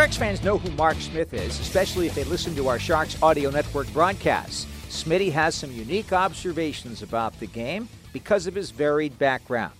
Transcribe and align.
Sharks 0.00 0.16
fans 0.16 0.42
know 0.42 0.56
who 0.56 0.70
Mark 0.76 0.98
Smith 0.98 1.34
is, 1.34 1.60
especially 1.60 2.06
if 2.06 2.14
they 2.14 2.24
listen 2.24 2.54
to 2.54 2.68
our 2.68 2.78
Sharks 2.78 3.22
Audio 3.22 3.50
Network 3.50 3.86
broadcasts. 3.92 4.64
Smitty 4.88 5.30
has 5.30 5.54
some 5.54 5.70
unique 5.72 6.10
observations 6.10 7.02
about 7.02 7.38
the 7.38 7.46
game 7.46 7.86
because 8.10 8.46
of 8.46 8.54
his 8.54 8.70
varied 8.70 9.18
background. 9.18 9.74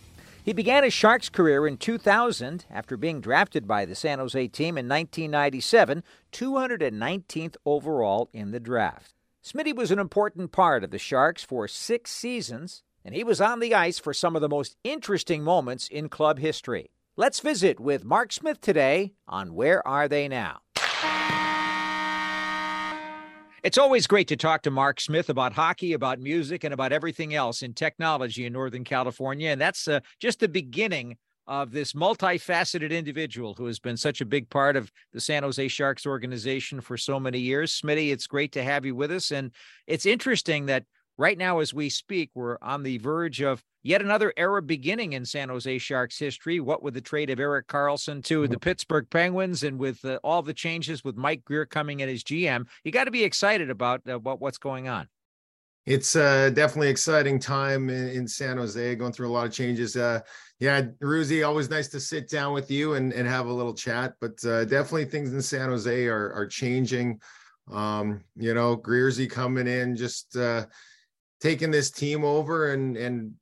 He 0.45 0.53
began 0.53 0.85
his 0.85 0.93
Sharks 0.93 1.31
career 1.31 1.67
in 1.67 1.79
2000 1.79 2.67
after 2.71 2.99
being 2.99 3.23
drafted 3.23 3.67
by 3.67 3.87
the 3.87 3.95
San 3.95 4.19
Jose 4.19 4.49
team 4.49 4.77
in 4.77 4.87
1997, 4.87 6.05
219th 6.33 7.57
overall 7.65 8.29
in 8.35 8.51
the 8.51 8.61
draft. 8.61 9.15
Smitty 9.43 9.75
was 9.75 9.91
an 9.91 9.99
important 9.99 10.53
part 10.53 10.85
of 10.85 10.91
the 10.91 10.99
Sharks 10.99 11.43
for 11.43 11.67
six 11.67 12.11
seasons, 12.11 12.83
and 13.07 13.15
he 13.15 13.25
was 13.25 13.41
on 13.41 13.59
the 13.59 13.75
ice 13.75 13.99
for 13.99 14.13
some 14.13 14.37
of 14.37 14.43
the 14.43 14.51
most 14.51 14.77
interesting 14.85 15.43
moments 15.43 15.89
in 15.89 16.11
club 16.11 16.41
history. 16.41 16.91
Let's 17.21 17.41
visit 17.41 17.79
with 17.79 18.03
Mark 18.03 18.33
Smith 18.33 18.63
today 18.63 19.13
on 19.29 19.53
Where 19.53 19.87
Are 19.87 20.09
They 20.09 20.27
Now? 20.27 20.61
It's 23.63 23.77
always 23.77 24.07
great 24.07 24.27
to 24.29 24.39
talk 24.39 24.63
to 24.63 24.71
Mark 24.71 25.03
Smith 25.03 25.29
about 25.29 25.53
hockey, 25.53 25.93
about 25.93 26.19
music, 26.19 26.65
and 26.65 26.73
about 26.73 26.95
everything 26.95 27.35
else 27.35 27.61
in 27.61 27.75
technology 27.75 28.47
in 28.47 28.55
Northern 28.55 28.85
California. 28.85 29.51
And 29.51 29.61
that's 29.61 29.87
uh, 29.87 30.01
just 30.19 30.41
the 30.41 30.49
beginning 30.49 31.19
of 31.47 31.73
this 31.73 31.93
multifaceted 31.93 32.91
individual 32.91 33.53
who 33.53 33.67
has 33.67 33.79
been 33.79 33.99
such 33.99 34.23
a 34.23 34.25
big 34.25 34.49
part 34.49 34.75
of 34.75 34.91
the 35.13 35.21
San 35.21 35.43
Jose 35.43 35.69
Sharks 35.69 36.07
organization 36.07 36.81
for 36.81 36.97
so 36.97 37.21
many 37.21 37.39
years. 37.39 37.79
Smitty, 37.79 38.13
it's 38.13 38.27
great 38.27 38.53
to 38.53 38.63
have 38.63 38.87
you 38.87 38.95
with 38.95 39.13
us. 39.13 39.31
And 39.31 39.51
it's 39.87 40.07
interesting 40.07 40.65
that 40.67 40.87
right 41.21 41.37
now, 41.37 41.59
as 41.59 41.75
we 41.75 41.91
speak, 41.91 42.31
we're 42.35 42.57
on 42.63 42.83
the 42.83 42.97
verge 42.97 43.43
of 43.43 43.63
yet 43.83 44.01
another 44.01 44.33
era 44.39 44.63
beginning 44.63 45.13
in 45.13 45.27
San 45.27 45.51
Jose 45.51 45.79
Sharks 45.79 46.19
history. 46.19 46.61
What 46.61 46.83
with 46.83 46.95
the 46.95 47.01
trade 47.03 47.29
of 47.29 47.39
Erik 47.39 47.69
Karlsson 47.69 48.25
to 48.25 48.49
the 48.49 48.55
mm-hmm. 48.55 48.61
Pittsburgh 48.61 49.07
Penguins 49.11 49.63
and 49.63 49.79
with 49.79 50.03
uh, 50.05 50.19
all 50.25 50.41
the 50.41 50.55
changes 50.55 51.05
with 51.05 51.17
Mike 51.17 51.45
Grier 51.45 51.67
coming 51.67 52.01
in 52.01 52.09
as 52.09 52.25
GM, 52.25 52.67
you 52.85 52.91
got 52.91 53.05
to 53.05 53.11
be 53.11 53.23
excited 53.23 53.69
about, 53.69 54.01
uh, 54.09 54.17
about 54.17 54.41
what's 54.41 54.57
going 54.57 54.89
on. 54.89 55.09
It's 55.85 56.17
uh, 56.17 56.51
definitely 56.51 56.89
exciting 56.89 57.39
time 57.39 57.91
in, 57.91 58.09
in, 58.09 58.29
San 58.29 58.57
Jose, 58.57 58.95
going 58.97 59.13
through 59.13 59.29
a 59.29 59.33
lot 59.33 59.47
of 59.47 59.53
changes. 59.53 59.97
Uh, 59.97 60.21
yeah, 60.59 60.83
Ruzi, 61.03 61.47
always 61.47 61.69
nice 61.69 61.89
to 61.89 62.01
sit 62.01 62.31
down 62.31 62.53
with 62.55 62.71
you 62.71 62.95
and, 62.95 63.13
and 63.13 63.27
have 63.27 63.47
a 63.47 63.53
little 63.53 63.75
chat. 63.75 64.15
But 64.21 64.43
uh, 64.45 64.65
definitely 64.67 65.07
things 65.07 65.33
in 65.33 65.43
San 65.43 65.69
Jose 65.71 66.07
are 66.07 66.33
are 66.33 66.47
changing. 66.47 67.21
Um, 67.73 68.23
you 68.37 68.53
know, 68.53 68.77
Grierzy 68.77 69.29
coming 69.29 69.67
in, 69.67 69.97
just 69.97 70.37
uh, 70.37 70.67
taking 71.41 71.71
this 71.71 71.91
team 71.91 72.25
over 72.25 72.73
and 72.73 72.97
and 72.97 73.35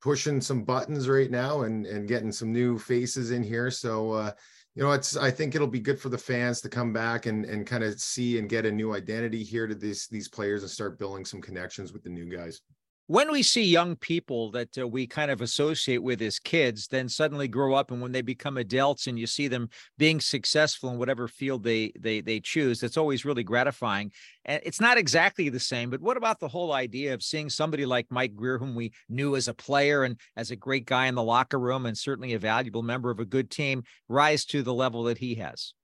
pushing 0.00 0.40
some 0.40 0.64
buttons 0.64 1.08
right 1.08 1.30
now 1.30 1.62
and 1.62 1.86
and 1.86 2.08
getting 2.08 2.32
some 2.32 2.52
new 2.52 2.78
faces 2.78 3.30
in 3.30 3.42
here. 3.42 3.70
So 3.70 4.12
uh, 4.12 4.32
you 4.74 4.82
know, 4.82 4.92
it's 4.92 5.16
I 5.16 5.30
think 5.30 5.54
it'll 5.54 5.66
be 5.66 5.80
good 5.80 6.00
for 6.00 6.08
the 6.08 6.18
fans 6.18 6.60
to 6.62 6.68
come 6.68 6.92
back 6.92 7.26
and 7.26 7.44
and 7.44 7.66
kind 7.66 7.84
of 7.84 8.00
see 8.00 8.38
and 8.38 8.48
get 8.48 8.66
a 8.66 8.72
new 8.72 8.94
identity 8.94 9.42
here 9.42 9.66
to 9.66 9.74
these 9.74 10.08
these 10.08 10.28
players 10.28 10.62
and 10.62 10.70
start 10.70 10.98
building 10.98 11.24
some 11.24 11.40
connections 11.40 11.92
with 11.92 12.02
the 12.02 12.10
new 12.10 12.24
guys 12.24 12.60
when 13.06 13.30
we 13.32 13.42
see 13.42 13.64
young 13.64 13.96
people 13.96 14.50
that 14.52 14.78
uh, 14.78 14.86
we 14.86 15.06
kind 15.06 15.30
of 15.30 15.40
associate 15.40 16.02
with 16.02 16.22
as 16.22 16.38
kids 16.38 16.86
then 16.86 17.08
suddenly 17.08 17.48
grow 17.48 17.74
up 17.74 17.90
and 17.90 18.00
when 18.00 18.12
they 18.12 18.22
become 18.22 18.56
adults 18.56 19.06
and 19.06 19.18
you 19.18 19.26
see 19.26 19.48
them 19.48 19.68
being 19.98 20.20
successful 20.20 20.90
in 20.90 20.98
whatever 20.98 21.26
field 21.26 21.64
they 21.64 21.92
they 21.98 22.20
they 22.20 22.38
choose 22.38 22.82
it's 22.82 22.96
always 22.96 23.24
really 23.24 23.42
gratifying 23.42 24.10
and 24.44 24.62
it's 24.64 24.80
not 24.80 24.98
exactly 24.98 25.48
the 25.48 25.60
same 25.60 25.90
but 25.90 26.00
what 26.00 26.16
about 26.16 26.38
the 26.38 26.48
whole 26.48 26.72
idea 26.72 27.12
of 27.12 27.22
seeing 27.22 27.50
somebody 27.50 27.84
like 27.84 28.06
Mike 28.10 28.34
Grier 28.34 28.58
whom 28.58 28.74
we 28.74 28.92
knew 29.08 29.36
as 29.36 29.48
a 29.48 29.54
player 29.54 30.04
and 30.04 30.18
as 30.36 30.50
a 30.50 30.56
great 30.56 30.86
guy 30.86 31.06
in 31.06 31.14
the 31.14 31.22
locker 31.22 31.58
room 31.58 31.86
and 31.86 31.98
certainly 31.98 32.34
a 32.34 32.38
valuable 32.38 32.82
member 32.82 33.10
of 33.10 33.20
a 33.20 33.24
good 33.24 33.50
team 33.50 33.82
rise 34.08 34.44
to 34.46 34.62
the 34.62 34.74
level 34.74 35.04
that 35.04 35.18
he 35.18 35.34
has 35.36 35.74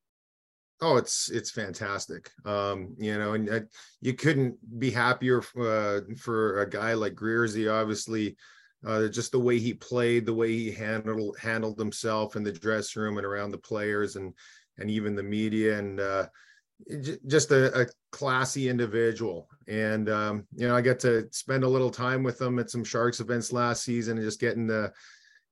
Oh, 0.80 0.96
it's 0.96 1.28
it's 1.30 1.50
fantastic. 1.50 2.30
Um, 2.44 2.94
you 2.98 3.18
know, 3.18 3.32
and 3.32 3.48
uh, 3.50 3.60
you 4.00 4.14
couldn't 4.14 4.56
be 4.78 4.90
happier 4.90 5.42
uh, 5.60 6.00
for 6.16 6.62
a 6.62 6.70
guy 6.70 6.94
like 6.94 7.14
Grierzy. 7.14 7.72
Obviously, 7.72 8.36
uh, 8.86 9.08
just 9.08 9.32
the 9.32 9.40
way 9.40 9.58
he 9.58 9.74
played, 9.74 10.24
the 10.24 10.34
way 10.34 10.52
he 10.52 10.70
handled 10.70 11.36
handled 11.38 11.78
himself 11.78 12.36
in 12.36 12.44
the 12.44 12.52
dressing 12.52 13.02
room 13.02 13.16
and 13.16 13.26
around 13.26 13.50
the 13.50 13.58
players, 13.58 14.14
and 14.14 14.32
and 14.78 14.88
even 14.88 15.16
the 15.16 15.22
media, 15.22 15.78
and 15.78 15.98
uh, 15.98 16.26
just 17.26 17.50
a, 17.50 17.82
a, 17.82 17.86
classy 18.12 18.68
individual. 18.68 19.48
And 19.66 20.08
um, 20.08 20.46
you 20.54 20.68
know, 20.68 20.76
I 20.76 20.80
got 20.80 21.00
to 21.00 21.26
spend 21.32 21.64
a 21.64 21.68
little 21.68 21.90
time 21.90 22.22
with 22.22 22.40
him 22.40 22.60
at 22.60 22.70
some 22.70 22.84
Sharks 22.84 23.18
events 23.18 23.52
last 23.52 23.82
season, 23.82 24.16
and 24.16 24.24
just 24.24 24.40
getting 24.40 24.68
to 24.68 24.92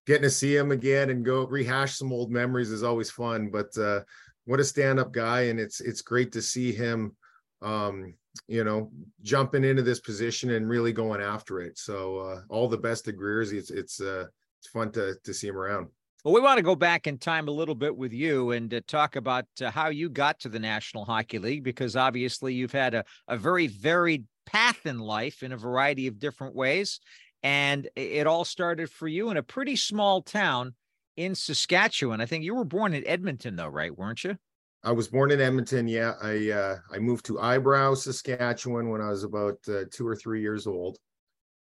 getting 0.06 0.22
to 0.22 0.30
see 0.30 0.56
him 0.56 0.70
again 0.70 1.10
and 1.10 1.24
go 1.24 1.46
rehash 1.46 1.96
some 1.96 2.12
old 2.12 2.30
memories 2.30 2.70
is 2.70 2.84
always 2.84 3.10
fun. 3.10 3.50
But 3.50 3.76
uh, 3.76 4.02
what 4.46 4.60
a 4.60 4.64
stand-up 4.64 5.12
guy, 5.12 5.42
and 5.42 5.60
it's 5.60 5.80
it's 5.80 6.00
great 6.02 6.32
to 6.32 6.40
see 6.40 6.72
him, 6.72 7.14
um, 7.62 8.14
you 8.48 8.64
know, 8.64 8.90
jumping 9.22 9.64
into 9.64 9.82
this 9.82 10.00
position 10.00 10.50
and 10.50 10.68
really 10.68 10.92
going 10.92 11.20
after 11.20 11.60
it. 11.60 11.78
So 11.78 12.18
uh, 12.18 12.40
all 12.48 12.68
the 12.68 12.78
best 12.78 13.04
to 13.04 13.12
Greers. 13.12 13.52
It's 13.52 13.70
it's 13.70 14.00
uh, 14.00 14.26
it's 14.58 14.68
fun 14.68 14.90
to 14.92 15.14
to 15.22 15.34
see 15.34 15.48
him 15.48 15.56
around. 15.56 15.88
Well, 16.24 16.34
we 16.34 16.40
want 16.40 16.58
to 16.58 16.62
go 16.62 16.74
back 16.74 17.06
in 17.06 17.18
time 17.18 17.46
a 17.46 17.52
little 17.52 17.76
bit 17.76 17.96
with 17.96 18.12
you 18.12 18.50
and 18.50 18.72
uh, 18.74 18.80
talk 18.88 19.14
about 19.14 19.46
uh, 19.60 19.70
how 19.70 19.90
you 19.90 20.08
got 20.08 20.40
to 20.40 20.48
the 20.48 20.58
National 20.58 21.04
Hockey 21.04 21.38
League, 21.38 21.62
because 21.62 21.94
obviously 21.94 22.52
you've 22.52 22.72
had 22.72 22.94
a, 22.94 23.04
a 23.28 23.36
very 23.36 23.68
varied 23.68 24.24
path 24.44 24.86
in 24.86 24.98
life 24.98 25.44
in 25.44 25.52
a 25.52 25.56
variety 25.56 26.08
of 26.08 26.18
different 26.18 26.56
ways. 26.56 26.98
And 27.44 27.88
it 27.94 28.26
all 28.26 28.44
started 28.44 28.90
for 28.90 29.06
you 29.06 29.30
in 29.30 29.36
a 29.36 29.42
pretty 29.42 29.76
small 29.76 30.20
town 30.20 30.74
in 31.16 31.34
Saskatchewan. 31.34 32.20
I 32.20 32.26
think 32.26 32.44
you 32.44 32.54
were 32.54 32.64
born 32.64 32.94
in 32.94 33.06
Edmonton, 33.06 33.56
though, 33.56 33.68
right? 33.68 33.96
Weren't 33.96 34.24
you? 34.24 34.36
I 34.82 34.92
was 34.92 35.08
born 35.08 35.30
in 35.32 35.40
Edmonton. 35.40 35.88
Yeah, 35.88 36.12
I 36.22 36.50
uh, 36.50 36.76
I 36.92 36.98
moved 36.98 37.26
to 37.26 37.40
Eyebrow, 37.40 37.94
Saskatchewan, 37.94 38.88
when 38.88 39.00
I 39.00 39.08
was 39.08 39.24
about 39.24 39.58
uh, 39.68 39.84
two 39.90 40.06
or 40.06 40.14
three 40.14 40.40
years 40.40 40.66
old, 40.66 40.98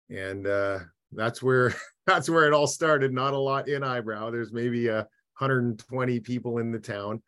and 0.08 0.46
uh, 0.46 0.78
that's 1.12 1.42
where 1.42 1.74
that's 2.06 2.30
where 2.30 2.46
it 2.46 2.54
all 2.54 2.66
started. 2.66 3.12
Not 3.12 3.34
a 3.34 3.38
lot 3.38 3.68
in 3.68 3.82
Eyebrow. 3.82 4.30
There's 4.30 4.52
maybe 4.52 4.88
uh, 4.88 5.04
120 5.38 6.20
people 6.20 6.58
in 6.58 6.70
the 6.70 6.78
town, 6.78 7.22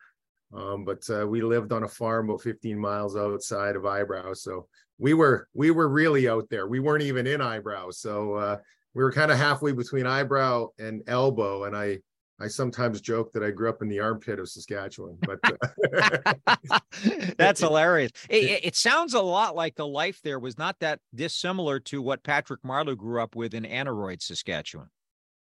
um, 0.54 0.84
but 0.84 1.02
uh, 1.10 1.26
we 1.26 1.42
lived 1.42 1.72
on 1.72 1.82
a 1.82 1.88
farm 1.88 2.30
about 2.30 2.42
15 2.42 2.78
miles 2.78 3.16
outside 3.16 3.76
of 3.76 3.84
Eyebrow. 3.84 4.32
So 4.32 4.66
we 4.98 5.12
were 5.12 5.48
we 5.52 5.70
were 5.70 5.88
really 5.88 6.28
out 6.28 6.48
there. 6.48 6.66
We 6.66 6.80
weren't 6.80 7.02
even 7.02 7.26
in 7.26 7.40
Eyebrow. 7.40 7.90
So 7.90 8.34
uh, 8.34 8.56
we 8.94 9.02
were 9.02 9.12
kind 9.12 9.30
of 9.30 9.38
halfway 9.38 9.72
between 9.72 10.06
eyebrow 10.06 10.68
and 10.78 11.02
elbow. 11.08 11.64
And 11.64 11.76
I, 11.76 11.98
I 12.40 12.48
sometimes 12.48 13.00
joke 13.00 13.32
that 13.32 13.42
I 13.42 13.50
grew 13.50 13.68
up 13.68 13.82
in 13.82 13.88
the 13.88 14.00
armpit 14.00 14.38
of 14.38 14.48
Saskatchewan, 14.48 15.18
but 15.22 15.38
uh, 15.44 16.78
that's 17.38 17.60
hilarious. 17.60 18.12
It, 18.28 18.64
it, 18.64 18.76
sounds 18.76 19.14
a 19.14 19.22
lot 19.22 19.54
like 19.54 19.76
the 19.76 19.86
life 19.86 20.20
there 20.22 20.38
was 20.38 20.58
not 20.58 20.78
that 20.80 21.00
dissimilar 21.14 21.78
to 21.80 22.02
what 22.02 22.22
Patrick 22.22 22.62
Marleau 22.62 22.96
grew 22.96 23.22
up 23.22 23.36
with 23.36 23.54
in 23.54 23.64
Aneroid, 23.64 24.22
Saskatchewan. 24.22 24.88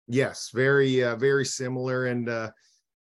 Yes, 0.07 0.51
very, 0.55 1.05
uh, 1.05 1.17
very 1.17 1.45
similar. 1.45 2.07
And, 2.07 2.28
uh, 2.28 2.51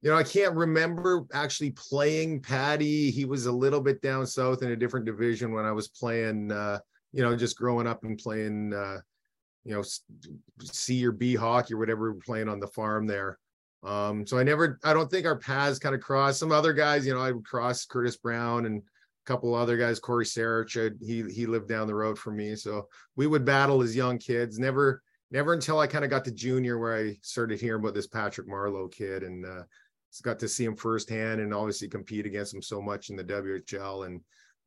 you 0.02 0.10
know, 0.10 0.16
I 0.16 0.22
can't 0.22 0.54
remember 0.54 1.24
actually 1.32 1.72
playing 1.72 2.40
Patty. 2.40 3.10
He 3.10 3.24
was 3.24 3.46
a 3.46 3.52
little 3.52 3.80
bit 3.80 4.00
down 4.02 4.26
south 4.26 4.62
in 4.62 4.70
a 4.70 4.76
different 4.76 5.06
division 5.06 5.52
when 5.52 5.64
I 5.64 5.72
was 5.72 5.88
playing, 5.88 6.52
uh, 6.52 6.78
you 7.12 7.22
know, 7.22 7.36
just 7.36 7.58
growing 7.58 7.86
up 7.86 8.04
and 8.04 8.18
playing, 8.18 8.72
uh, 8.72 8.98
you 9.64 9.74
know, 9.74 9.82
C 10.62 11.04
or 11.06 11.12
B 11.12 11.34
hockey 11.34 11.74
or 11.74 11.78
whatever 11.78 12.12
we 12.12 12.18
are 12.18 12.20
playing 12.20 12.48
on 12.48 12.60
the 12.60 12.66
farm 12.68 13.06
there. 13.06 13.38
Um, 13.82 14.26
so 14.26 14.38
I 14.38 14.42
never, 14.42 14.78
I 14.84 14.94
don't 14.94 15.10
think 15.10 15.26
our 15.26 15.38
paths 15.38 15.78
kind 15.78 15.94
of 15.94 16.00
crossed. 16.00 16.38
Some 16.38 16.52
other 16.52 16.72
guys, 16.72 17.06
you 17.06 17.14
know, 17.14 17.20
I 17.20 17.32
would 17.32 17.44
cross 17.44 17.84
Curtis 17.84 18.16
Brown 18.16 18.66
and 18.66 18.78
a 18.78 19.26
couple 19.26 19.54
other 19.54 19.76
guys, 19.76 20.00
Cory 20.00 20.24
Sarich, 20.24 20.96
he 21.02 21.22
he 21.32 21.46
lived 21.46 21.68
down 21.68 21.86
the 21.86 21.94
road 21.94 22.18
from 22.18 22.36
me. 22.36 22.56
So 22.56 22.88
we 23.16 23.26
would 23.26 23.44
battle 23.44 23.82
as 23.82 23.96
young 23.96 24.18
kids. 24.18 24.58
Never, 24.58 25.02
never 25.30 25.52
until 25.52 25.80
I 25.80 25.86
kind 25.86 26.04
of 26.04 26.10
got 26.10 26.24
to 26.26 26.30
junior 26.30 26.78
where 26.78 26.96
I 26.96 27.16
started 27.22 27.60
hearing 27.60 27.80
about 27.80 27.94
this 27.94 28.06
Patrick 28.06 28.48
Marleau 28.48 28.90
kid 28.90 29.22
and 29.22 29.44
uh, 29.44 29.62
got 30.22 30.38
to 30.38 30.48
see 30.48 30.64
him 30.64 30.76
firsthand 30.76 31.40
and 31.40 31.52
obviously 31.52 31.88
compete 31.88 32.26
against 32.26 32.54
him 32.54 32.62
so 32.62 32.80
much 32.80 33.10
in 33.10 33.16
the 33.16 33.24
WHL. 33.24 34.06
And 34.06 34.20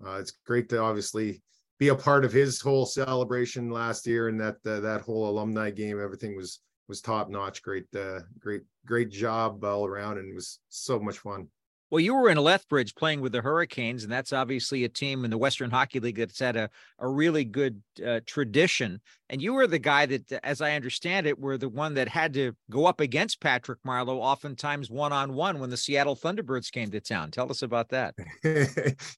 uh, 0.06 0.20
it's 0.20 0.34
great 0.46 0.70
to 0.70 0.80
obviously 0.80 1.42
be 1.80 1.90
a 1.90 1.96
part 1.96 2.26
of 2.26 2.34
his 2.34 2.60
whole 2.60 2.86
celebration 2.86 3.70
last 3.70 4.08
year 4.08 4.30
and 4.30 4.40
that 4.40 4.58
uh, 4.66 4.80
that 4.80 5.02
whole 5.02 5.30
alumni 5.30 5.70
game. 5.70 6.02
Everything 6.02 6.36
was 6.36 6.60
was 6.88 7.02
top 7.02 7.30
notch. 7.30 7.62
Great, 7.62 7.86
uh, 7.96 8.20
great, 8.40 8.62
great 8.86 9.10
job 9.10 9.64
all 9.64 9.86
around, 9.86 10.18
and 10.18 10.30
it 10.32 10.36
was 10.36 10.60
so 10.70 11.00
much 11.00 11.20
fun. 11.20 11.48
Well, 11.89 12.01
you 12.01 12.13
were 12.16 12.30
in 12.30 12.38
Lethbridge 12.38 12.95
playing 12.95 13.22
with 13.22 13.31
the 13.31 13.42
Hurricanes, 13.42 14.04
and 14.04 14.12
that's 14.12 14.34
obviously 14.34 14.84
a 14.84 14.89
team 14.89 15.24
in 15.24 15.31
the 15.31 15.38
Western 15.38 15.72
Hockey 15.72 16.01
League 16.01 16.18
that's 16.18 16.39
had 16.39 16.57
a, 16.57 16.69
a 17.00 17.07
really 17.07 17.45
good 17.45 17.81
uh, 18.06 18.19
tradition. 18.25 19.00
And 19.30 19.42
you 19.42 19.54
were 19.54 19.68
the 19.68 19.80
guy 19.80 20.06
that, 20.06 20.31
as 20.44 20.60
I 20.60 20.74
understand 20.74 21.28
it, 21.28 21.39
were 21.39 21.57
the 21.57 21.69
one 21.69 21.94
that 21.94 22.10
had 22.10 22.34
to 22.34 22.54
go 22.69 22.86
up 22.86 23.00
against 23.00 23.39
Patrick 23.39 23.80
Marleau, 23.86 24.18
oftentimes 24.18 24.89
one 24.89 25.13
on 25.13 25.34
one, 25.34 25.60
when 25.60 25.69
the 25.69 25.78
Seattle 25.78 26.16
Thunderbirds 26.16 26.72
came 26.72 26.92
to 26.92 27.00
town. 27.00 27.31
Tell 27.31 27.50
us 27.50 27.62
about 27.62 27.88
that. 27.90 28.16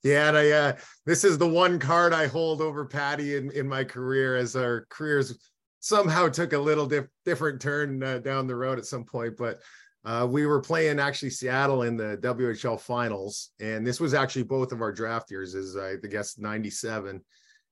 yeah, 0.04 0.27
and 0.27 0.38
I, 0.38 0.51
uh, 0.51 0.74
this 1.07 1.24
is 1.24 1.39
the 1.39 1.48
one 1.48 1.80
card 1.80 2.13
I 2.13 2.27
hold 2.27 2.62
over 2.62 2.86
Patty 2.86 3.36
in, 3.36 3.50
in 3.51 3.68
my 3.68 3.83
career 3.83 4.36
as 4.36 4.56
our 4.56 4.86
careers 4.89 5.36
somehow 5.80 6.27
took 6.27 6.54
a 6.54 6.60
little 6.60 6.86
dif- 6.86 7.07
different 7.25 7.62
turn 7.62 8.04
uh, 8.04 8.19
down 8.19 8.45
the 8.45 8.56
road 8.56 8.77
at 8.77 8.86
some 8.86 9.06
point, 9.06 9.36
but 9.38 9.60
uh, 10.06 10.28
we 10.30 10.46
were 10.46 10.62
playing 10.62 11.00
actually 11.00 11.30
Seattle 11.30 11.84
in 11.84 11.98
the 11.98 12.18
WHL 12.22 12.80
finals, 12.80 13.51
and 13.60 13.86
this 13.86 14.00
was 14.00 14.13
actually 14.13 14.44
both 14.44 14.72
of 14.72 14.81
our 14.81 14.92
draft 14.92 15.30
years, 15.30 15.56
is 15.56 15.75
I 15.75 15.96
guess 15.96 16.38
'97. 16.38 17.22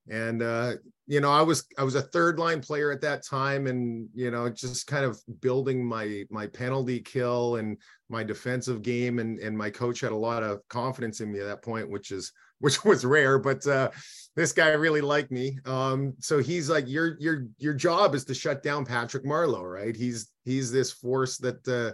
And 0.09 0.41
uh, 0.41 0.73
you 1.05 1.21
know, 1.21 1.31
I 1.31 1.41
was 1.41 1.65
I 1.77 1.83
was 1.83 1.95
a 1.95 2.01
third 2.01 2.39
line 2.39 2.61
player 2.61 2.91
at 2.91 3.01
that 3.01 3.25
time, 3.25 3.67
and 3.67 4.09
you 4.13 4.31
know, 4.31 4.49
just 4.49 4.87
kind 4.87 5.05
of 5.05 5.21
building 5.41 5.85
my 5.85 6.23
my 6.29 6.47
penalty 6.47 6.99
kill 6.99 7.57
and 7.57 7.77
my 8.09 8.23
defensive 8.23 8.81
game, 8.81 9.19
and 9.19 9.39
and 9.39 9.57
my 9.57 9.69
coach 9.69 10.01
had 10.01 10.11
a 10.11 10.15
lot 10.15 10.43
of 10.43 10.59
confidence 10.67 11.21
in 11.21 11.31
me 11.31 11.39
at 11.39 11.45
that 11.45 11.63
point, 11.63 11.89
which 11.89 12.11
is 12.11 12.31
which 12.59 12.83
was 12.83 13.05
rare, 13.05 13.37
but 13.37 13.65
uh, 13.67 13.89
this 14.35 14.51
guy 14.51 14.69
really 14.69 15.01
liked 15.01 15.31
me. 15.31 15.59
Um, 15.65 16.13
so 16.19 16.39
he's 16.39 16.69
like, 16.69 16.87
your 16.87 17.17
your 17.19 17.47
your 17.57 17.73
job 17.73 18.15
is 18.15 18.25
to 18.25 18.33
shut 18.33 18.63
down 18.63 18.85
Patrick 18.85 19.25
Marleau, 19.25 19.63
right? 19.63 19.95
He's 19.95 20.31
he's 20.43 20.71
this 20.71 20.91
force 20.91 21.37
that 21.37 21.67
uh, 21.67 21.93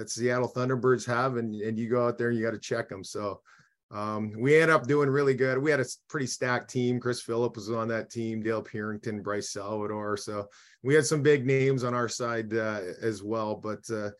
that 0.00 0.08
Seattle 0.08 0.50
Thunderbirds 0.50 1.06
have, 1.06 1.36
and 1.36 1.54
and 1.54 1.78
you 1.78 1.90
go 1.90 2.06
out 2.06 2.16
there 2.16 2.30
and 2.30 2.38
you 2.38 2.42
got 2.44 2.52
to 2.52 2.58
check 2.58 2.88
them. 2.88 3.04
So 3.04 3.42
um, 3.90 4.32
we 4.38 4.58
end 4.58 4.70
up 4.70 4.86
doing 4.86 5.10
really 5.10 5.34
good. 5.34 5.58
We 5.58 5.70
had 5.70 5.80
a 5.80 5.84
pretty 6.08 6.26
stacked 6.26 6.70
team. 6.70 6.98
Chris 6.98 7.20
Philip 7.20 7.54
was 7.54 7.70
on 7.70 7.86
that 7.88 8.10
team, 8.10 8.42
Dale 8.42 8.64
Purinton, 8.64 9.22
Bryce 9.22 9.52
Salvador. 9.52 10.16
So 10.16 10.48
we 10.82 10.94
had 10.94 11.04
some 11.04 11.22
big 11.22 11.44
names 11.44 11.84
on 11.84 11.92
our 11.92 12.08
side 12.08 12.54
uh, 12.54 12.80
as 13.02 13.22
well. 13.22 13.56
But 13.56 13.88
uh, 13.90 14.10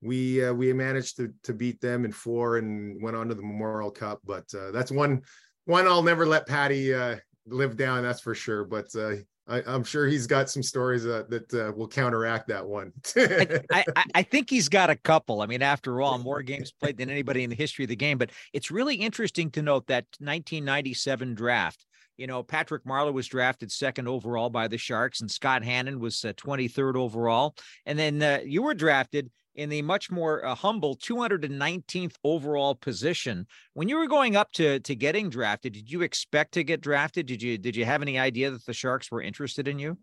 we 0.00 0.44
uh, 0.44 0.52
we 0.52 0.72
managed 0.72 1.16
to 1.16 1.34
to 1.42 1.52
beat 1.52 1.80
them 1.80 2.04
in 2.04 2.12
four 2.12 2.58
and 2.58 3.02
went 3.02 3.16
on 3.16 3.28
to 3.28 3.34
the 3.34 3.42
Memorial 3.42 3.90
Cup. 3.90 4.20
But 4.24 4.44
uh, 4.54 4.70
that's 4.70 4.92
one 4.92 5.22
one 5.64 5.88
I'll 5.88 6.04
never 6.04 6.24
let 6.24 6.46
Patty 6.46 6.94
uh, 6.94 7.16
live 7.48 7.76
down. 7.76 8.04
That's 8.04 8.20
for 8.20 8.34
sure. 8.36 8.64
But 8.64 8.94
uh, 8.94 9.16
I, 9.48 9.62
am 9.66 9.84
sure 9.84 10.06
he's 10.06 10.26
got 10.26 10.50
some 10.50 10.62
stories 10.62 11.06
uh, 11.06 11.24
that 11.28 11.54
uh, 11.54 11.72
will 11.76 11.86
counteract 11.88 12.48
that 12.48 12.66
one. 12.66 12.92
I, 13.16 13.62
I, 13.72 14.04
I, 14.16 14.22
think 14.22 14.50
he's 14.50 14.68
got 14.68 14.90
a 14.90 14.96
couple. 14.96 15.40
I 15.40 15.46
mean, 15.46 15.62
after 15.62 16.00
all, 16.00 16.18
more 16.18 16.42
games 16.42 16.72
played 16.72 16.96
than 16.96 17.10
anybody 17.10 17.44
in 17.44 17.50
the 17.50 17.56
history 17.56 17.84
of 17.84 17.88
the 17.88 17.96
game. 17.96 18.18
But 18.18 18.30
it's 18.52 18.70
really 18.70 18.96
interesting 18.96 19.50
to 19.52 19.62
note 19.62 19.86
that 19.86 20.04
1997 20.18 21.34
draft. 21.34 21.84
You 22.16 22.26
know, 22.26 22.42
Patrick 22.42 22.84
Marleau 22.84 23.12
was 23.12 23.26
drafted 23.26 23.70
second 23.70 24.08
overall 24.08 24.50
by 24.50 24.68
the 24.68 24.78
Sharks, 24.78 25.20
and 25.20 25.30
Scott 25.30 25.62
Hannan 25.62 26.00
was 26.00 26.24
uh, 26.24 26.32
23rd 26.32 26.96
overall. 26.96 27.54
And 27.84 27.98
then 27.98 28.22
uh, 28.22 28.40
you 28.44 28.62
were 28.62 28.74
drafted 28.74 29.30
in 29.56 29.70
the 29.70 29.82
much 29.82 30.10
more 30.10 30.44
uh, 30.44 30.54
humble 30.54 30.96
219th 30.96 32.14
overall 32.22 32.74
position. 32.74 33.46
When 33.74 33.88
you 33.88 33.96
were 33.96 34.06
going 34.06 34.36
up 34.36 34.52
to 34.52 34.80
to 34.80 34.94
getting 34.94 35.28
drafted, 35.30 35.72
did 35.72 35.90
you 35.90 36.02
expect 36.02 36.52
to 36.52 36.64
get 36.64 36.80
drafted? 36.80 37.26
Did 37.26 37.42
you 37.42 37.58
did 37.58 37.74
you 37.74 37.84
have 37.84 38.02
any 38.02 38.18
idea 38.18 38.50
that 38.50 38.64
the 38.64 38.72
Sharks 38.72 39.10
were 39.10 39.22
interested 39.22 39.66
in 39.66 39.78
you? 39.78 39.98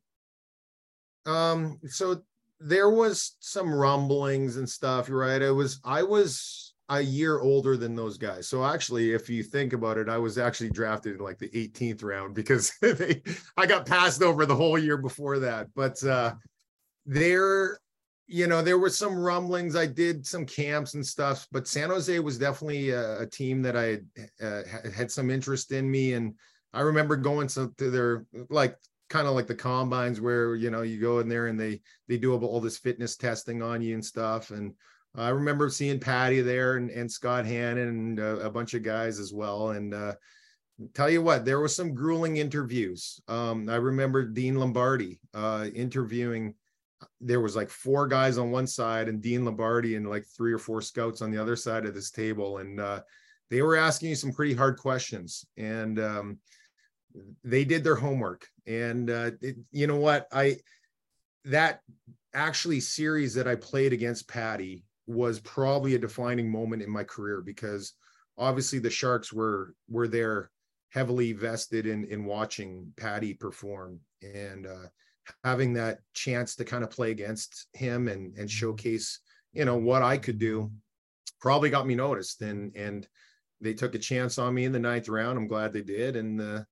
Um, 1.25 1.79
so 1.87 2.21
there 2.59 2.89
was 2.89 3.35
some 3.39 3.73
rumblings 3.73 4.57
and 4.57 4.67
stuff, 4.67 5.09
right? 5.09 5.41
I 5.41 5.51
was 5.51 5.79
I 5.83 6.03
was 6.03 6.73
a 6.89 7.01
year 7.01 7.39
older 7.39 7.77
than 7.77 7.95
those 7.95 8.17
guys. 8.17 8.47
So 8.47 8.65
actually, 8.65 9.13
if 9.13 9.29
you 9.29 9.41
think 9.41 9.73
about 9.73 9.97
it, 9.97 10.09
I 10.09 10.17
was 10.17 10.37
actually 10.37 10.69
drafted 10.69 11.15
in 11.15 11.23
like 11.23 11.39
the 11.39 11.49
18th 11.49 12.03
round 12.03 12.35
because 12.35 12.73
they 12.81 13.21
I 13.55 13.65
got 13.65 13.85
passed 13.85 14.21
over 14.21 14.45
the 14.45 14.55
whole 14.55 14.77
year 14.77 14.97
before 14.97 15.39
that. 15.39 15.67
But 15.75 16.03
uh 16.03 16.33
there 17.05 17.79
you 18.27 18.47
know, 18.47 18.61
there 18.61 18.79
were 18.79 18.89
some 18.89 19.17
rumblings. 19.17 19.75
I 19.75 19.85
did 19.85 20.25
some 20.25 20.45
camps 20.45 20.93
and 20.93 21.05
stuff, 21.05 21.47
but 21.51 21.67
San 21.67 21.89
Jose 21.89 22.17
was 22.19 22.37
definitely 22.37 22.91
a, 22.91 23.21
a 23.21 23.27
team 23.27 23.61
that 23.63 23.75
I 23.75 23.99
uh, 24.43 24.63
had 24.91 25.11
some 25.11 25.29
interest 25.29 25.71
in 25.71 25.89
me. 25.89 26.13
And 26.13 26.35
I 26.73 26.81
remember 26.81 27.15
going 27.15 27.47
to, 27.49 27.73
to 27.77 27.89
their 27.91 28.25
like 28.49 28.77
kind 29.09 29.27
of 29.27 29.35
like 29.35 29.47
the 29.47 29.55
combines 29.55 30.19
where 30.21 30.55
you 30.55 30.71
know 30.71 30.81
you 30.81 30.99
go 30.99 31.19
in 31.19 31.27
there 31.27 31.47
and 31.47 31.59
they 31.59 31.81
they 32.07 32.17
do 32.17 32.33
all 32.33 32.61
this 32.61 32.77
fitness 32.77 33.17
testing 33.17 33.61
on 33.61 33.81
you 33.81 33.93
and 33.93 34.05
stuff. 34.05 34.51
And 34.51 34.73
I 35.15 35.29
remember 35.29 35.69
seeing 35.69 35.99
Patty 35.99 36.41
there 36.41 36.77
and, 36.77 36.89
and 36.89 37.11
Scott 37.11 37.45
Hannan 37.45 37.87
and 37.87 38.19
uh, 38.19 38.39
a 38.39 38.49
bunch 38.49 38.73
of 38.73 38.83
guys 38.83 39.19
as 39.19 39.31
well. 39.33 39.71
And 39.71 39.93
uh, 39.93 40.13
tell 40.93 41.09
you 41.09 41.21
what, 41.21 41.45
there 41.45 41.59
were 41.59 41.67
some 41.67 41.93
grueling 41.93 42.37
interviews. 42.37 43.21
Um, 43.27 43.69
I 43.69 43.75
remember 43.75 44.25
Dean 44.25 44.55
Lombardi 44.55 45.19
uh, 45.33 45.67
interviewing 45.75 46.55
there 47.21 47.41
was 47.41 47.55
like 47.55 47.69
four 47.69 48.07
guys 48.07 48.37
on 48.37 48.51
one 48.51 48.67
side 48.67 49.07
and 49.07 49.21
Dean 49.21 49.45
Lombardi 49.45 49.95
and 49.95 50.09
like 50.09 50.25
three 50.25 50.53
or 50.53 50.57
four 50.57 50.81
scouts 50.81 51.21
on 51.21 51.31
the 51.31 51.41
other 51.41 51.55
side 51.55 51.85
of 51.85 51.93
this 51.93 52.11
table. 52.11 52.57
And 52.57 52.79
uh, 52.79 53.01
they 53.49 53.61
were 53.61 53.75
asking 53.75 54.09
you 54.09 54.15
some 54.15 54.31
pretty 54.31 54.53
hard 54.53 54.77
questions. 54.77 55.45
And 55.57 55.99
um, 55.99 56.39
they 57.43 57.63
did 57.65 57.83
their 57.83 57.95
homework. 57.95 58.47
And 58.65 59.09
uh, 59.09 59.31
it, 59.41 59.57
you 59.71 59.87
know 59.87 59.97
what? 59.97 60.27
I, 60.31 60.57
that 61.45 61.81
actually 62.33 62.79
series 62.79 63.33
that 63.35 63.47
I 63.47 63.55
played 63.55 63.93
against 63.93 64.27
Patty 64.27 64.85
was 65.05 65.39
probably 65.41 65.95
a 65.95 65.99
defining 65.99 66.49
moment 66.49 66.81
in 66.81 66.89
my 66.89 67.03
career 67.03 67.41
because 67.41 67.93
obviously 68.37 68.79
the 68.79 68.89
Sharks 68.89 69.31
were, 69.31 69.75
were 69.89 70.07
there 70.07 70.49
heavily 70.89 71.33
vested 71.33 71.85
in, 71.85 72.05
in 72.05 72.25
watching 72.25 72.91
Patty 72.95 73.33
perform. 73.33 73.99
And, 74.21 74.65
uh, 74.65 74.87
having 75.43 75.73
that 75.73 75.99
chance 76.13 76.55
to 76.55 76.65
kind 76.65 76.83
of 76.83 76.89
play 76.89 77.11
against 77.11 77.67
him 77.73 78.07
and 78.07 78.25
and 78.25 78.35
mm-hmm. 78.35 78.47
showcase 78.47 79.19
you 79.53 79.65
know 79.65 79.77
what 79.77 80.01
I 80.01 80.17
could 80.17 80.39
do 80.39 80.71
probably 81.39 81.69
got 81.69 81.87
me 81.87 81.95
noticed 81.95 82.41
and 82.41 82.75
and 82.75 83.07
they 83.61 83.73
took 83.73 83.95
a 83.95 83.99
chance 83.99 84.37
on 84.37 84.53
me 84.53 84.65
in 84.65 84.73
the 84.73 84.79
ninth 84.79 85.07
round. 85.07 85.37
I'm 85.37 85.47
glad 85.47 85.71
they 85.71 85.81
did 85.81 86.15
and 86.15 86.39
the 86.39 86.65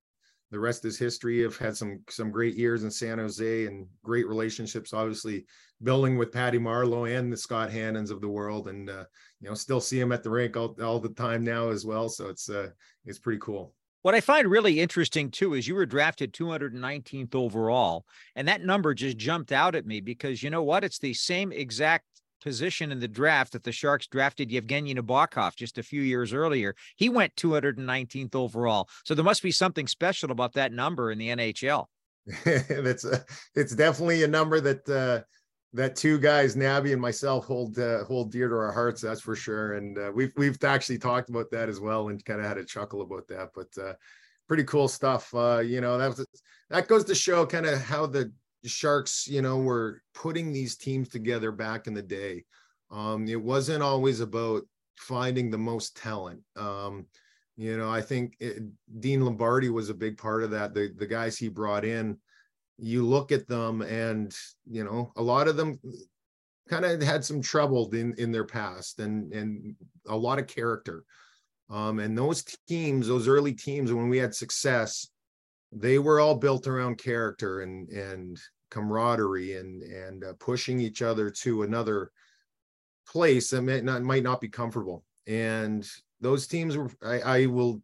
the 0.49 0.59
rest 0.59 0.83
is 0.83 0.99
history. 0.99 1.45
I've 1.45 1.57
had 1.57 1.77
some 1.77 2.01
some 2.09 2.31
great 2.31 2.55
years 2.55 2.83
in 2.83 2.91
San 2.91 3.17
Jose 3.17 3.65
and 3.65 3.87
great 4.03 4.27
relationships 4.27 4.93
obviously 4.93 5.45
building 5.83 6.17
with 6.17 6.31
Patty 6.31 6.59
Marleau 6.59 7.17
and 7.17 7.31
the 7.31 7.37
Scott 7.37 7.69
Hannans 7.69 8.11
of 8.11 8.21
the 8.21 8.27
world 8.27 8.67
and 8.67 8.89
uh, 8.89 9.05
you 9.39 9.49
know 9.49 9.55
still 9.55 9.81
see 9.81 9.99
him 9.99 10.11
at 10.11 10.23
the 10.23 10.29
rink 10.29 10.57
all, 10.57 10.75
all 10.81 10.99
the 10.99 11.09
time 11.09 11.43
now 11.43 11.69
as 11.69 11.85
well 11.85 12.09
so 12.09 12.27
it's 12.27 12.49
uh 12.49 12.69
it's 13.05 13.19
pretty 13.19 13.39
cool. 13.39 13.73
What 14.01 14.15
I 14.15 14.21
find 14.21 14.49
really 14.49 14.79
interesting 14.79 15.29
too 15.29 15.53
is 15.53 15.67
you 15.67 15.75
were 15.75 15.85
drafted 15.85 16.33
219th 16.33 17.35
overall, 17.35 18.05
and 18.35 18.47
that 18.47 18.63
number 18.63 18.93
just 18.95 19.17
jumped 19.17 19.51
out 19.51 19.75
at 19.75 19.85
me 19.85 20.01
because 20.01 20.41
you 20.41 20.49
know 20.49 20.63
what? 20.63 20.83
It's 20.83 20.97
the 20.97 21.13
same 21.13 21.51
exact 21.51 22.05
position 22.41 22.91
in 22.91 22.99
the 22.99 23.07
draft 23.07 23.53
that 23.53 23.63
the 23.63 23.71
Sharks 23.71 24.07
drafted 24.07 24.49
Evgeni 24.49 24.97
Nabokov 24.97 25.55
just 25.55 25.77
a 25.77 25.83
few 25.83 26.01
years 26.01 26.33
earlier. 26.33 26.75
He 26.95 27.09
went 27.09 27.35
219th 27.35 28.33
overall. 28.33 28.89
So 29.05 29.13
there 29.13 29.23
must 29.23 29.43
be 29.43 29.51
something 29.51 29.85
special 29.87 30.31
about 30.31 30.53
that 30.53 30.73
number 30.73 31.11
in 31.11 31.19
the 31.19 31.29
NHL. 31.29 31.85
That's 32.45 33.05
a, 33.05 33.23
it's 33.55 33.75
definitely 33.75 34.23
a 34.23 34.27
number 34.27 34.59
that 34.59 34.89
uh, 34.89 35.21
that 35.73 35.95
two 35.95 36.19
guys, 36.19 36.55
Nabby 36.55 36.91
and 36.91 37.01
myself, 37.01 37.45
hold 37.45 37.79
uh, 37.79 38.03
hold 38.03 38.31
dear 38.31 38.49
to 38.49 38.55
our 38.55 38.71
hearts. 38.71 39.01
That's 39.01 39.21
for 39.21 39.35
sure. 39.35 39.73
And 39.73 39.97
uh, 39.97 40.11
we've 40.13 40.33
we've 40.35 40.61
actually 40.63 40.97
talked 40.97 41.29
about 41.29 41.49
that 41.51 41.69
as 41.69 41.79
well, 41.79 42.09
and 42.09 42.23
kind 42.23 42.39
of 42.39 42.45
had 42.45 42.57
a 42.57 42.65
chuckle 42.65 43.01
about 43.01 43.27
that. 43.29 43.49
But 43.55 43.81
uh, 43.81 43.93
pretty 44.47 44.63
cool 44.65 44.87
stuff. 44.87 45.33
Uh, 45.33 45.59
you 45.59 45.79
know, 45.79 45.97
that 45.97 46.09
was 46.09 46.25
that 46.69 46.87
goes 46.87 47.05
to 47.05 47.15
show 47.15 47.45
kind 47.45 47.65
of 47.65 47.81
how 47.81 48.05
the 48.05 48.31
Sharks, 48.65 49.27
you 49.27 49.41
know, 49.41 49.57
were 49.57 50.01
putting 50.13 50.51
these 50.51 50.75
teams 50.75 51.09
together 51.09 51.51
back 51.51 51.87
in 51.87 51.93
the 51.93 52.01
day. 52.01 52.45
Um, 52.91 53.27
it 53.27 53.41
wasn't 53.41 53.81
always 53.81 54.19
about 54.19 54.63
finding 54.97 55.49
the 55.49 55.57
most 55.57 55.97
talent. 55.97 56.41
Um, 56.55 57.07
you 57.55 57.77
know, 57.77 57.89
I 57.89 58.01
think 58.01 58.35
it, 58.39 58.61
Dean 58.99 59.23
Lombardi 59.23 59.69
was 59.69 59.89
a 59.89 59.95
big 59.95 60.17
part 60.17 60.43
of 60.43 60.51
that. 60.51 60.73
The 60.73 60.91
the 60.97 61.07
guys 61.07 61.37
he 61.37 61.47
brought 61.47 61.85
in 61.85 62.17
you 62.81 63.05
look 63.05 63.31
at 63.31 63.47
them 63.47 63.81
and 63.83 64.35
you 64.69 64.83
know 64.83 65.11
a 65.15 65.21
lot 65.21 65.47
of 65.47 65.55
them 65.55 65.79
kind 66.67 66.83
of 66.83 67.01
had 67.01 67.23
some 67.23 67.41
trouble 67.41 67.89
in 67.93 68.13
in 68.17 68.31
their 68.31 68.45
past 68.45 68.99
and 68.99 69.31
and 69.31 69.75
a 70.07 70.17
lot 70.17 70.39
of 70.39 70.47
character. 70.47 71.03
Um 71.69 71.99
and 71.99 72.17
those 72.17 72.43
teams 72.67 73.07
those 73.07 73.27
early 73.27 73.53
teams 73.53 73.93
when 73.93 74.09
we 74.09 74.17
had 74.17 74.33
success 74.33 75.07
they 75.71 75.99
were 75.99 76.19
all 76.19 76.35
built 76.35 76.67
around 76.67 76.97
character 76.97 77.61
and 77.61 77.87
and 77.89 78.39
camaraderie 78.71 79.57
and 79.57 79.83
and 79.83 80.23
uh, 80.23 80.33
pushing 80.39 80.79
each 80.79 81.01
other 81.01 81.29
to 81.29 81.63
another 81.63 82.11
place 83.07 83.49
that 83.51 83.61
might 83.61 83.83
not 83.83 84.01
might 84.01 84.23
not 84.23 84.41
be 84.41 84.49
comfortable. 84.49 85.03
And 85.27 85.87
those 86.19 86.47
teams 86.47 86.75
were 86.75 86.89
I, 87.03 87.19
I 87.19 87.45
will 87.45 87.81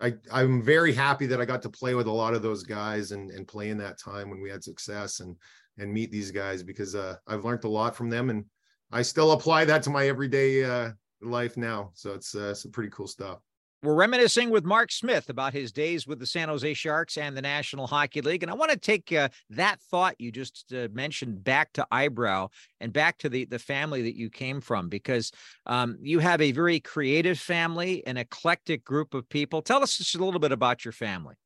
I, 0.00 0.14
I'm 0.32 0.62
very 0.62 0.94
happy 0.94 1.26
that 1.26 1.40
I 1.40 1.44
got 1.44 1.62
to 1.62 1.70
play 1.70 1.94
with 1.94 2.06
a 2.06 2.12
lot 2.12 2.34
of 2.34 2.42
those 2.42 2.62
guys 2.62 3.10
and, 3.10 3.30
and 3.30 3.48
play 3.48 3.70
in 3.70 3.78
that 3.78 3.98
time 3.98 4.30
when 4.30 4.40
we 4.40 4.50
had 4.50 4.62
success. 4.62 5.20
And, 5.20 5.36
and 5.78 5.92
meet 5.92 6.10
these 6.10 6.30
guys 6.30 6.62
because 6.62 6.94
uh, 6.94 7.16
I've 7.26 7.44
learned 7.44 7.64
a 7.64 7.68
lot 7.68 7.96
from 7.96 8.10
them 8.10 8.30
and 8.30 8.44
I 8.92 9.02
still 9.02 9.32
apply 9.32 9.64
that 9.66 9.82
to 9.84 9.90
my 9.90 10.08
everyday 10.08 10.64
uh, 10.64 10.90
life 11.22 11.56
now. 11.56 11.90
So 11.94 12.14
it's 12.14 12.34
uh, 12.34 12.54
some 12.54 12.72
pretty 12.72 12.90
cool 12.90 13.06
stuff. 13.06 13.38
We're 13.80 13.94
reminiscing 13.94 14.50
with 14.50 14.64
Mark 14.64 14.90
Smith 14.90 15.30
about 15.30 15.52
his 15.52 15.70
days 15.70 16.04
with 16.04 16.18
the 16.18 16.26
San 16.26 16.48
Jose 16.48 16.74
Sharks 16.74 17.16
and 17.16 17.36
the 17.36 17.42
National 17.42 17.86
Hockey 17.86 18.20
League. 18.20 18.42
And 18.42 18.50
I 18.50 18.54
want 18.56 18.72
to 18.72 18.76
take 18.76 19.12
uh, 19.12 19.28
that 19.50 19.80
thought 19.82 20.16
you 20.20 20.32
just 20.32 20.72
uh, 20.72 20.88
mentioned 20.92 21.44
back 21.44 21.72
to 21.74 21.86
Eyebrow 21.92 22.48
and 22.80 22.92
back 22.92 23.18
to 23.18 23.28
the, 23.28 23.44
the 23.44 23.60
family 23.60 24.02
that 24.02 24.16
you 24.16 24.30
came 24.30 24.60
from, 24.60 24.88
because 24.88 25.30
um, 25.66 25.96
you 26.00 26.18
have 26.18 26.40
a 26.40 26.50
very 26.50 26.80
creative 26.80 27.38
family, 27.38 28.04
an 28.04 28.16
eclectic 28.16 28.84
group 28.84 29.14
of 29.14 29.28
people. 29.28 29.62
Tell 29.62 29.80
us 29.80 29.96
just 29.96 30.16
a 30.16 30.24
little 30.24 30.40
bit 30.40 30.50
about 30.50 30.84
your 30.84 30.90
family. 30.90 31.36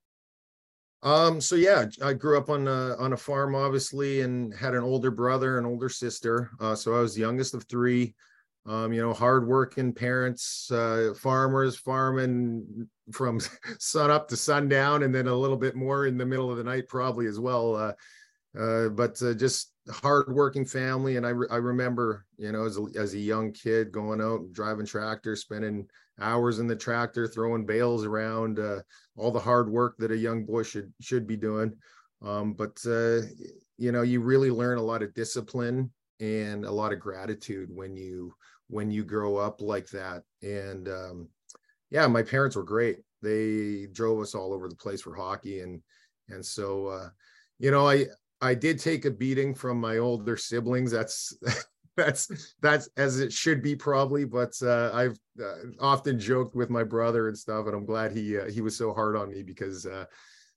Um, 1.02 1.38
so 1.38 1.56
yeah, 1.56 1.84
I 2.02 2.14
grew 2.14 2.38
up 2.38 2.48
on 2.48 2.66
a, 2.66 2.96
on 2.96 3.12
a 3.12 3.16
farm, 3.16 3.54
obviously, 3.54 4.22
and 4.22 4.54
had 4.54 4.72
an 4.72 4.82
older 4.82 5.10
brother 5.10 5.58
and 5.58 5.66
older 5.66 5.90
sister. 5.90 6.50
Uh, 6.60 6.74
so 6.74 6.96
I 6.96 7.00
was 7.00 7.14
the 7.14 7.20
youngest 7.20 7.52
of 7.52 7.64
three. 7.64 8.14
Um, 8.64 8.92
you 8.92 9.02
know, 9.02 9.12
hardworking 9.12 9.92
parents, 9.92 10.70
uh, 10.70 11.14
farmers, 11.18 11.76
farming 11.76 12.88
from 13.10 13.40
sun 13.78 14.10
up 14.10 14.28
to 14.28 14.36
sundown, 14.36 15.02
and 15.02 15.12
then 15.12 15.26
a 15.26 15.34
little 15.34 15.56
bit 15.56 15.74
more 15.74 16.06
in 16.06 16.16
the 16.16 16.26
middle 16.26 16.50
of 16.50 16.58
the 16.58 16.64
night, 16.64 16.86
probably 16.88 17.26
as 17.26 17.40
well. 17.40 17.74
Uh, 17.74 17.92
uh, 18.58 18.88
but 18.90 19.20
uh, 19.22 19.34
just 19.34 19.72
hardworking 19.90 20.64
family, 20.64 21.16
and 21.16 21.26
I, 21.26 21.30
re- 21.30 21.48
I 21.50 21.56
remember, 21.56 22.26
you 22.36 22.52
know, 22.52 22.64
as 22.64 22.78
a, 22.78 22.86
as 22.96 23.14
a 23.14 23.18
young 23.18 23.52
kid 23.52 23.90
going 23.90 24.20
out 24.20 24.52
driving 24.52 24.86
tractor, 24.86 25.34
spending 25.34 25.88
hours 26.20 26.58
in 26.58 26.66
the 26.66 26.76
tractor, 26.76 27.26
throwing 27.26 27.64
bales 27.64 28.04
around, 28.04 28.58
uh, 28.60 28.80
all 29.16 29.30
the 29.30 29.40
hard 29.40 29.70
work 29.70 29.96
that 29.98 30.10
a 30.10 30.16
young 30.16 30.44
boy 30.44 30.62
should 30.62 30.92
should 31.00 31.26
be 31.26 31.36
doing. 31.36 31.72
Um, 32.22 32.52
but 32.52 32.78
uh, 32.86 33.22
you 33.78 33.90
know, 33.90 34.02
you 34.02 34.20
really 34.20 34.50
learn 34.50 34.78
a 34.78 34.82
lot 34.82 35.02
of 35.02 35.14
discipline 35.14 35.90
and 36.20 36.64
a 36.64 36.70
lot 36.70 36.92
of 36.92 37.00
gratitude 37.00 37.68
when 37.72 37.96
you 37.96 38.34
when 38.72 38.90
you 38.90 39.04
grow 39.04 39.36
up 39.36 39.60
like 39.60 39.86
that. 39.90 40.22
And 40.42 40.88
um, 40.88 41.28
yeah, 41.90 42.06
my 42.06 42.22
parents 42.22 42.56
were 42.56 42.62
great. 42.62 43.00
They 43.20 43.86
drove 43.92 44.20
us 44.20 44.34
all 44.34 44.54
over 44.54 44.66
the 44.66 44.74
place 44.74 45.02
for 45.02 45.14
hockey, 45.14 45.60
and 45.60 45.80
and 46.28 46.44
so 46.44 46.86
uh, 46.86 47.08
you 47.58 47.70
know, 47.70 47.86
I 47.88 48.06
I 48.40 48.54
did 48.54 48.78
take 48.78 49.04
a 49.04 49.10
beating 49.10 49.54
from 49.54 49.78
my 49.78 49.98
older 49.98 50.36
siblings. 50.36 50.90
That's 50.90 51.36
that's 51.96 52.54
that's 52.62 52.88
as 52.96 53.20
it 53.20 53.30
should 53.30 53.62
be 53.62 53.76
probably 53.76 54.24
but 54.24 54.54
uh, 54.62 54.90
i've 54.94 55.18
uh, 55.38 55.56
often 55.78 56.18
joked 56.18 56.56
with 56.56 56.70
my 56.70 56.82
brother 56.82 57.28
and 57.28 57.36
stuff 57.36 57.66
and 57.66 57.74
i'm 57.74 57.84
glad 57.84 58.12
he 58.12 58.38
uh, 58.38 58.46
he 58.46 58.62
was 58.62 58.74
so 58.74 58.94
hard 58.94 59.14
on 59.14 59.28
me 59.28 59.42
because 59.42 59.84
uh, 59.84 60.06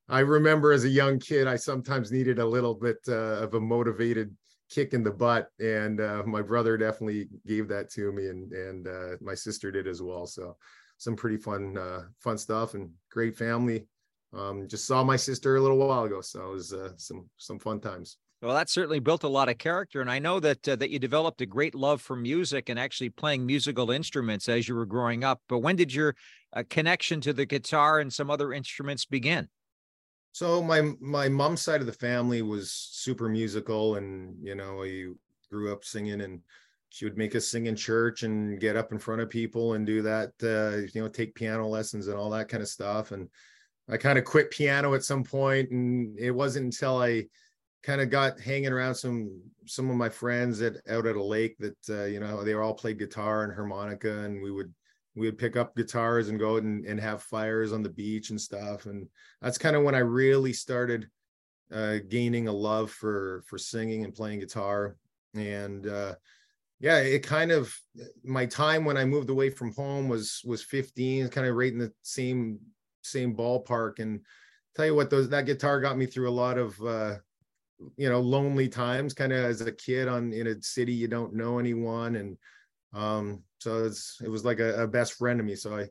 i 0.08 0.22
remember 0.22 0.72
as 0.72 0.86
a 0.86 0.90
young 0.90 1.20
kid 1.20 1.46
i 1.46 1.58
sometimes 1.58 2.10
needed 2.10 2.40
a 2.40 2.46
little 2.46 2.74
bit 2.74 3.00
uh, 3.10 3.44
of 3.44 3.54
a 3.54 3.60
motivated 3.60 4.34
kick 4.70 4.94
in 4.94 5.04
the 5.04 5.12
butt 5.12 5.50
and 5.60 6.02
uh, 6.02 6.24
my 6.26 6.42
brother 6.42 6.78
definitely 6.78 7.28
gave 7.46 7.68
that 7.68 7.90
to 7.90 8.12
me 8.12 8.28
and 8.28 8.52
and 8.52 8.88
my 9.22 9.36
sister 9.36 9.72
did 9.72 9.88
as 9.88 10.02
well 10.02 10.26
so 10.26 10.56
some 10.98 11.16
pretty 11.16 11.38
fun 11.38 11.78
fun 12.20 12.38
stuff 12.38 12.74
and 12.74 12.90
great 13.12 13.36
family 13.36 13.86
um, 14.34 14.68
just 14.68 14.86
saw 14.86 15.04
my 15.04 15.16
sister 15.16 15.56
a 15.56 15.62
little 15.62 15.78
while 15.78 16.04
ago 16.04 16.22
so 16.22 16.48
it 16.48 16.52
was 16.52 16.74
some 16.98 17.30
some 17.38 17.60
fun 17.60 17.80
times 17.80 18.18
well, 18.42 18.54
that 18.54 18.70
certainly 18.70 19.00
built 19.00 19.24
a 19.24 19.30
lot 19.30 19.50
of 19.50 19.58
character, 19.58 20.02
and 20.02 20.12
I 20.12 20.20
know 20.20 20.40
that 20.40 20.68
uh, 20.68 20.76
that 20.76 20.92
you 20.92 21.00
developed 21.00 21.42
a 21.42 21.48
great 21.48 21.74
love 21.74 22.02
for 22.02 22.16
music 22.16 22.70
and 22.70 22.78
actually 22.78 23.10
playing 23.10 23.44
musical 23.44 23.90
instruments 23.90 24.48
as 24.50 24.68
you 24.68 24.76
were 24.76 24.86
growing 24.86 25.24
up. 25.24 25.42
But 25.48 25.60
when 25.60 25.78
did 25.78 25.94
your 25.94 26.16
uh, 26.54 26.64
connection 26.70 27.22
to 27.22 27.34
the 27.34 27.46
guitar 27.46 28.00
and 28.00 28.14
some 28.14 28.30
other 28.30 28.54
instruments 28.54 29.06
begin? 29.06 29.48
So 30.36 30.62
my 30.62 30.82
my 31.00 31.30
mom's 31.30 31.62
side 31.62 31.80
of 31.80 31.88
the 31.88 31.94
family 31.94 32.42
was 32.42 32.70
super 32.70 33.30
musical, 33.30 33.96
and 33.96 34.36
you 34.44 34.54
know, 34.54 34.84
I 34.84 35.06
grew 35.50 35.72
up 35.72 35.86
singing, 35.86 36.20
and 36.20 36.42
she 36.90 37.06
would 37.06 37.18
make 37.18 37.38
us 37.38 37.48
sing 37.48 37.68
in 37.68 37.76
church 37.78 38.24
and 38.24 38.60
get 38.60 38.76
up 38.76 38.92
in 38.92 39.00
front 39.00 39.22
of 39.22 39.30
people 39.30 39.76
and 39.76 39.86
do 39.86 40.02
that. 40.02 40.34
Uh, 40.44 40.92
you 40.94 41.02
know, 41.02 41.08
take 41.08 41.36
piano 41.36 41.66
lessons 41.66 42.10
and 42.10 42.18
all 42.18 42.30
that 42.32 42.50
kind 42.50 42.62
of 42.62 42.68
stuff. 42.68 43.14
And 43.14 43.30
I 43.88 43.96
kind 43.96 44.20
of 44.20 44.26
quit 44.26 44.52
piano 44.52 44.94
at 44.94 45.06
some 45.06 45.24
point, 45.24 45.72
and 45.72 46.20
it 46.20 46.32
wasn't 46.32 46.66
until 46.66 47.02
I 47.02 47.28
kind 47.82 48.02
of 48.02 48.10
got 48.10 48.38
hanging 48.38 48.74
around 48.74 48.96
some 48.96 49.42
some 49.66 49.90
of 49.90 49.96
my 49.96 50.10
friends 50.10 50.62
at 50.62 50.76
out 50.90 51.06
at 51.06 51.16
a 51.16 51.24
lake 51.24 51.56
that 51.60 51.78
uh, 51.90 52.04
you 52.04 52.20
know 52.20 52.44
they 52.44 52.56
all 52.56 52.74
played 52.74 53.00
guitar 53.00 53.46
and 53.46 53.54
harmonica 53.54 54.26
and 54.26 54.44
we 54.44 54.52
would 54.52 54.74
we 55.16 55.28
would 55.28 55.38
pick 55.38 55.56
up 55.56 55.76
guitars 55.76 56.30
and 56.30 56.40
go 56.40 56.58
and, 56.58 56.86
and 56.86 57.00
have 57.00 57.24
fires 57.24 57.72
on 57.72 57.84
the 57.84 57.90
beach 57.90 58.30
and 58.30 58.40
stuff. 58.40 58.86
And 58.86 59.08
that's 59.42 59.58
kind 59.58 59.76
of 59.76 59.84
when 59.84 59.96
i 59.96 60.00
really 60.00 60.54
started 60.54 61.08
uh, 61.74 61.98
gaining 62.10 62.48
a 62.48 62.52
love 62.52 62.92
for 62.92 63.44
for 63.48 63.58
singing 63.58 64.04
and 64.04 64.14
playing 64.14 64.40
guitar. 64.40 64.98
And 65.34 65.88
uh, 65.88 66.16
yeah 66.80 66.98
it 66.98 67.24
kind 67.24 67.52
of 67.52 67.74
my 68.26 68.46
time 68.46 68.84
when 68.84 68.98
i 68.98 69.06
moved 69.06 69.30
away 69.30 69.50
from 69.50 69.74
home 69.74 70.10
was 70.10 70.42
was 70.44 70.62
15 70.62 71.30
kind 71.30 71.48
of 71.48 71.56
right 71.56 71.72
in 71.72 71.80
the 71.80 71.94
same 72.02 72.60
same 73.06 73.36
ballpark. 73.36 74.00
And 74.00 74.22
tell 74.76 74.86
you 74.86 74.96
what 74.96 75.10
those 75.10 75.30
that 75.30 75.46
guitar 75.46 75.80
got 75.80 75.98
me 75.98 76.06
through 76.06 76.30
a 76.30 76.32
lot 76.32 76.58
of 76.58 76.80
uh, 76.82 77.16
you 77.98 78.10
know 78.10 78.20
lonely 78.20 78.68
times 78.68 79.14
kind 79.14 79.32
of 79.32 79.44
as 79.44 79.62
a 79.62 79.72
kid 79.72 80.08
on 80.08 80.34
in 80.34 80.48
a 80.48 80.62
city 80.62 80.94
you 80.94 81.08
don't 81.08 81.34
know 81.34 81.60
anyone. 81.60 82.18
And 82.18 82.38
um 82.96 83.44
so 83.60 83.84
it's 83.86 84.20
it 84.24 84.30
was 84.30 84.46
like 84.46 84.60
a, 84.60 84.84
a 84.84 84.88
best 84.88 85.14
friend 85.14 85.38
to 85.40 85.44
me. 85.44 85.56
So 85.56 85.76
I, 85.76 85.90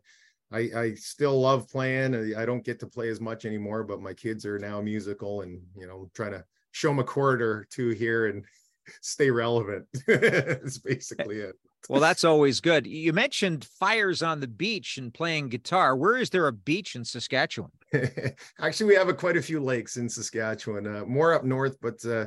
I 0.53 0.71
i 0.77 0.95
still 0.95 1.41
love 1.41 1.69
playing. 1.69 2.35
I 2.37 2.45
don't 2.45 2.65
get 2.65 2.81
to 2.81 2.87
play 2.87 3.09
as 3.09 3.21
much 3.21 3.45
anymore 3.45 3.85
but 3.85 4.01
my 4.01 4.15
kids 4.15 4.47
are 4.47 4.59
now 4.59 4.81
musical 4.81 5.43
and 5.43 5.61
you 5.77 5.87
know 5.87 6.11
trying 6.15 6.33
to 6.33 6.45
show 6.73 6.89
them 6.89 6.99
a 6.99 7.05
chord 7.05 7.41
or 7.41 7.67
two 7.71 7.91
here 7.91 8.27
and 8.27 8.45
stay 9.01 9.31
relevant. 9.31 9.87
It's 10.09 10.79
basically 10.79 11.39
it. 11.39 11.57
Well 11.89 12.01
that's 12.01 12.25
always 12.25 12.61
good. 12.61 12.87
You 12.87 13.13
mentioned 13.13 13.67
fires 13.79 14.23
on 14.23 14.41
the 14.41 14.49
beach 14.49 14.97
and 14.97 15.13
playing 15.13 15.51
guitar. 15.51 15.95
Where 15.95 16.17
is 16.17 16.31
there 16.31 16.47
a 16.47 16.53
beach 16.53 16.97
in 16.97 17.05
saskatchewan? 17.05 17.73
Actually, 18.61 18.87
we 18.87 18.95
have 18.95 19.09
a, 19.09 19.15
quite 19.15 19.37
a 19.37 19.43
few 19.43 19.61
lakes 19.61 19.97
in 19.97 20.09
Saskatchewan, 20.09 20.87
uh, 20.87 21.05
more 21.05 21.35
up 21.35 21.45
north, 21.45 21.77
but 21.81 22.05
uh, 22.05 22.27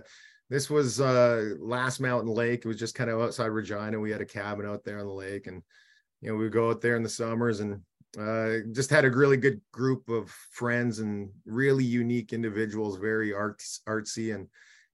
this 0.49 0.69
was 0.69 1.01
uh, 1.01 1.55
Last 1.59 1.99
Mountain 1.99 2.33
Lake. 2.33 2.63
It 2.63 2.67
was 2.67 2.79
just 2.79 2.95
kind 2.95 3.09
of 3.09 3.21
outside 3.21 3.47
Regina. 3.47 3.99
We 3.99 4.11
had 4.11 4.21
a 4.21 4.25
cabin 4.25 4.65
out 4.65 4.83
there 4.83 4.99
on 4.99 5.07
the 5.07 5.13
lake, 5.13 5.47
and 5.47 5.61
you 6.21 6.29
know 6.29 6.35
we 6.35 6.45
would 6.45 6.53
go 6.53 6.69
out 6.69 6.81
there 6.81 6.95
in 6.95 7.03
the 7.03 7.09
summers 7.09 7.59
and 7.59 7.81
uh, 8.17 8.65
just 8.71 8.89
had 8.89 9.05
a 9.05 9.11
really 9.11 9.37
good 9.37 9.61
group 9.71 10.09
of 10.09 10.29
friends 10.51 10.99
and 10.99 11.29
really 11.45 11.83
unique 11.83 12.33
individuals, 12.33 12.97
very 12.97 13.33
arts, 13.33 13.81
artsy, 13.87 14.33
and 14.33 14.47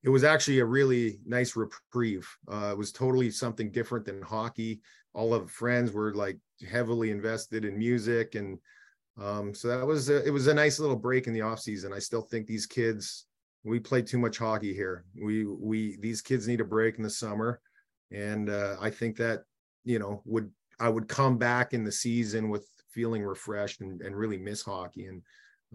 it 0.03 0.09
was 0.09 0.23
actually 0.23 0.59
a 0.59 0.65
really 0.65 1.19
nice 1.25 1.55
reprieve. 1.55 2.27
Uh, 2.51 2.71
it 2.71 2.77
was 2.77 2.91
totally 2.91 3.29
something 3.31 3.71
different 3.71 4.05
than 4.05 4.21
hockey. 4.21 4.81
All 5.13 5.33
of 5.33 5.51
friends 5.51 5.91
were 5.91 6.13
like 6.13 6.39
heavily 6.69 7.11
invested 7.11 7.63
in 7.63 7.77
music 7.77 8.35
and 8.35 8.57
um, 9.21 9.53
so 9.53 9.67
that 9.67 9.85
was 9.85 10.09
a, 10.09 10.25
it 10.25 10.31
was 10.31 10.47
a 10.47 10.53
nice 10.53 10.79
little 10.79 10.95
break 10.95 11.27
in 11.27 11.33
the 11.33 11.41
off 11.41 11.59
season. 11.59 11.93
I 11.93 11.99
still 11.99 12.23
think 12.23 12.47
these 12.47 12.65
kids 12.65 13.27
we 13.63 13.79
play 13.79 14.01
too 14.01 14.17
much 14.17 14.37
hockey 14.37 14.73
here. 14.73 15.05
We 15.21 15.45
we 15.45 15.97
these 16.01 16.21
kids 16.21 16.47
need 16.47 16.61
a 16.61 16.65
break 16.65 16.97
in 16.97 17.03
the 17.03 17.09
summer, 17.09 17.61
and 18.11 18.49
uh, 18.49 18.75
I 18.81 18.89
think 18.89 19.17
that 19.17 19.43
you 19.85 19.99
know 19.99 20.21
would 20.25 20.51
I 20.79 20.89
would 20.89 21.07
come 21.07 21.37
back 21.37 21.73
in 21.73 21.83
the 21.83 21.91
season 21.91 22.49
with 22.49 22.67
feeling 22.91 23.23
refreshed 23.23 23.81
and, 23.81 24.01
and 24.01 24.15
really 24.15 24.37
miss 24.37 24.61
hockey. 24.61 25.05
And 25.05 25.21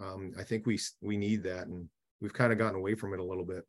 um, 0.01 0.33
I 0.39 0.43
think 0.43 0.67
we 0.67 0.79
we 1.01 1.17
need 1.17 1.43
that, 1.45 1.67
and 1.67 1.89
we've 2.21 2.33
kind 2.33 2.53
of 2.53 2.59
gotten 2.59 2.79
away 2.79 2.95
from 2.95 3.15
it 3.15 3.21
a 3.21 3.25
little 3.25 3.45
bit. 3.45 3.65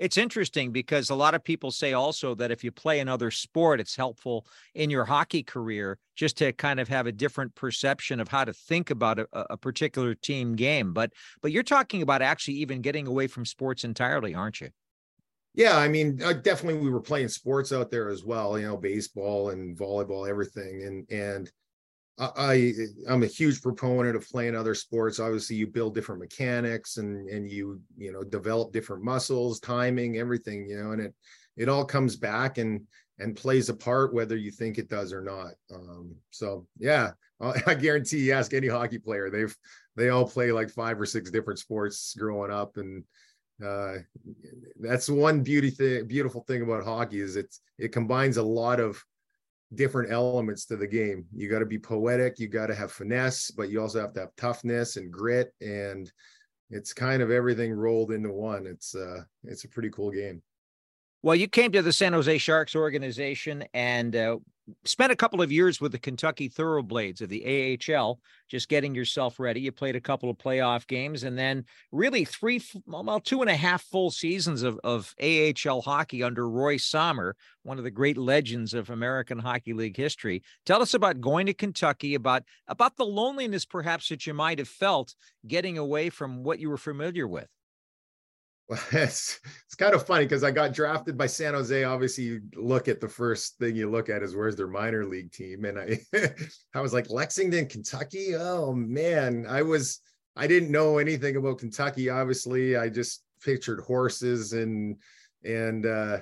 It's 0.00 0.16
interesting 0.16 0.72
because 0.72 1.10
a 1.10 1.14
lot 1.14 1.34
of 1.34 1.44
people 1.44 1.70
say 1.70 1.92
also 1.92 2.34
that 2.36 2.50
if 2.50 2.64
you 2.64 2.72
play 2.72 3.00
another 3.00 3.30
sport, 3.30 3.80
it's 3.80 3.94
helpful 3.94 4.46
in 4.74 4.88
your 4.88 5.04
hockey 5.04 5.42
career 5.42 5.98
just 6.16 6.38
to 6.38 6.54
kind 6.54 6.80
of 6.80 6.88
have 6.88 7.06
a 7.06 7.12
different 7.12 7.54
perception 7.54 8.18
of 8.18 8.26
how 8.26 8.46
to 8.46 8.54
think 8.54 8.88
about 8.88 9.18
a, 9.18 9.28
a 9.34 9.58
particular 9.58 10.14
team 10.14 10.56
game. 10.56 10.94
But 10.94 11.12
but 11.42 11.52
you're 11.52 11.62
talking 11.62 12.00
about 12.00 12.22
actually 12.22 12.54
even 12.54 12.80
getting 12.80 13.06
away 13.06 13.26
from 13.26 13.44
sports 13.44 13.84
entirely, 13.84 14.34
aren't 14.34 14.62
you? 14.62 14.70
Yeah, 15.52 15.76
I 15.76 15.88
mean, 15.88 16.22
uh, 16.22 16.32
definitely 16.32 16.80
we 16.80 16.90
were 16.90 17.02
playing 17.02 17.28
sports 17.28 17.70
out 17.70 17.90
there 17.90 18.08
as 18.08 18.24
well, 18.24 18.58
you 18.58 18.66
know, 18.66 18.78
baseball 18.78 19.50
and 19.50 19.76
volleyball, 19.76 20.26
everything. 20.26 20.82
And 20.82 21.10
and 21.10 21.52
I 22.20 22.72
I'm 23.08 23.22
a 23.22 23.26
huge 23.26 23.62
proponent 23.62 24.16
of 24.16 24.28
playing 24.28 24.54
other 24.54 24.74
sports. 24.74 25.18
Obviously, 25.18 25.56
you 25.56 25.66
build 25.66 25.94
different 25.94 26.20
mechanics 26.20 26.98
and 26.98 27.28
and 27.28 27.50
you 27.50 27.80
you 27.96 28.12
know 28.12 28.22
develop 28.22 28.72
different 28.72 29.02
muscles, 29.02 29.60
timing, 29.60 30.18
everything. 30.18 30.68
You 30.68 30.82
know, 30.82 30.92
and 30.92 31.02
it 31.02 31.14
it 31.56 31.68
all 31.68 31.84
comes 31.84 32.16
back 32.16 32.58
and 32.58 32.82
and 33.18 33.36
plays 33.36 33.68
a 33.68 33.74
part 33.74 34.14
whether 34.14 34.36
you 34.36 34.50
think 34.50 34.78
it 34.78 34.88
does 34.88 35.12
or 35.12 35.22
not. 35.22 35.52
Um, 35.74 36.14
so 36.30 36.66
yeah, 36.78 37.12
I 37.40 37.74
guarantee 37.74 38.18
you 38.18 38.32
ask 38.32 38.52
any 38.52 38.68
hockey 38.68 38.98
player, 38.98 39.30
they've 39.30 39.56
they 39.96 40.10
all 40.10 40.26
play 40.26 40.52
like 40.52 40.70
five 40.70 41.00
or 41.00 41.06
six 41.06 41.30
different 41.30 41.58
sports 41.58 42.14
growing 42.18 42.50
up, 42.50 42.76
and 42.76 43.04
uh, 43.64 43.96
that's 44.78 45.08
one 45.08 45.42
beauty 45.42 45.70
thing, 45.70 46.06
beautiful 46.06 46.42
thing 46.42 46.62
about 46.62 46.84
hockey 46.84 47.20
is 47.20 47.36
it's 47.36 47.60
it 47.78 47.92
combines 47.92 48.36
a 48.36 48.42
lot 48.42 48.80
of 48.80 49.02
different 49.74 50.12
elements 50.12 50.64
to 50.66 50.76
the 50.76 50.86
game. 50.86 51.26
You 51.32 51.48
got 51.48 51.60
to 51.60 51.66
be 51.66 51.78
poetic, 51.78 52.38
you 52.38 52.48
got 52.48 52.66
to 52.66 52.74
have 52.74 52.92
finesse, 52.92 53.50
but 53.50 53.70
you 53.70 53.80
also 53.80 54.00
have 54.00 54.12
to 54.14 54.20
have 54.20 54.36
toughness 54.36 54.96
and 54.96 55.12
grit 55.12 55.52
and 55.60 56.10
it's 56.70 56.92
kind 56.92 57.20
of 57.20 57.30
everything 57.30 57.72
rolled 57.72 58.12
into 58.12 58.30
one. 58.30 58.66
It's 58.66 58.94
uh 58.94 59.22
it's 59.44 59.64
a 59.64 59.68
pretty 59.68 59.90
cool 59.90 60.10
game. 60.10 60.42
Well, 61.22 61.36
you 61.36 61.48
came 61.48 61.72
to 61.72 61.82
the 61.82 61.92
San 61.92 62.14
Jose 62.14 62.38
Sharks 62.38 62.74
organization 62.74 63.64
and 63.74 64.16
uh, 64.16 64.38
spent 64.84 65.12
a 65.12 65.16
couple 65.16 65.42
of 65.42 65.52
years 65.52 65.80
with 65.80 65.92
the 65.92 65.98
Kentucky 65.98 66.48
Thoroughblades 66.48 67.20
of 67.20 67.28
the 67.28 67.78
AHL, 67.78 68.20
just 68.48 68.68
getting 68.68 68.94
yourself 68.94 69.38
ready. 69.38 69.60
You 69.60 69.72
played 69.72 69.96
a 69.96 70.00
couple 70.00 70.30
of 70.30 70.38
playoff 70.38 70.86
games 70.86 71.24
and 71.24 71.38
then 71.38 71.64
really 71.92 72.24
three, 72.24 72.62
well, 72.86 73.20
two 73.20 73.40
and 73.40 73.50
a 73.50 73.56
half 73.56 73.82
full 73.82 74.10
seasons 74.10 74.62
of, 74.62 74.78
of 74.84 75.14
AHL 75.22 75.82
hockey 75.82 76.22
under 76.22 76.48
Roy 76.48 76.76
Sommer, 76.76 77.36
one 77.62 77.78
of 77.78 77.84
the 77.84 77.90
great 77.90 78.16
legends 78.16 78.74
of 78.74 78.90
American 78.90 79.38
Hockey 79.38 79.72
League 79.72 79.96
history. 79.96 80.42
Tell 80.66 80.82
us 80.82 80.94
about 80.94 81.20
going 81.20 81.46
to 81.46 81.54
Kentucky, 81.54 82.14
about, 82.14 82.42
about 82.68 82.96
the 82.96 83.04
loneliness 83.04 83.64
perhaps 83.64 84.08
that 84.08 84.26
you 84.26 84.34
might 84.34 84.58
have 84.58 84.68
felt 84.68 85.14
getting 85.46 85.78
away 85.78 86.10
from 86.10 86.42
what 86.42 86.58
you 86.58 86.68
were 86.70 86.76
familiar 86.76 87.26
with. 87.28 87.48
it's, 88.92 89.40
it's 89.66 89.74
kind 89.76 89.94
of 89.94 90.06
funny 90.06 90.24
because 90.24 90.44
I 90.44 90.50
got 90.50 90.72
drafted 90.72 91.18
by 91.18 91.26
San 91.26 91.54
Jose. 91.54 91.84
Obviously, 91.84 92.24
you 92.24 92.42
look 92.54 92.88
at 92.88 93.00
the 93.00 93.08
first 93.08 93.58
thing 93.58 93.74
you 93.74 93.90
look 93.90 94.08
at 94.08 94.22
is 94.22 94.36
where's 94.36 94.56
their 94.56 94.68
minor 94.68 95.04
league 95.04 95.32
team, 95.32 95.64
and 95.64 95.78
I 95.78 96.00
I 96.74 96.80
was 96.80 96.92
like 96.92 97.10
Lexington, 97.10 97.66
Kentucky. 97.66 98.36
Oh 98.36 98.72
man, 98.72 99.46
I 99.48 99.62
was 99.62 100.00
I 100.36 100.46
didn't 100.46 100.70
know 100.70 100.98
anything 100.98 101.36
about 101.36 101.58
Kentucky. 101.58 102.10
Obviously, 102.10 102.76
I 102.76 102.88
just 102.88 103.24
pictured 103.42 103.80
horses 103.80 104.52
and 104.52 104.96
and 105.44 105.86
uh, 105.86 106.18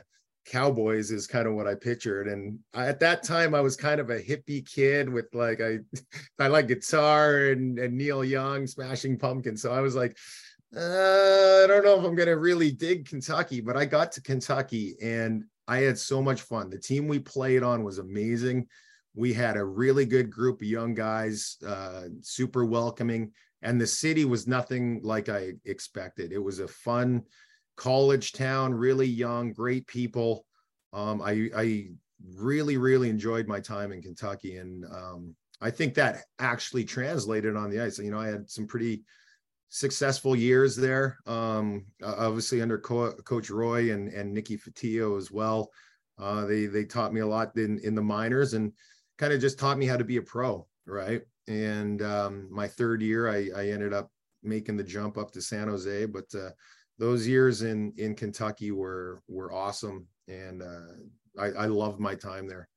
cowboys 0.46 1.10
is 1.10 1.26
kind 1.26 1.46
of 1.46 1.54
what 1.54 1.66
I 1.66 1.74
pictured. 1.74 2.28
And 2.28 2.58
I, 2.72 2.86
at 2.86 3.00
that 3.00 3.22
time, 3.22 3.54
I 3.54 3.60
was 3.60 3.76
kind 3.76 4.00
of 4.00 4.10
a 4.10 4.20
hippie 4.20 4.66
kid 4.66 5.08
with 5.08 5.26
like 5.34 5.60
I 5.60 5.80
I 6.38 6.48
like 6.48 6.68
guitar 6.68 7.48
and 7.48 7.78
and 7.78 7.96
Neil 7.96 8.24
Young, 8.24 8.66
Smashing 8.66 9.18
Pumpkins. 9.18 9.60
So 9.60 9.72
I 9.72 9.80
was 9.80 9.94
like 9.94 10.16
uh, 10.76 10.80
I 10.80 11.66
don't 11.66 11.84
know 11.84 11.98
if 11.98 12.04
I'm 12.04 12.14
going 12.14 12.28
to 12.28 12.37
really 12.37 12.70
dig 12.70 13.08
Kentucky, 13.08 13.60
but 13.60 13.76
I 13.76 13.84
got 13.84 14.12
to 14.12 14.22
Kentucky 14.22 14.96
and 15.02 15.44
I 15.66 15.78
had 15.78 15.98
so 15.98 16.22
much 16.22 16.42
fun. 16.42 16.70
The 16.70 16.78
team 16.78 17.08
we 17.08 17.18
played 17.18 17.62
on 17.62 17.84
was 17.84 17.98
amazing. 17.98 18.66
We 19.14 19.32
had 19.32 19.56
a 19.56 19.64
really 19.64 20.06
good 20.06 20.30
group 20.30 20.60
of 20.60 20.68
young 20.68 20.94
guys, 20.94 21.56
uh, 21.66 22.04
super 22.20 22.64
welcoming, 22.64 23.32
and 23.62 23.80
the 23.80 23.87
city 23.87 24.25
was 24.25 24.46
nothing 24.46 25.00
like 25.02 25.28
I 25.28 25.52
expected. 25.64 26.32
It 26.32 26.42
was 26.42 26.60
a 26.60 26.68
fun 26.68 27.22
college 27.76 28.32
town, 28.32 28.72
really 28.72 29.06
young, 29.06 29.52
great 29.52 29.87
people. 29.87 30.44
Um, 30.92 31.20
I, 31.20 31.50
I 31.56 31.88
really, 32.34 32.76
really 32.76 33.10
enjoyed 33.10 33.46
my 33.46 33.60
time 33.60 33.92
in 33.92 34.02
Kentucky, 34.02 34.56
and 34.56 34.84
um, 34.87 35.34
I 35.60 35.70
think 35.70 35.94
that 35.94 36.22
actually 36.38 36.84
translated 36.84 37.56
on 37.56 37.70
the 37.70 37.80
ice. 37.80 37.98
You 37.98 38.10
know, 38.10 38.20
I 38.20 38.28
had 38.28 38.48
some 38.48 38.66
pretty 38.66 39.02
successful 39.68 40.34
years 40.34 40.76
there. 40.76 41.18
Um, 41.26 41.87
obviously 42.02 42.62
under 42.62 42.78
Co- 42.78 43.12
Coach 43.12 43.50
Roy 43.50 43.92
and 43.92 44.08
and 44.08 44.32
Nicky 44.32 44.56
Fotiu 44.56 45.18
as 45.18 45.30
well. 45.30 45.70
Uh, 46.18 46.46
they 46.46 46.66
they 46.66 46.84
taught 46.84 47.12
me 47.12 47.20
a 47.20 47.26
lot 47.26 47.56
in 47.56 47.78
in 47.80 47.94
the 47.94 48.02
minors 48.02 48.54
and 48.54 48.72
kind 49.18 49.32
of 49.32 49.40
just 49.40 49.58
taught 49.58 49.78
me 49.78 49.87
how 49.87 49.96
to 49.96 50.04
be 50.04 50.16
a 50.16 50.22
pro, 50.22 50.66
right? 50.87 51.22
And 51.46 52.02
um, 52.02 52.48
my 52.50 52.68
third 52.68 53.02
year, 53.02 53.28
I, 53.28 53.48
I 53.56 53.68
ended 53.68 53.92
up 53.92 54.10
making 54.42 54.76
the 54.76 54.84
jump 54.84 55.16
up 55.18 55.30
to 55.32 55.42
San 55.42 55.68
Jose. 55.68 56.06
But 56.06 56.26
uh, 56.34 56.50
those 56.98 57.26
years 57.26 57.62
in 57.62 57.92
in 57.96 58.14
Kentucky 58.14 58.70
were 58.70 59.22
were 59.28 59.52
awesome, 59.52 60.06
and 60.28 60.62
uh, 60.62 61.40
I, 61.40 61.46
I 61.46 61.66
loved 61.66 62.00
my 62.00 62.14
time 62.14 62.46
there. 62.46 62.68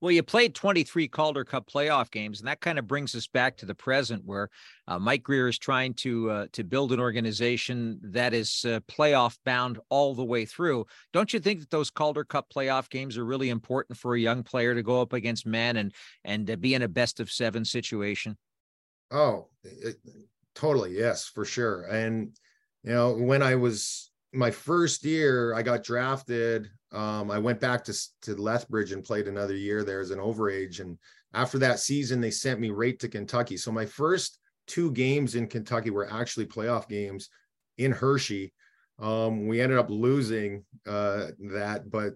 Well, 0.00 0.12
you 0.12 0.22
played 0.22 0.54
23 0.54 1.08
Calder 1.08 1.44
Cup 1.44 1.68
playoff 1.70 2.10
games, 2.10 2.40
and 2.40 2.48
that 2.48 2.60
kind 2.60 2.78
of 2.78 2.86
brings 2.86 3.14
us 3.14 3.26
back 3.26 3.58
to 3.58 3.66
the 3.66 3.74
present, 3.74 4.24
where 4.24 4.48
uh, 4.88 4.98
Mike 4.98 5.22
Grier 5.22 5.48
is 5.48 5.58
trying 5.58 5.92
to 5.94 6.30
uh, 6.30 6.46
to 6.52 6.64
build 6.64 6.92
an 6.92 7.00
organization 7.00 8.00
that 8.02 8.32
is 8.32 8.64
uh, 8.64 8.80
playoff 8.88 9.36
bound 9.44 9.78
all 9.90 10.14
the 10.14 10.24
way 10.24 10.46
through. 10.46 10.86
Don't 11.12 11.34
you 11.34 11.40
think 11.40 11.60
that 11.60 11.70
those 11.70 11.90
Calder 11.90 12.24
Cup 12.24 12.46
playoff 12.54 12.88
games 12.88 13.18
are 13.18 13.26
really 13.26 13.50
important 13.50 13.98
for 13.98 14.14
a 14.14 14.20
young 14.20 14.42
player 14.42 14.74
to 14.74 14.82
go 14.82 15.02
up 15.02 15.12
against 15.12 15.46
men 15.46 15.76
and 15.76 15.92
and 16.24 16.50
uh, 16.50 16.56
be 16.56 16.72
in 16.72 16.82
a 16.82 16.88
best 16.88 17.20
of 17.20 17.30
seven 17.30 17.64
situation? 17.64 18.38
Oh, 19.10 19.48
it, 19.64 19.96
totally, 20.54 20.96
yes, 20.96 21.26
for 21.26 21.44
sure. 21.44 21.82
And 21.82 22.34
you 22.84 22.92
know, 22.92 23.12
when 23.12 23.42
I 23.42 23.56
was 23.56 24.09
my 24.32 24.50
first 24.50 25.04
year, 25.04 25.54
I 25.54 25.62
got 25.62 25.82
drafted 25.82 26.70
um, 26.92 27.30
I 27.30 27.38
went 27.38 27.60
back 27.60 27.84
to 27.84 27.94
to 28.22 28.34
Lethbridge 28.34 28.92
and 28.92 29.04
played 29.04 29.28
another 29.28 29.54
year 29.54 29.84
there 29.84 30.00
as 30.00 30.10
an 30.10 30.18
overage. 30.18 30.80
And 30.80 30.98
after 31.34 31.58
that 31.58 31.78
season, 31.78 32.20
they 32.20 32.30
sent 32.30 32.60
me 32.60 32.70
right 32.70 32.98
to 32.98 33.08
Kentucky. 33.08 33.56
So 33.56 33.70
my 33.70 33.86
first 33.86 34.38
two 34.66 34.90
games 34.92 35.34
in 35.34 35.46
Kentucky 35.46 35.90
were 35.90 36.12
actually 36.12 36.46
playoff 36.46 36.88
games 36.88 37.28
in 37.78 37.92
Hershey. 37.92 38.52
Um, 38.98 39.46
we 39.46 39.60
ended 39.60 39.78
up 39.78 39.88
losing 39.88 40.64
uh, 40.86 41.28
that, 41.52 41.90
but 41.90 42.14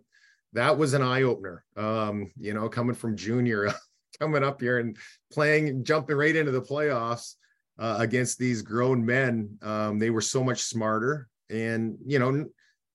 that 0.52 0.76
was 0.76 0.92
an 0.92 1.02
eye 1.02 1.22
opener. 1.22 1.64
Um, 1.76 2.32
you 2.36 2.52
know, 2.52 2.68
coming 2.68 2.94
from 2.96 3.16
junior, 3.16 3.72
coming 4.20 4.44
up 4.44 4.60
here 4.60 4.78
and 4.78 4.96
playing, 5.32 5.84
jumping 5.84 6.16
right 6.16 6.34
into 6.34 6.52
the 6.52 6.60
playoffs 6.60 7.34
uh, 7.78 7.96
against 8.00 8.38
these 8.38 8.60
grown 8.60 9.04
men. 9.06 9.56
Um, 9.62 9.98
they 10.00 10.10
were 10.10 10.20
so 10.20 10.42
much 10.42 10.62
smarter, 10.62 11.28
and 11.50 11.96
you 12.04 12.18
know, 12.18 12.46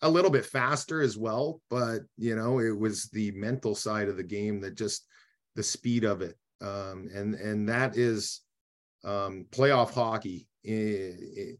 a 0.02 0.10
little 0.10 0.30
bit 0.30 0.44
faster 0.44 1.00
as 1.00 1.16
well, 1.16 1.60
but 1.70 2.00
you 2.16 2.36
know, 2.36 2.60
it 2.60 2.76
was 2.78 3.08
the 3.10 3.30
mental 3.32 3.74
side 3.74 4.08
of 4.08 4.16
the 4.16 4.24
game 4.24 4.60
that 4.60 4.76
just 4.76 5.06
the 5.54 5.62
speed 5.62 6.04
of 6.04 6.22
it. 6.22 6.36
Um, 6.60 7.08
and 7.14 7.34
and 7.34 7.68
that 7.68 7.96
is 7.96 8.40
um, 9.04 9.46
playoff 9.50 9.92
hockey 9.92 10.48
it, 10.66 11.58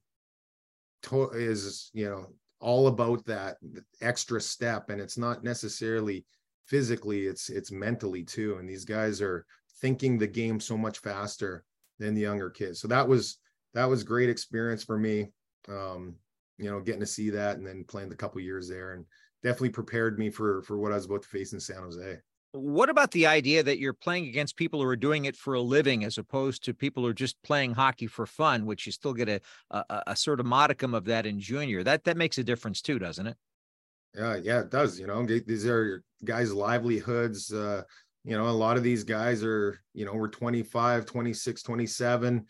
it 1.12 1.32
is 1.34 1.90
you 1.94 2.08
know 2.08 2.26
all 2.60 2.88
about 2.88 3.24
that 3.26 3.58
extra 4.00 4.40
step, 4.40 4.90
and 4.90 5.00
it's 5.00 5.18
not 5.18 5.44
necessarily 5.44 6.24
physically; 6.66 7.26
it's 7.26 7.48
it's 7.48 7.70
mentally 7.70 8.24
too. 8.24 8.56
And 8.58 8.68
these 8.68 8.84
guys 8.84 9.20
are 9.20 9.46
thinking 9.80 10.18
the 10.18 10.26
game 10.26 10.58
so 10.58 10.76
much 10.76 10.98
faster 10.98 11.64
than 11.98 12.14
the 12.14 12.22
younger 12.22 12.50
kids. 12.50 12.80
So 12.80 12.88
that 12.88 13.06
was 13.06 13.38
that 13.74 13.84
was 13.84 14.02
great 14.02 14.28
experience 14.28 14.82
for 14.82 14.98
me. 14.98 15.28
Um, 15.68 16.16
you 16.58 16.70
know, 16.70 16.80
getting 16.80 17.00
to 17.00 17.06
see 17.06 17.30
that 17.30 17.56
and 17.56 17.66
then 17.66 17.84
playing 17.84 18.08
the 18.08 18.16
couple 18.16 18.40
years 18.40 18.68
there 18.68 18.92
and 18.92 19.04
definitely 19.42 19.70
prepared 19.70 20.18
me 20.18 20.30
for 20.30 20.62
for 20.62 20.78
what 20.78 20.92
I 20.92 20.96
was 20.96 21.06
about 21.06 21.22
to 21.22 21.28
face 21.28 21.52
in 21.52 21.60
San 21.60 21.82
Jose. 21.82 22.18
What 22.52 22.88
about 22.88 23.10
the 23.10 23.26
idea 23.26 23.62
that 23.62 23.78
you're 23.78 23.92
playing 23.92 24.28
against 24.28 24.56
people 24.56 24.80
who 24.80 24.88
are 24.88 24.96
doing 24.96 25.26
it 25.26 25.36
for 25.36 25.54
a 25.54 25.60
living 25.60 26.04
as 26.04 26.16
opposed 26.16 26.64
to 26.64 26.72
people 26.72 27.02
who 27.02 27.10
are 27.10 27.14
just 27.14 27.36
playing 27.42 27.74
hockey 27.74 28.06
for 28.06 28.24
fun, 28.24 28.64
which 28.64 28.86
you 28.86 28.92
still 28.92 29.12
get 29.12 29.28
a, 29.28 29.40
a, 29.70 30.02
a 30.06 30.16
sort 30.16 30.40
of 30.40 30.46
modicum 30.46 30.94
of 30.94 31.04
that 31.04 31.26
in 31.26 31.38
junior? 31.38 31.82
That 31.82 32.04
that 32.04 32.16
makes 32.16 32.38
a 32.38 32.44
difference 32.44 32.80
too, 32.80 32.98
doesn't 32.98 33.26
it? 33.26 33.36
Yeah, 34.14 34.36
yeah, 34.36 34.60
it 34.60 34.70
does. 34.70 34.98
You 34.98 35.06
know, 35.06 35.26
these 35.26 35.66
are 35.66 36.02
guys' 36.24 36.52
livelihoods. 36.52 37.52
Uh, 37.52 37.82
you 38.24 38.36
know, 38.36 38.48
a 38.48 38.50
lot 38.50 38.76
of 38.76 38.82
these 38.82 39.04
guys 39.04 39.44
are, 39.44 39.78
you 39.92 40.06
know, 40.06 40.14
we're 40.14 40.28
25, 40.28 41.04
26, 41.04 41.62
27 41.62 42.46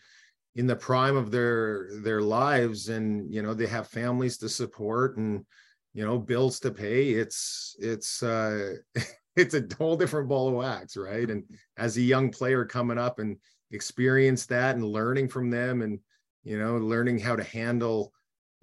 in 0.57 0.65
the 0.65 0.75
prime 0.75 1.15
of 1.15 1.29
their 1.29 1.87
their 2.01 2.21
lives 2.21 2.89
and 2.89 3.31
you 3.33 3.43
know 3.43 3.53
they 3.53 3.67
have 3.67 3.87
families 3.87 4.37
to 4.39 4.49
support 4.49 5.17
and 5.17 5.45
you 5.93 6.03
know 6.03 6.17
bills 6.17 6.59
to 6.59 6.71
pay. 6.71 7.11
It's 7.11 7.75
it's 7.79 8.21
uh 8.23 8.73
it's 9.35 9.53
a 9.53 9.63
whole 9.77 9.95
different 9.95 10.27
ball 10.27 10.49
of 10.49 10.55
wax 10.55 10.97
right? 10.97 11.29
And 11.29 11.43
as 11.77 11.95
a 11.95 12.01
young 12.01 12.31
player 12.31 12.65
coming 12.65 12.97
up 12.97 13.19
and 13.19 13.37
experience 13.71 14.47
that 14.47 14.75
and 14.75 14.83
learning 14.83 15.29
from 15.29 15.51
them 15.51 15.83
and 15.83 15.99
you 16.43 16.57
know 16.57 16.77
learning 16.77 17.19
how 17.19 17.35
to 17.35 17.43
handle 17.43 18.11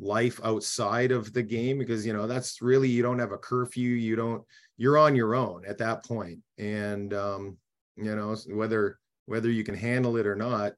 life 0.00 0.40
outside 0.42 1.12
of 1.12 1.33
the 1.33 1.42
game 1.42 1.78
because 1.78 2.04
you 2.04 2.12
know 2.12 2.26
that's 2.26 2.61
really 2.61 2.88
you 2.88 3.02
don't 3.04 3.20
have 3.20 3.30
a 3.30 3.38
curfew 3.38 3.90
you 3.90 4.16
don't 4.16 4.42
you're 4.76 4.98
on 4.98 5.14
your 5.14 5.37
own 5.37 5.62
at 5.64 5.78
that 5.78 6.04
point. 6.04 6.40
And 6.59 7.14
um 7.14 7.57
you 7.96 8.16
know 8.16 8.35
whether 8.48 8.98
whether 9.26 9.48
you 9.48 9.62
can 9.62 9.76
handle 9.76 10.16
it 10.16 10.26
or 10.26 10.35
not 10.35 10.72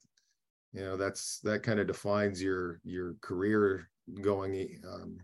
you 0.77 0.83
know 0.83 0.97
that's 0.97 1.41
that 1.41 1.63
kind 1.63 1.81
of 1.81 1.87
defines 1.87 2.43
your 2.43 2.81
your 2.85 3.15
career 3.23 3.89
going 4.21 4.79
um, 4.93 5.17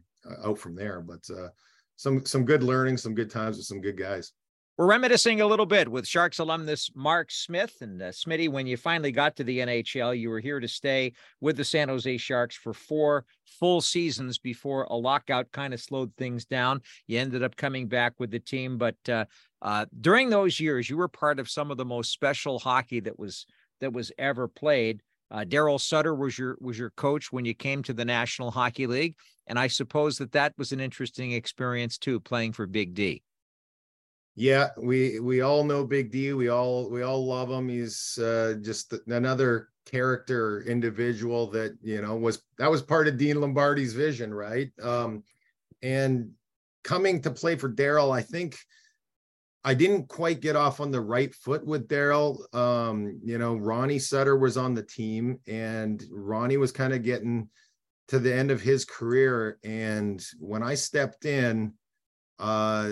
out 0.45 0.59
from 0.59 0.75
there 0.75 1.01
but 1.01 1.21
uh, 1.31 1.49
some 1.97 2.25
some 2.25 2.45
good 2.45 2.63
learning 2.63 2.97
some 2.97 3.15
good 3.15 3.31
times 3.31 3.59
with 3.59 3.67
some 3.67 3.81
good 3.81 3.97
guys 3.97 4.33
we're 4.79 4.87
reminiscing 4.87 5.43
a 5.43 5.47
little 5.47 5.67
bit 5.67 5.87
with 5.87 6.09
Sharks 6.09 6.39
alumnus 6.39 6.91
Mark 6.95 7.31
Smith 7.31 7.77
and 7.83 8.01
uh, 8.01 8.07
Smitty. 8.07 8.49
When 8.49 8.67
you 8.67 8.79
finally 8.79 9.13
got 9.13 9.37
to 9.37 9.45
the 9.45 9.59
NHL, 9.59 10.19
you 10.19 10.31
were 10.31 10.41
here 10.41 10.61
to 10.61 10.67
stay 10.67 11.13
with 11.43 11.59
the 11.59 11.65
San 11.65 11.91
Jose 11.91 12.17
Sharks 12.17 12.57
for 12.57 12.73
four 12.73 13.27
full 13.45 13.83
seasons 13.83 14.39
before 14.39 14.85
a 14.85 14.95
lockout 14.95 15.53
kind 15.53 15.75
of 15.75 15.81
slowed 15.81 16.17
things 16.17 16.47
down. 16.47 16.81
You 17.07 17.19
ended 17.19 17.43
up 17.43 17.55
coming 17.55 17.87
back 17.87 18.15
with 18.19 18.31
the 18.31 18.41
team, 18.41 18.79
but 18.79 18.97
uh, 19.11 19.27
uh, 19.61 19.85
during 20.01 20.31
those 20.31 20.59
years, 20.59 20.89
you 20.89 20.97
were 20.97 21.07
part 21.07 21.39
of 21.39 21.51
some 21.51 21.71
of 21.71 21.77
the 21.77 21.85
most 21.85 22.11
special 22.11 22.59
hockey 22.59 23.01
that 23.01 23.19
was 23.19 23.45
that 23.83 23.93
was 23.93 24.11
ever 24.19 24.49
played. 24.49 25.03
Uh, 25.33 25.45
Daryl 25.45 25.81
Sutter 25.81 26.15
was 26.15 26.39
your 26.39 26.59
was 26.61 26.79
your 26.79 26.91
coach 26.91 27.33
when 27.33 27.47
you 27.47 27.55
came 27.55 27.83
to 27.85 27.95
the 27.95 28.05
National 28.05 28.51
Hockey 28.51 28.87
League, 28.87 29.17
and 29.47 29.59
I 29.59 29.67
suppose 29.67 30.19
that 30.19 30.33
that 30.33 30.53
was 30.59 30.73
an 30.73 30.81
interesting 30.81 31.33
experience 31.33 31.97
too, 31.97 32.21
playing 32.21 32.53
for 32.53 32.67
Big 32.67 32.93
D. 32.93 33.23
Yeah, 34.35 34.69
we 34.77 35.21
we 35.21 35.41
all 35.41 35.65
know 35.65 35.85
Big 35.85 36.13
D. 36.13 36.35
We 36.35 36.49
all 36.49 36.91
we 36.91 37.01
all 37.01 37.25
love 37.25 37.51
him. 37.51 37.71
He's 37.71 38.19
uh, 38.19 38.57
just 38.61 38.95
another 39.07 39.69
character 39.87 40.63
individual 40.67 41.47
that 41.49 41.79
you 41.83 42.03
know 42.03 42.15
was 42.15 42.43
that 42.59 42.71
was 42.71 42.83
part 42.83 43.09
of 43.09 43.17
Dean 43.17 43.41
Lombardi's 43.41 43.95
vision, 43.95 44.35
right? 44.35 44.69
Um, 44.83 45.23
and 45.83 46.31
coming 46.85 47.23
to 47.23 47.31
play 47.31 47.57
for 47.57 47.71
Daryl, 47.73 48.15
I 48.15 48.21
think 48.21 48.59
I 49.65 49.75
didn't 49.75 50.09
quite 50.09 50.41
get 50.41 50.57
off 50.57 50.81
on 50.81 50.91
the 50.91 51.01
right 51.01 51.33
foot 51.35 51.65
with 51.65 51.89
Daryl. 51.89 52.53
Um, 52.55 53.21
you 53.23 53.39
know, 53.39 53.57
Ronnie 53.57 54.01
Sutter 54.01 54.37
was 54.37 54.57
on 54.57 54.75
the 54.75 54.83
team, 54.83 55.39
and 55.47 56.05
Ronnie 56.11 56.57
was 56.57 56.73
kind 56.73 56.93
of 56.93 57.05
getting 57.05 57.49
to 58.09 58.19
the 58.19 58.35
end 58.35 58.51
of 58.51 58.61
his 58.61 58.85
career. 58.85 59.59
And 59.63 60.25
when 60.41 60.63
I 60.63 60.75
stepped 60.75 61.25
in, 61.27 61.75
uh, 62.41 62.91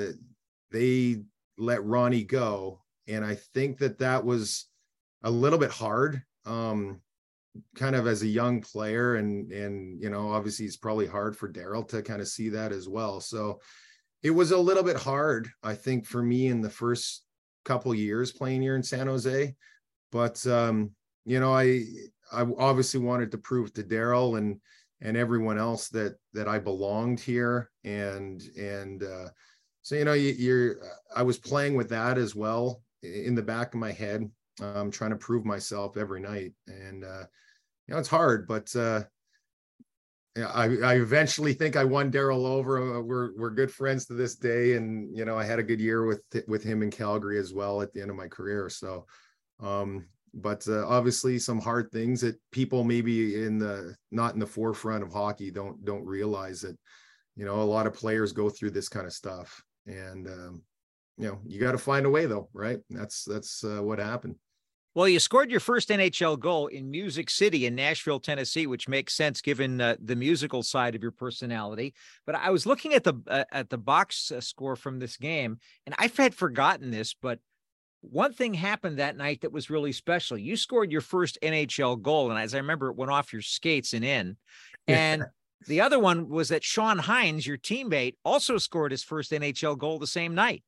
they 0.70 1.22
let 1.58 1.84
Ronnie 1.84 2.24
go, 2.24 2.82
and 3.08 3.24
I 3.24 3.34
think 3.34 3.78
that 3.78 3.98
that 3.98 4.24
was 4.24 4.66
a 5.24 5.30
little 5.30 5.58
bit 5.58 5.72
hard. 5.72 6.22
Um, 6.46 7.00
kind 7.74 7.96
of 7.96 8.06
as 8.06 8.22
a 8.22 8.28
young 8.28 8.60
player 8.60 9.16
and 9.16 9.50
and 9.50 10.00
you 10.00 10.08
know 10.08 10.30
obviously 10.30 10.66
it's 10.66 10.76
probably 10.76 11.06
hard 11.06 11.36
for 11.36 11.50
Daryl 11.50 11.86
to 11.88 12.00
kind 12.00 12.20
of 12.20 12.28
see 12.28 12.48
that 12.50 12.70
as 12.70 12.88
well 12.88 13.20
so 13.20 13.60
it 14.22 14.30
was 14.30 14.50
a 14.50 14.58
little 14.58 14.82
bit 14.82 14.96
hard, 14.96 15.48
I 15.62 15.74
think, 15.74 16.06
for 16.06 16.22
me 16.22 16.48
in 16.48 16.60
the 16.60 16.70
first 16.70 17.24
couple 17.64 17.94
years 17.94 18.32
playing 18.32 18.62
here 18.62 18.76
in 18.76 18.82
San 18.82 19.06
Jose. 19.06 19.54
But 20.12 20.46
um, 20.46 20.90
you 21.24 21.40
know, 21.40 21.54
I 21.54 21.84
I 22.32 22.46
obviously 22.58 23.00
wanted 23.00 23.30
to 23.32 23.38
prove 23.38 23.72
to 23.74 23.82
Daryl 23.82 24.38
and 24.38 24.60
and 25.00 25.16
everyone 25.16 25.58
else 25.58 25.88
that 25.88 26.16
that 26.34 26.48
I 26.48 26.58
belonged 26.58 27.20
here, 27.20 27.70
and 27.84 28.42
and 28.56 29.02
uh, 29.02 29.28
so 29.82 29.94
you 29.94 30.04
know, 30.04 30.12
you, 30.12 30.34
you're 30.36 30.76
I 31.14 31.22
was 31.22 31.38
playing 31.38 31.74
with 31.74 31.88
that 31.90 32.18
as 32.18 32.34
well 32.34 32.82
in 33.02 33.34
the 33.34 33.42
back 33.42 33.72
of 33.72 33.80
my 33.80 33.92
head, 33.92 34.30
um, 34.60 34.90
trying 34.90 35.10
to 35.10 35.16
prove 35.16 35.44
myself 35.44 35.96
every 35.96 36.20
night, 36.20 36.52
and 36.66 37.04
uh, 37.04 37.24
you 37.86 37.94
know, 37.94 37.98
it's 37.98 38.08
hard, 38.08 38.46
but 38.46 38.74
uh, 38.76 39.02
I, 40.36 40.76
I 40.84 40.94
eventually 40.94 41.54
think 41.54 41.76
I 41.76 41.84
won 41.84 42.12
Daryl 42.12 42.46
over. 42.46 42.98
Uh, 42.98 43.00
we're 43.00 43.36
we're 43.36 43.50
good 43.50 43.72
friends 43.72 44.06
to 44.06 44.14
this 44.14 44.36
day, 44.36 44.76
and 44.76 45.16
you 45.16 45.24
know 45.24 45.36
I 45.36 45.44
had 45.44 45.58
a 45.58 45.64
good 45.64 45.80
year 45.80 46.06
with 46.06 46.22
with 46.46 46.62
him 46.62 46.82
in 46.82 46.90
Calgary 46.90 47.38
as 47.38 47.52
well 47.52 47.82
at 47.82 47.92
the 47.92 48.00
end 48.00 48.10
of 48.10 48.16
my 48.16 48.28
career. 48.28 48.68
So, 48.68 49.06
um, 49.58 50.06
but 50.32 50.66
uh, 50.68 50.86
obviously 50.86 51.38
some 51.38 51.60
hard 51.60 51.90
things 51.90 52.20
that 52.20 52.40
people 52.52 52.84
maybe 52.84 53.42
in 53.42 53.58
the 53.58 53.96
not 54.12 54.34
in 54.34 54.40
the 54.40 54.46
forefront 54.46 55.02
of 55.02 55.12
hockey 55.12 55.50
don't 55.50 55.84
don't 55.84 56.04
realize 56.04 56.60
that 56.60 56.76
you 57.34 57.44
know 57.44 57.60
a 57.60 57.64
lot 57.64 57.88
of 57.88 57.94
players 57.94 58.32
go 58.32 58.48
through 58.48 58.70
this 58.70 58.88
kind 58.88 59.06
of 59.06 59.12
stuff, 59.12 59.62
and 59.86 60.28
um, 60.28 60.62
you 61.18 61.26
know 61.26 61.40
you 61.44 61.58
got 61.58 61.72
to 61.72 61.78
find 61.78 62.06
a 62.06 62.10
way 62.10 62.26
though, 62.26 62.48
right? 62.52 62.78
That's 62.88 63.24
that's 63.24 63.64
uh, 63.64 63.82
what 63.82 63.98
happened. 63.98 64.36
Well, 64.94 65.08
you 65.08 65.20
scored 65.20 65.52
your 65.52 65.60
first 65.60 65.88
NHL 65.88 66.38
goal 66.40 66.66
in 66.66 66.90
Music 66.90 67.30
City 67.30 67.66
in 67.66 67.76
Nashville, 67.76 68.18
Tennessee, 68.18 68.66
which 68.66 68.88
makes 68.88 69.14
sense 69.14 69.40
given 69.40 69.80
uh, 69.80 69.96
the 70.02 70.16
musical 70.16 70.64
side 70.64 70.96
of 70.96 71.02
your 71.02 71.12
personality. 71.12 71.94
But 72.26 72.34
I 72.34 72.50
was 72.50 72.66
looking 72.66 72.94
at 72.94 73.04
the 73.04 73.14
uh, 73.28 73.44
at 73.52 73.70
the 73.70 73.78
box 73.78 74.32
uh, 74.32 74.40
score 74.40 74.74
from 74.74 74.98
this 74.98 75.16
game, 75.16 75.58
and 75.86 75.94
I 75.96 76.10
had 76.16 76.34
forgotten 76.34 76.90
this, 76.90 77.14
but 77.14 77.38
one 78.00 78.32
thing 78.32 78.54
happened 78.54 78.98
that 78.98 79.16
night 79.16 79.42
that 79.42 79.52
was 79.52 79.70
really 79.70 79.92
special. 79.92 80.38
You 80.38 80.56
scored 80.56 80.90
your 80.90 81.02
first 81.02 81.38
NHL 81.42 82.00
goal, 82.00 82.30
and 82.30 82.40
as 82.40 82.54
I 82.54 82.58
remember, 82.58 82.88
it 82.88 82.96
went 82.96 83.12
off 83.12 83.32
your 83.32 83.42
skates 83.42 83.92
and 83.92 84.04
in. 84.04 84.36
And 84.88 85.24
the 85.66 85.82
other 85.82 85.98
one 85.98 86.28
was 86.28 86.48
that 86.48 86.64
Shawn 86.64 86.98
Heins, 86.98 87.46
your 87.46 87.58
teammate, 87.58 88.14
also 88.24 88.58
scored 88.58 88.90
his 88.90 89.04
first 89.04 89.30
NHL 89.32 89.78
goal 89.78 89.98
the 89.98 90.06
same 90.06 90.34
night. 90.34 90.64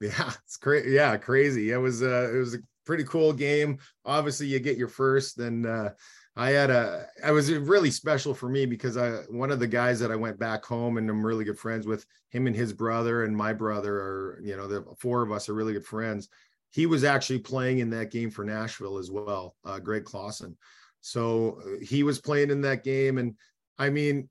Yeah, 0.00 0.32
it's 0.44 0.56
crazy. 0.56 0.90
Yeah, 0.90 1.16
crazy. 1.16 1.70
It 1.70 1.76
was 1.76 2.02
uh, 2.02 2.30
it 2.32 2.36
was 2.36 2.54
a 2.54 2.58
pretty 2.84 3.04
cool 3.04 3.32
game. 3.32 3.78
Obviously, 4.04 4.46
you 4.46 4.58
get 4.60 4.76
your 4.76 4.88
first, 4.88 5.38
and 5.38 5.66
uh, 5.66 5.90
I 6.36 6.50
had 6.50 6.70
a. 6.70 7.06
I 7.24 7.30
was 7.30 7.52
really 7.52 7.90
special 7.90 8.34
for 8.34 8.48
me 8.48 8.66
because 8.66 8.96
I 8.96 9.18
one 9.28 9.50
of 9.50 9.60
the 9.60 9.66
guys 9.66 10.00
that 10.00 10.10
I 10.10 10.16
went 10.16 10.38
back 10.38 10.64
home 10.64 10.98
and 10.98 11.08
I'm 11.08 11.24
really 11.24 11.44
good 11.44 11.58
friends 11.58 11.86
with 11.86 12.06
him 12.30 12.46
and 12.46 12.56
his 12.56 12.72
brother 12.72 13.24
and 13.24 13.36
my 13.36 13.52
brother 13.52 13.94
are 13.94 14.40
you 14.42 14.56
know 14.56 14.66
the 14.66 14.84
four 14.98 15.22
of 15.22 15.30
us 15.30 15.48
are 15.48 15.54
really 15.54 15.74
good 15.74 15.86
friends. 15.86 16.28
He 16.70 16.86
was 16.86 17.04
actually 17.04 17.38
playing 17.38 17.78
in 17.78 17.90
that 17.90 18.10
game 18.10 18.30
for 18.30 18.44
Nashville 18.44 18.98
as 18.98 19.10
well, 19.10 19.54
uh, 19.64 19.78
Greg 19.78 20.04
Classen. 20.04 20.56
So 21.00 21.60
uh, 21.64 21.84
he 21.84 22.02
was 22.02 22.20
playing 22.20 22.50
in 22.50 22.62
that 22.62 22.82
game, 22.82 23.18
and 23.18 23.36
I 23.78 23.90
mean, 23.90 24.28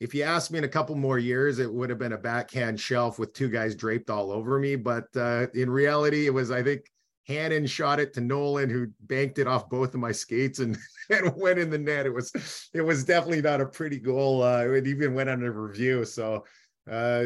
if 0.00 0.12
you 0.14 0.22
asked 0.22 0.50
me 0.50 0.58
in 0.58 0.64
a 0.64 0.68
couple 0.68 0.96
more 0.96 1.18
years, 1.18 1.60
it 1.60 1.72
would 1.72 1.88
have 1.88 1.98
been 1.98 2.12
a 2.12 2.18
backhand 2.18 2.80
shelf 2.80 3.18
with 3.18 3.32
two 3.32 3.48
guys 3.48 3.74
draped 3.74 4.10
all 4.10 4.32
over 4.32 4.58
me. 4.58 4.74
But 4.76 5.06
uh, 5.16 5.46
in 5.54 5.70
reality, 5.70 6.26
it 6.26 6.34
was, 6.34 6.50
I 6.50 6.62
think, 6.62 6.90
Hannan 7.26 7.66
shot 7.66 8.00
it 8.00 8.12
to 8.14 8.20
Nolan, 8.20 8.68
who 8.68 8.88
banked 9.00 9.38
it 9.38 9.46
off 9.46 9.70
both 9.70 9.94
of 9.94 10.00
my 10.00 10.12
skates 10.12 10.58
and, 10.58 10.76
and 11.10 11.32
went 11.36 11.58
in 11.58 11.70
the 11.70 11.78
net. 11.78 12.06
It 12.06 12.14
was 12.14 12.68
it 12.74 12.82
was 12.82 13.04
definitely 13.04 13.42
not 13.42 13.60
a 13.60 13.66
pretty 13.66 13.98
goal. 13.98 14.42
Uh, 14.42 14.66
it 14.66 14.86
even 14.86 15.14
went 15.14 15.30
under 15.30 15.52
review. 15.52 16.04
So 16.04 16.44
uh, 16.90 17.24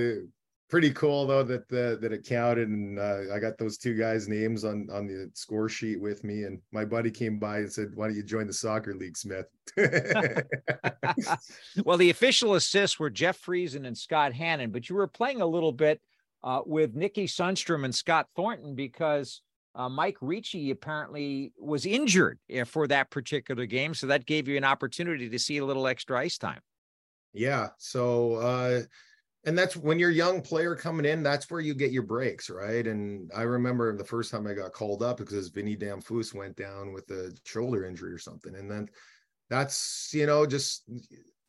pretty 0.69 0.91
cool 0.91 1.27
though 1.27 1.43
that 1.43 1.69
the, 1.69 1.99
that 2.01 2.13
it 2.13 2.27
counted, 2.27 2.69
and 2.69 2.99
uh, 2.99 3.35
I 3.35 3.41
got 3.41 3.59
those 3.59 3.77
two 3.77 3.95
guys' 3.95 4.29
names 4.29 4.65
on 4.65 4.89
on 4.93 5.09
the 5.09 5.31
score 5.35 5.69
sheet 5.69 6.01
with 6.01 6.23
me. 6.23 6.45
And 6.45 6.61
my 6.71 6.85
buddy 6.85 7.11
came 7.11 7.41
by 7.41 7.59
and 7.59 7.73
said, 7.73 7.91
"Why 7.95 8.07
don't 8.07 8.17
you 8.17 8.23
join 8.23 8.47
the 8.47 8.53
soccer 8.53 8.95
league, 8.95 9.17
Smith?" 9.17 9.47
well, 11.85 11.99
the 11.99 12.11
official 12.11 12.55
assists 12.55 13.01
were 13.01 13.11
Jeff 13.11 13.43
Friesen 13.43 13.87
and 13.87 13.99
Scott 13.99 14.33
Hannan, 14.33 14.71
but 14.71 14.89
you 14.89 14.95
were 14.95 15.09
playing 15.09 15.41
a 15.41 15.47
little 15.47 15.73
bit 15.73 16.01
uh, 16.45 16.61
with 16.65 16.95
Nikki 16.95 17.27
Sundstrom 17.27 17.85
and 17.85 17.95
Scott 17.95 18.29
Thornton 18.37 18.75
because 18.75 19.43
uh, 19.75 19.89
Mike 19.89 20.17
Ricci 20.21 20.71
apparently 20.71 21.53
was 21.59 21.87
injured 21.87 22.39
eh, 22.51 22.65
for 22.65 22.87
that 22.89 23.11
particular 23.11 23.67
game, 23.67 23.95
so 23.95 24.07
that 24.07 24.27
gave 24.27 24.49
you 24.49 24.57
an 24.57 24.65
opportunity 24.65 25.29
to 25.29 25.39
see 25.39 25.59
a 25.59 25.65
little 25.65 25.87
extra 25.87 26.19
ice 26.19 26.39
time. 26.39 26.61
Yeah. 27.33 27.69
So, 27.79 28.35
uh, 28.35 28.81
and 29.45 29.57
that's 29.57 29.77
when 29.77 29.99
you're 29.99 30.11
a 30.11 30.15
young 30.15 30.43
player 30.43 30.75
coming 30.75 31.07
in, 31.07 31.23
that's 31.23 31.51
where 31.51 31.61
you 31.61 31.75
get 31.75 31.93
your 31.93 32.03
breaks, 32.03 32.51
right? 32.51 32.87
And 32.87 33.31
I 33.35 33.43
remember 33.43 33.97
the 33.97 34.05
first 34.05 34.31
time 34.31 34.47
I 34.47 34.55
got 34.55 34.73
called 34.73 35.03
up 35.03 35.19
because 35.19 35.49
Vinny 35.49 35.77
Damphousse 35.77 36.35
went 36.35 36.57
down 36.57 36.93
with 36.93 37.09
a 37.11 37.37
shoulder 37.45 37.87
injury 37.87 38.13
or 38.13 38.19
something, 38.19 38.55
and 38.57 38.71
then 38.71 38.89
that's 39.49 40.11
you 40.13 40.27
know 40.27 40.45
just 40.45 40.85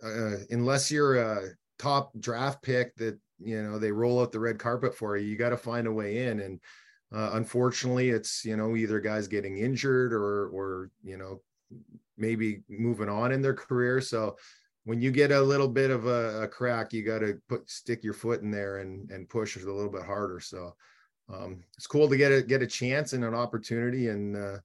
uh, 0.03 0.38
unless 0.51 0.91
you're 0.91 1.15
a 1.15 1.47
top 1.77 2.12
draft 2.19 2.62
pick 2.62 2.95
that 2.95 3.17
you 3.39 3.62
know 3.62 3.79
they 3.79 3.91
roll 3.91 4.21
out 4.21 4.32
the 4.32 4.39
red 4.39 4.60
carpet 4.60 4.95
for 4.95 5.17
you, 5.17 5.27
you 5.27 5.36
got 5.36 5.49
to 5.49 5.58
find 5.58 5.88
a 5.88 5.91
way 5.91 6.27
in 6.27 6.39
and 6.41 6.60
uh, 7.11 7.31
unfortunately, 7.33 8.09
it's 8.09 8.45
you 8.45 8.55
know 8.55 8.75
either 8.75 8.99
guys 8.99 9.27
getting 9.27 9.57
injured 9.57 10.13
or 10.13 10.49
or 10.49 10.91
you 11.03 11.17
know 11.17 11.41
maybe 12.17 12.61
moving 12.69 13.09
on 13.09 13.31
in 13.31 13.41
their 13.41 13.53
career. 13.53 14.01
So 14.01 14.35
when 14.83 15.01
you 15.01 15.11
get 15.11 15.31
a 15.31 15.41
little 15.41 15.67
bit 15.67 15.91
of 15.91 16.05
a, 16.05 16.43
a 16.43 16.47
crack, 16.47 16.93
you 16.93 17.03
got 17.03 17.19
to 17.19 17.39
put 17.47 17.69
stick 17.69 18.03
your 18.03 18.13
foot 18.13 18.41
in 18.41 18.51
there 18.51 18.77
and 18.77 19.09
and 19.11 19.29
push 19.29 19.55
a 19.55 19.59
little 19.59 19.91
bit 19.91 20.03
harder. 20.03 20.39
So 20.39 20.75
um, 21.33 21.63
it's 21.77 21.87
cool 21.87 22.09
to 22.09 22.17
get 22.17 22.31
a 22.31 22.41
get 22.41 22.61
a 22.61 22.67
chance 22.67 23.13
and 23.13 23.23
an 23.23 23.33
opportunity, 23.33 24.09
and 24.09 24.35
uh, 24.35 24.57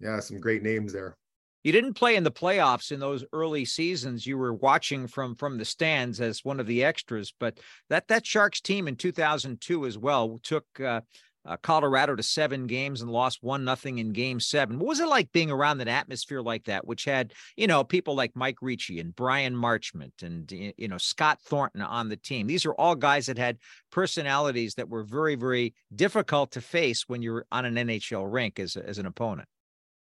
yeah, 0.00 0.20
some 0.20 0.40
great 0.40 0.62
names 0.62 0.92
there. 0.92 1.16
You 1.64 1.70
didn't 1.70 1.94
play 1.94 2.16
in 2.16 2.24
the 2.24 2.32
playoffs 2.32 2.90
in 2.90 2.98
those 2.98 3.24
early 3.32 3.64
seasons. 3.64 4.26
You 4.26 4.36
were 4.36 4.54
watching 4.54 5.06
from 5.06 5.36
from 5.36 5.58
the 5.58 5.64
stands 5.64 6.20
as 6.20 6.44
one 6.44 6.58
of 6.58 6.66
the 6.66 6.82
extras, 6.82 7.32
but 7.38 7.58
that 7.88 8.08
that 8.08 8.26
Sharks 8.26 8.60
team 8.60 8.88
in 8.88 8.96
2002 8.96 9.86
as 9.86 9.96
well 9.96 10.40
took 10.42 10.64
uh, 10.80 11.02
uh, 11.44 11.56
Colorado 11.62 12.14
to 12.14 12.22
seven 12.22 12.66
games 12.66 13.02
and 13.02 13.10
lost 13.10 13.42
one 13.42 13.64
nothing 13.64 13.98
in 13.98 14.12
game 14.12 14.38
seven. 14.38 14.78
What 14.78 14.88
was 14.88 15.00
it 15.00 15.08
like 15.08 15.32
being 15.32 15.50
around 15.50 15.80
an 15.80 15.88
atmosphere 15.88 16.40
like 16.40 16.64
that, 16.64 16.86
which 16.86 17.04
had, 17.04 17.32
you 17.56 17.66
know, 17.66 17.82
people 17.82 18.14
like 18.14 18.36
Mike 18.36 18.58
Ricci 18.62 19.00
and 19.00 19.14
Bryan 19.14 19.54
Marchment 19.54 20.22
and, 20.22 20.50
you 20.50 20.88
know, 20.88 20.98
Scott 20.98 21.40
Thornton 21.42 21.82
on 21.82 22.08
the 22.08 22.16
team? 22.16 22.46
These 22.46 22.64
are 22.64 22.74
all 22.74 22.94
guys 22.94 23.26
that 23.26 23.38
had 23.38 23.58
personalities 23.90 24.74
that 24.74 24.88
were 24.88 25.02
very, 25.02 25.34
very 25.34 25.74
difficult 25.94 26.52
to 26.52 26.60
face 26.60 27.08
when 27.08 27.22
you're 27.22 27.44
on 27.50 27.64
an 27.64 27.74
NHL 27.74 28.32
rink 28.32 28.60
as, 28.60 28.76
as 28.76 28.98
an 28.98 29.06
opponent. 29.06 29.48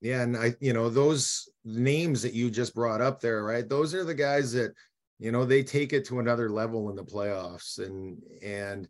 Yeah. 0.00 0.22
And 0.22 0.36
I, 0.36 0.54
you 0.60 0.72
know, 0.72 0.88
those 0.88 1.48
names 1.64 2.22
that 2.22 2.32
you 2.32 2.50
just 2.50 2.74
brought 2.74 3.00
up 3.00 3.20
there, 3.20 3.44
right? 3.44 3.68
Those 3.68 3.94
are 3.94 4.04
the 4.04 4.14
guys 4.14 4.52
that, 4.52 4.72
you 5.18 5.32
know, 5.32 5.44
they 5.44 5.62
take 5.62 5.92
it 5.92 6.06
to 6.06 6.20
another 6.20 6.48
level 6.48 6.88
in 6.88 6.96
the 6.96 7.04
playoffs. 7.04 7.84
And, 7.84 8.22
and, 8.42 8.88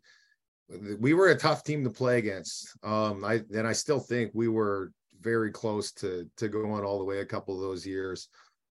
we 0.99 1.13
were 1.13 1.29
a 1.29 1.37
tough 1.37 1.63
team 1.63 1.83
to 1.83 1.89
play 1.89 2.17
against. 2.17 2.77
Um, 2.83 3.25
I 3.25 3.41
and 3.55 3.67
I 3.67 3.73
still 3.73 3.99
think 3.99 4.31
we 4.33 4.47
were 4.47 4.91
very 5.21 5.51
close 5.51 5.91
to 5.93 6.29
to 6.37 6.47
going 6.47 6.83
all 6.83 6.99
the 6.99 7.05
way 7.05 7.19
a 7.19 7.25
couple 7.25 7.55
of 7.55 7.61
those 7.61 7.85
years. 7.85 8.29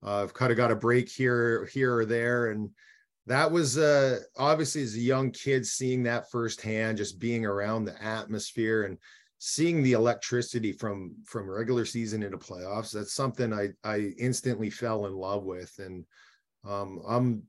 Uh, 0.05 0.23
I've 0.23 0.35
kind 0.35 0.51
of 0.51 0.57
got 0.57 0.71
a 0.71 0.77
break 0.77 1.09
here, 1.09 1.67
here 1.73 1.97
or 1.97 2.05
there, 2.05 2.51
and 2.51 2.69
that 3.27 3.51
was 3.51 3.79
uh, 3.79 4.19
obviously 4.37 4.83
as 4.83 4.95
a 4.95 5.01
young 5.01 5.31
kid 5.31 5.67
seeing 5.67 6.03
that 6.03 6.31
firsthand, 6.31 6.99
just 6.99 7.19
being 7.19 7.47
around 7.47 7.85
the 7.85 8.03
atmosphere 8.03 8.83
and 8.83 8.99
seeing 9.39 9.83
the 9.83 9.93
electricity 9.93 10.73
from 10.73 11.15
from 11.25 11.49
regular 11.49 11.85
season 11.85 12.23
into 12.23 12.37
playoffs. 12.37 12.93
That's 12.93 13.15
something 13.15 13.53
I 13.53 13.69
I 13.83 14.13
instantly 14.19 14.71
fell 14.71 15.07
in 15.07 15.15
love 15.15 15.45
with, 15.45 15.73
and 15.79 16.05
um, 16.65 17.01
I'm 17.07 17.43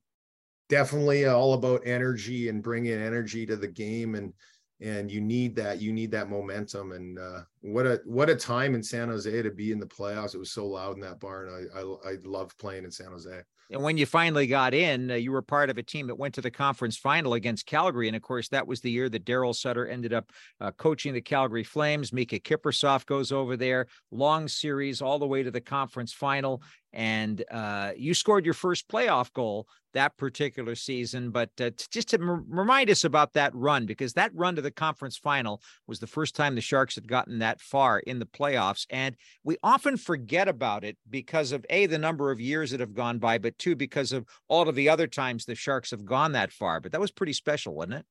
definitely 0.69 1.25
all 1.25 1.53
about 1.53 1.81
energy 1.85 2.49
and 2.49 2.63
bringing 2.63 2.93
energy 2.93 3.45
to 3.45 3.55
the 3.55 3.67
game 3.67 4.15
and 4.15 4.33
and 4.81 5.09
you 5.09 5.21
need 5.21 5.55
that 5.55 5.79
you 5.79 5.93
need 5.93 6.11
that 6.11 6.29
momentum 6.29 6.91
and 6.91 7.17
uh, 7.17 7.41
what 7.61 7.85
a 7.85 8.01
what 8.05 8.29
a 8.29 8.35
time 8.35 8.75
in 8.75 8.83
San 8.83 9.07
Jose 9.07 9.41
to 9.41 9.51
be 9.51 9.71
in 9.71 9.79
the 9.79 9.85
playoffs. 9.85 10.35
It 10.35 10.39
was 10.39 10.51
so 10.51 10.67
loud 10.67 10.95
in 10.95 11.01
that 11.01 11.19
barn. 11.19 11.49
I 11.49 11.79
I, 11.79 12.11
I 12.11 12.15
love 12.25 12.57
playing 12.57 12.83
in 12.83 12.91
San 12.91 13.07
Jose. 13.07 13.41
And 13.71 13.81
when 13.81 13.97
you 13.97 14.05
finally 14.05 14.47
got 14.47 14.73
in, 14.73 15.09
uh, 15.09 15.15
you 15.15 15.31
were 15.31 15.41
part 15.41 15.69
of 15.69 15.77
a 15.77 15.83
team 15.83 16.07
that 16.07 16.17
went 16.17 16.35
to 16.35 16.41
the 16.41 16.51
conference 16.51 16.97
final 16.97 17.33
against 17.33 17.65
Calgary. 17.65 18.07
And 18.07 18.15
of 18.15 18.21
course, 18.21 18.49
that 18.49 18.67
was 18.67 18.81
the 18.81 18.91
year 18.91 19.09
that 19.09 19.25
Daryl 19.25 19.55
Sutter 19.55 19.87
ended 19.87 20.13
up 20.13 20.31
uh, 20.61 20.71
coaching 20.71 21.13
the 21.13 21.21
Calgary 21.21 21.63
Flames. 21.63 22.11
Miikka 22.11 22.41
Kiprusoff 22.41 23.05
goes 23.05 23.31
over 23.31 23.57
there, 23.57 23.87
long 24.11 24.47
series 24.47 25.01
all 25.01 25.19
the 25.19 25.27
way 25.27 25.43
to 25.43 25.51
the 25.51 25.61
conference 25.61 26.13
final 26.13 26.61
and 26.95 27.43
uh, 27.51 27.91
you 27.97 28.13
scored 28.13 28.45
your 28.45 28.53
first 28.53 28.87
playoff 28.87 29.31
goal 29.33 29.67
that 29.93 30.17
particular 30.17 30.75
season. 30.75 31.29
But 31.29 31.49
uh, 31.59 31.71
just 31.91 32.09
to 32.09 32.17
m- 32.17 32.45
remind 32.49 32.89
us 32.89 33.03
about 33.03 33.33
that 33.33 33.53
run, 33.53 33.85
because 33.85 34.13
that 34.13 34.33
run 34.33 34.55
to 34.55 34.61
the 34.61 34.71
conference 34.71 35.17
final 35.17 35.61
was 35.87 35.99
the 35.99 36.07
first 36.07 36.35
time 36.35 36.55
the 36.55 36.61
Sharks 36.61 36.95
had 36.95 37.07
gotten 37.07 37.39
that 37.39 37.59
far 37.59 37.99
in 37.99 38.19
the 38.19 38.25
playoffs, 38.25 38.85
and 38.89 39.15
we 39.43 39.57
often 39.61 39.97
forget 39.97 40.47
about 40.47 40.83
it 40.83 40.97
because 41.09 41.51
of 41.51 41.65
a 41.69 41.85
the 41.85 41.97
number 41.97 42.31
of 42.31 42.39
years 42.39 42.71
that 42.71 42.79
have 42.79 42.93
gone 42.93 43.19
by, 43.19 43.37
but 43.37 43.54
two 43.57 43.75
because 43.75 44.11
of 44.11 44.25
all 44.47 44.67
of 44.67 44.75
the 44.75 44.89
other 44.89 45.07
times 45.07 45.45
the 45.45 45.55
Sharks 45.55 45.91
have 45.91 46.05
gone 46.05 46.33
that 46.33 46.51
far. 46.51 46.79
But 46.79 46.91
that 46.91 47.01
was 47.01 47.11
pretty 47.11 47.33
special, 47.33 47.75
wasn't 47.75 47.95
it? 47.95 48.05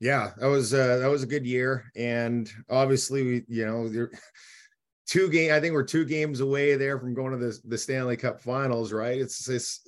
Yeah, 0.00 0.30
that 0.38 0.46
was 0.46 0.72
uh, 0.72 0.98
that 0.98 1.10
was 1.10 1.22
a 1.22 1.26
good 1.26 1.44
year, 1.44 1.90
and 1.96 2.48
obviously, 2.70 3.22
we, 3.22 3.44
you 3.48 3.66
know, 3.66 4.08
two 5.08 5.30
game 5.30 5.52
i 5.52 5.58
think 5.58 5.72
we're 5.72 5.82
two 5.82 6.04
games 6.04 6.40
away 6.40 6.76
there 6.76 6.98
from 6.98 7.14
going 7.14 7.32
to 7.32 7.38
the, 7.38 7.58
the 7.64 7.78
stanley 7.78 8.16
cup 8.16 8.40
finals 8.40 8.92
right 8.92 9.18
it's 9.18 9.48
it's 9.48 9.80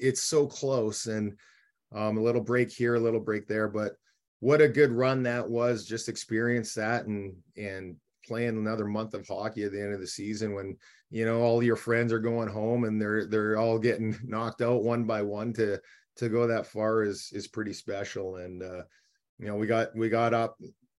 it's 0.00 0.22
so 0.22 0.46
close 0.46 1.06
and 1.06 1.36
um, 1.94 2.16
a 2.16 2.22
little 2.22 2.40
break 2.40 2.72
here 2.72 2.94
a 2.94 3.00
little 3.00 3.20
break 3.20 3.46
there 3.46 3.68
but 3.68 3.92
what 4.40 4.62
a 4.62 4.68
good 4.68 4.90
run 4.90 5.22
that 5.22 5.48
was 5.48 5.86
just 5.86 6.08
experience 6.08 6.74
that 6.74 7.06
and 7.06 7.34
and 7.56 7.96
playing 8.26 8.56
another 8.56 8.86
month 8.86 9.14
of 9.14 9.26
hockey 9.28 9.64
at 9.64 9.72
the 9.72 9.80
end 9.80 9.92
of 9.92 10.00
the 10.00 10.06
season 10.06 10.54
when 10.54 10.76
you 11.12 11.24
know 11.24 11.40
all 11.42 11.62
your 11.62 11.76
friends 11.76 12.12
are 12.12 12.18
going 12.18 12.48
home 12.48 12.84
and 12.84 13.00
they're 13.00 13.26
they're 13.26 13.56
all 13.56 13.78
getting 13.78 14.18
knocked 14.24 14.62
out 14.62 14.82
one 14.82 15.04
by 15.04 15.22
one 15.22 15.52
to 15.52 15.80
to 16.16 16.28
go 16.28 16.46
that 16.46 16.66
far 16.66 17.02
is 17.02 17.30
is 17.32 17.46
pretty 17.46 17.72
special 17.72 18.36
and 18.36 18.62
uh 18.62 18.82
you 19.38 19.46
know 19.46 19.54
we 19.54 19.66
got 19.66 19.94
we 19.94 20.08
got 20.08 20.34
up 20.34 20.58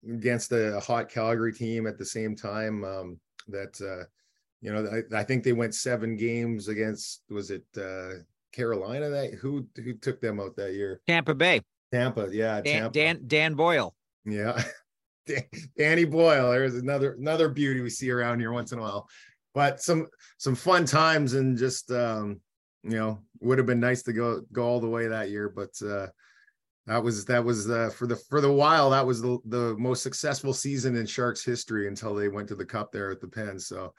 against 0.10 0.52
a 0.52 0.80
hot 0.80 1.10
calgary 1.10 1.54
team 1.54 1.88
at 1.88 1.98
the 1.98 2.06
same 2.06 2.36
time 2.36 2.84
um 2.86 3.20
that 3.48 3.80
uh, 3.82 4.06
you 4.62 4.72
know 4.72 5.04
I, 5.14 5.20
I, 5.20 5.24
think 5.24 5.44
they 5.44 5.54
went 5.54 5.76
seven 5.76 6.16
games 6.16 6.68
against 6.68 7.24
was 7.30 7.52
it 7.52 7.66
uh, 7.78 8.22
Carolina 8.52 9.10
that 9.10 9.34
who 9.34 9.68
who 9.76 9.94
took 9.94 10.22
them 10.22 10.40
out 10.40 10.56
that 10.56 10.74
year? 10.74 11.02
Tampa 11.08 11.34
Bay. 11.34 11.62
Tampa, 11.92 12.30
yeah. 12.32 12.62
Dan 12.62 12.82
Tampa. 12.82 12.94
Dan, 12.94 13.20
Dan 13.28 13.54
Boyle. 13.56 13.94
Yeah. 14.26 14.62
Danny 15.78 16.06
Boyle. 16.06 16.52
There's 16.52 16.76
another 16.76 17.14
another 17.14 17.50
beauty 17.50 17.82
we 17.82 17.90
see 17.90 18.12
around 18.12 18.40
here 18.40 18.52
once 18.52 18.72
in 18.72 18.80
a 18.80 18.82
while. 18.82 19.08
But 19.54 19.82
some 19.82 20.08
some 20.38 20.56
fun 20.56 20.86
times 20.86 21.34
and 21.34 21.58
just 21.58 21.92
um, 21.92 22.42
you 22.84 22.98
know, 22.98 23.20
would 23.40 23.58
have 23.58 23.68
been 23.68 23.80
nice 23.80 24.04
to 24.04 24.14
go 24.14 24.42
go 24.52 24.64
all 24.64 24.80
the 24.80 24.90
way 24.90 25.08
that 25.08 25.30
year, 25.30 25.50
but 25.50 25.70
uh 25.88 26.08
that 26.86 27.02
was 27.02 27.26
that 27.26 27.44
was 27.44 27.70
uh, 27.70 27.90
for 27.96 28.08
the 28.08 28.16
for 28.16 28.42
the 28.42 28.52
while 28.52 28.90
that 28.90 29.06
was 29.06 29.22
the, 29.22 29.40
the 29.46 29.76
most 29.78 30.04
successful 30.04 30.54
season 30.54 30.96
in 30.96 31.06
Sharks 31.06 31.44
history 31.44 31.88
until 31.88 32.14
they 32.14 32.28
went 32.28 32.48
to 32.50 32.56
the 32.56 32.66
Cup 32.66 32.92
there 32.92 33.10
at 33.10 33.22
the 33.22 33.28
Pen. 33.28 33.58
So 33.58 33.94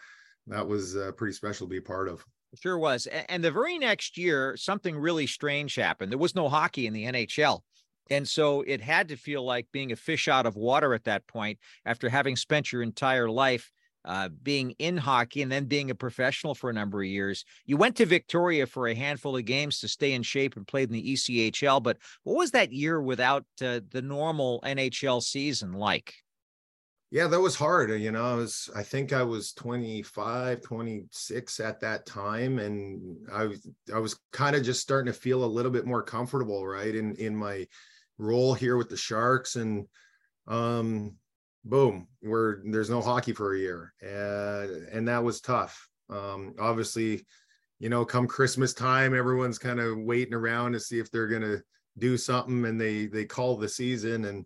that 0.49 0.67
was 0.67 0.97
uh, 0.97 1.12
pretty 1.17 1.33
special 1.33 1.67
to 1.67 1.71
be 1.71 1.81
part 1.81 2.09
of. 2.09 2.25
Sure 2.61 2.79
was. 2.79 3.07
And 3.29 3.43
the 3.43 3.51
very 3.51 3.79
next 3.79 4.19
year, 4.19 4.57
something 4.57 4.97
really 4.97 5.27
strange 5.27 5.75
happened. 5.75 6.12
There 6.12 6.19
was 6.19 6.35
no 6.35 6.49
hockey 6.49 6.87
in 6.87 6.93
the 6.93 7.05
NHL. 7.05 7.61
And 8.11 8.29
so 8.29 8.61
it 8.61 8.83
had 8.83 9.09
to 9.09 9.17
feel 9.17 9.45
like 9.45 9.67
being 9.73 9.90
a 9.90 9.97
fish 9.97 10.29
out 10.29 10.45
of 10.45 10.55
water 10.55 10.93
at 10.93 11.05
that 11.05 11.27
point 11.27 11.59
after 11.87 12.11
having 12.11 12.37
spent 12.37 12.71
your 12.71 12.83
entire 12.83 13.31
life 13.31 13.73
uh, 14.05 14.29
being 14.43 14.73
in 14.79 14.97
hockey 14.97 15.43
and 15.43 15.51
then 15.51 15.64
being 15.64 15.90
a 15.90 15.95
professional 15.95 16.55
for 16.55 16.71
a 16.71 16.75
number 16.75 17.03
of 17.03 17.09
years. 17.09 17.45
You 17.64 17.77
went 17.77 17.97
to 17.97 18.07
Victoria 18.07 18.67
for 18.67 18.88
a 18.88 18.95
handful 18.95 19.37
of 19.37 19.45
games 19.45 19.81
to 19.81 19.88
stay 19.88 20.12
in 20.12 20.23
shape 20.23 20.57
and 20.57 20.67
played 20.67 20.88
in 20.88 20.95
the 20.95 21.14
ECHL. 21.14 21.83
But 21.83 21.99
what 22.23 22.37
was 22.37 22.51
that 22.53 22.73
year 22.73 23.01
without 23.01 23.45
uh, 23.62 23.81
the 23.90 24.03
normal 24.03 24.61
NHL 24.64 25.23
season 25.23 25.73
like? 25.73 26.14
Yeah, 27.11 27.29
that 27.29 27.40
was 27.40 27.55
hard. 27.55 27.90
You 28.01 28.11
know, 28.11 28.25
I 28.25 28.35
was, 28.35 28.69
I 28.75 28.83
think 28.83 29.12
I 29.12 29.23
was 29.23 29.53
25, 29.53 30.62
26 30.62 31.61
at 31.61 31.81
that 31.81 32.07
time. 32.07 32.59
And 32.59 33.17
I 33.33 33.45
was, 33.45 33.69
I 33.95 34.01
was 34.01 34.19
kind 34.33 34.57
of 34.57 34.64
just 34.64 34.81
starting 34.81 35.12
to 35.12 35.19
feel 35.19 35.45
a 35.45 35.47
little 35.47 35.71
bit 35.71 35.87
more 35.87 36.03
comfortable, 36.03 36.67
right. 36.67 36.93
In, 36.93 37.14
in 37.14 37.37
my 37.37 37.69
role 38.19 38.53
here 38.53 38.77
with 38.77 38.88
the 38.88 38.97
Sharks. 38.97 39.55
And, 39.55 39.87
um, 40.49 41.14
boom, 41.64 42.07
we're 42.22 42.59
there's 42.64 42.90
no 42.90 43.00
hockey 43.00 43.33
for 43.33 43.55
a 43.55 43.59
year, 43.59 43.94
and 44.00 44.88
and 44.88 45.09
that 45.09 45.22
was 45.22 45.40
tough. 45.40 45.88
Um, 46.11 46.55
obviously, 46.61 47.27
you 47.79 47.88
know, 47.88 48.05
come 48.05 48.27
Christmas 48.27 48.74
time, 48.74 49.14
everyone's 49.14 49.59
kind 49.59 49.81
of 49.81 49.98
waiting 49.98 50.35
around 50.35 50.72
to 50.72 50.81
see 50.81 50.98
if 50.98 51.11
they're 51.11 51.29
gonna 51.29 51.62
do 51.98 52.16
something, 52.16 52.64
and 52.64 52.81
they 52.81 53.07
they 53.07 53.24
call 53.24 53.57
the 53.57 53.68
season. 53.68 54.27
And 54.27 54.44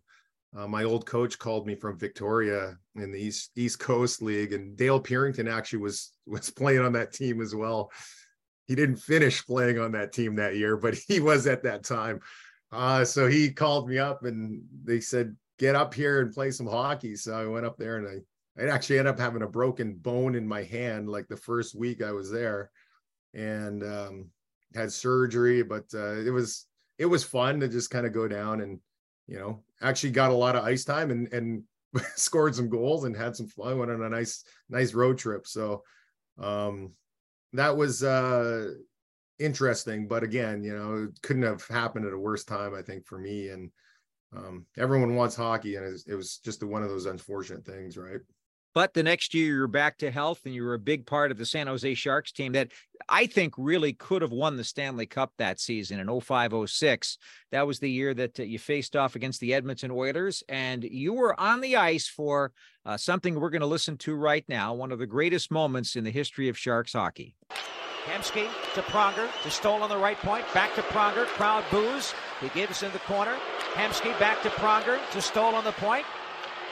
uh, 0.56 0.66
my 0.66 0.84
old 0.84 1.06
coach 1.06 1.38
called 1.38 1.66
me 1.66 1.74
from 1.74 1.98
Victoria 1.98 2.76
in 2.96 3.12
the 3.12 3.20
East 3.20 3.50
East 3.56 3.78
Coast 3.78 4.22
League, 4.22 4.52
and 4.52 4.76
Dale 4.76 5.00
Purinton 5.00 5.50
actually 5.50 5.80
was 5.80 6.12
was 6.26 6.50
playing 6.56 6.80
on 6.80 6.92
that 6.92 7.12
team 7.12 7.40
as 7.40 7.54
well. 7.54 7.90
He 8.66 8.74
didn't 8.74 8.96
finish 8.96 9.46
playing 9.46 9.78
on 9.78 9.92
that 9.92 10.12
team 10.12 10.36
that 10.36 10.56
year, 10.56 10.76
but 10.76 10.94
he 11.08 11.20
was 11.20 11.46
at 11.46 11.64
that 11.64 11.84
time. 11.84 12.20
Uh, 12.70 13.02
so 13.02 13.26
he 13.26 13.50
called 13.50 13.88
me 13.88 13.98
up 13.98 14.24
and 14.24 14.62
they 14.84 15.00
said, 15.00 15.34
get 15.58 15.74
up 15.74 15.92
here 15.92 16.20
and 16.20 16.32
play 16.32 16.50
some 16.50 16.66
hockey. 16.66 17.16
So 17.16 17.34
I 17.34 17.46
went 17.46 17.66
up 17.66 17.76
there 17.76 17.96
and 17.96 18.24
I, 18.58 18.62
I 18.62 18.68
actually 18.68 18.98
ended 18.98 19.14
up 19.14 19.20
having 19.20 19.42
a 19.42 19.48
broken 19.48 19.94
bone 19.94 20.34
in 20.34 20.46
my 20.46 20.62
hand 20.62 21.08
like 21.08 21.28
the 21.28 21.36
first 21.36 21.74
week 21.74 22.02
I 22.02 22.12
was 22.12 22.30
there 22.30 22.70
and 23.34 23.82
um, 23.82 24.30
had 24.74 24.92
surgery, 24.92 25.62
but 25.62 25.84
uh, 25.94 26.16
it 26.18 26.30
was 26.30 26.66
it 26.98 27.06
was 27.06 27.22
fun 27.22 27.60
to 27.60 27.68
just 27.68 27.90
kind 27.90 28.06
of 28.06 28.12
go 28.12 28.26
down 28.26 28.60
and 28.60 28.80
you 29.26 29.38
know 29.38 29.62
actually 29.80 30.10
got 30.10 30.30
a 30.30 30.34
lot 30.34 30.56
of 30.56 30.64
ice 30.64 30.84
time 30.84 31.10
and 31.10 31.32
and 31.32 31.62
scored 32.16 32.54
some 32.54 32.68
goals 32.68 33.04
and 33.04 33.16
had 33.16 33.36
some 33.36 33.46
fun. 33.46 33.78
Went 33.78 33.90
on 33.90 34.02
a 34.02 34.08
nice 34.08 34.44
nice 34.68 34.94
road 34.94 35.18
trip. 35.18 35.46
So 35.46 35.82
um, 36.38 36.92
that 37.52 37.76
was 37.76 38.02
uh, 38.02 38.74
interesting, 39.38 40.08
but 40.08 40.22
again, 40.22 40.62
you 40.62 40.76
know, 40.76 41.08
it 41.08 41.22
couldn't 41.22 41.42
have 41.42 41.66
happened 41.66 42.06
at 42.06 42.12
a 42.12 42.18
worse 42.18 42.44
time 42.44 42.74
I 42.74 42.82
think 42.82 43.06
for 43.06 43.18
me 43.18 43.48
and 43.48 43.70
um, 44.36 44.66
everyone 44.76 45.14
wants 45.14 45.36
hockey, 45.36 45.76
and 45.76 45.86
it 45.86 45.90
was, 45.90 46.06
it 46.06 46.14
was 46.14 46.38
just 46.38 46.62
one 46.62 46.82
of 46.82 46.88
those 46.88 47.06
unfortunate 47.06 47.64
things, 47.64 47.96
right? 47.96 48.20
But 48.74 48.94
the 48.94 49.02
next 49.02 49.34
year, 49.34 49.56
you're 49.56 49.66
back 49.66 49.98
to 49.98 50.10
health, 50.10 50.42
and 50.44 50.54
you 50.54 50.62
were 50.62 50.74
a 50.74 50.78
big 50.78 51.06
part 51.06 51.30
of 51.30 51.38
the 51.38 51.46
San 51.46 51.66
Jose 51.66 51.94
Sharks 51.94 52.30
team 52.30 52.52
that 52.52 52.68
I 53.08 53.26
think 53.26 53.54
really 53.56 53.92
could 53.92 54.22
have 54.22 54.30
won 54.30 54.56
the 54.56 54.64
Stanley 54.64 55.06
Cup 55.06 55.32
that 55.38 55.58
season 55.58 55.98
in 55.98 56.20
05 56.20 56.52
06. 56.68 57.18
That 57.50 57.66
was 57.66 57.78
the 57.78 57.90
year 57.90 58.12
that 58.14 58.38
uh, 58.38 58.42
you 58.42 58.58
faced 58.58 58.94
off 58.94 59.16
against 59.16 59.40
the 59.40 59.54
Edmonton 59.54 59.90
Oilers, 59.90 60.44
and 60.48 60.84
you 60.84 61.14
were 61.14 61.38
on 61.40 61.60
the 61.60 61.76
ice 61.76 62.06
for 62.06 62.52
uh, 62.84 62.96
something 62.96 63.40
we're 63.40 63.50
going 63.50 63.62
to 63.62 63.66
listen 63.66 63.96
to 63.98 64.14
right 64.14 64.44
now, 64.48 64.74
one 64.74 64.92
of 64.92 64.98
the 64.98 65.06
greatest 65.06 65.50
moments 65.50 65.96
in 65.96 66.04
the 66.04 66.10
history 66.10 66.48
of 66.48 66.58
Sharks 66.58 66.92
hockey. 66.92 67.34
Hemsky 68.04 68.48
to 68.74 68.82
Pronger, 68.82 69.28
to 69.42 69.50
Stoll 69.50 69.82
on 69.82 69.88
the 69.88 69.98
right 69.98 70.18
point, 70.18 70.44
back 70.54 70.74
to 70.74 70.82
Pronger, 70.82 71.26
crowd 71.26 71.64
boos. 71.70 72.14
He 72.40 72.48
gives 72.50 72.82
in 72.82 72.92
the 72.92 72.98
corner. 73.00 73.36
Hemsky 73.74 74.18
back 74.18 74.42
to 74.42 74.50
Pronger, 74.50 74.98
to 75.12 75.22
Stoll 75.22 75.54
on 75.54 75.64
the 75.64 75.72
point. 75.72 76.06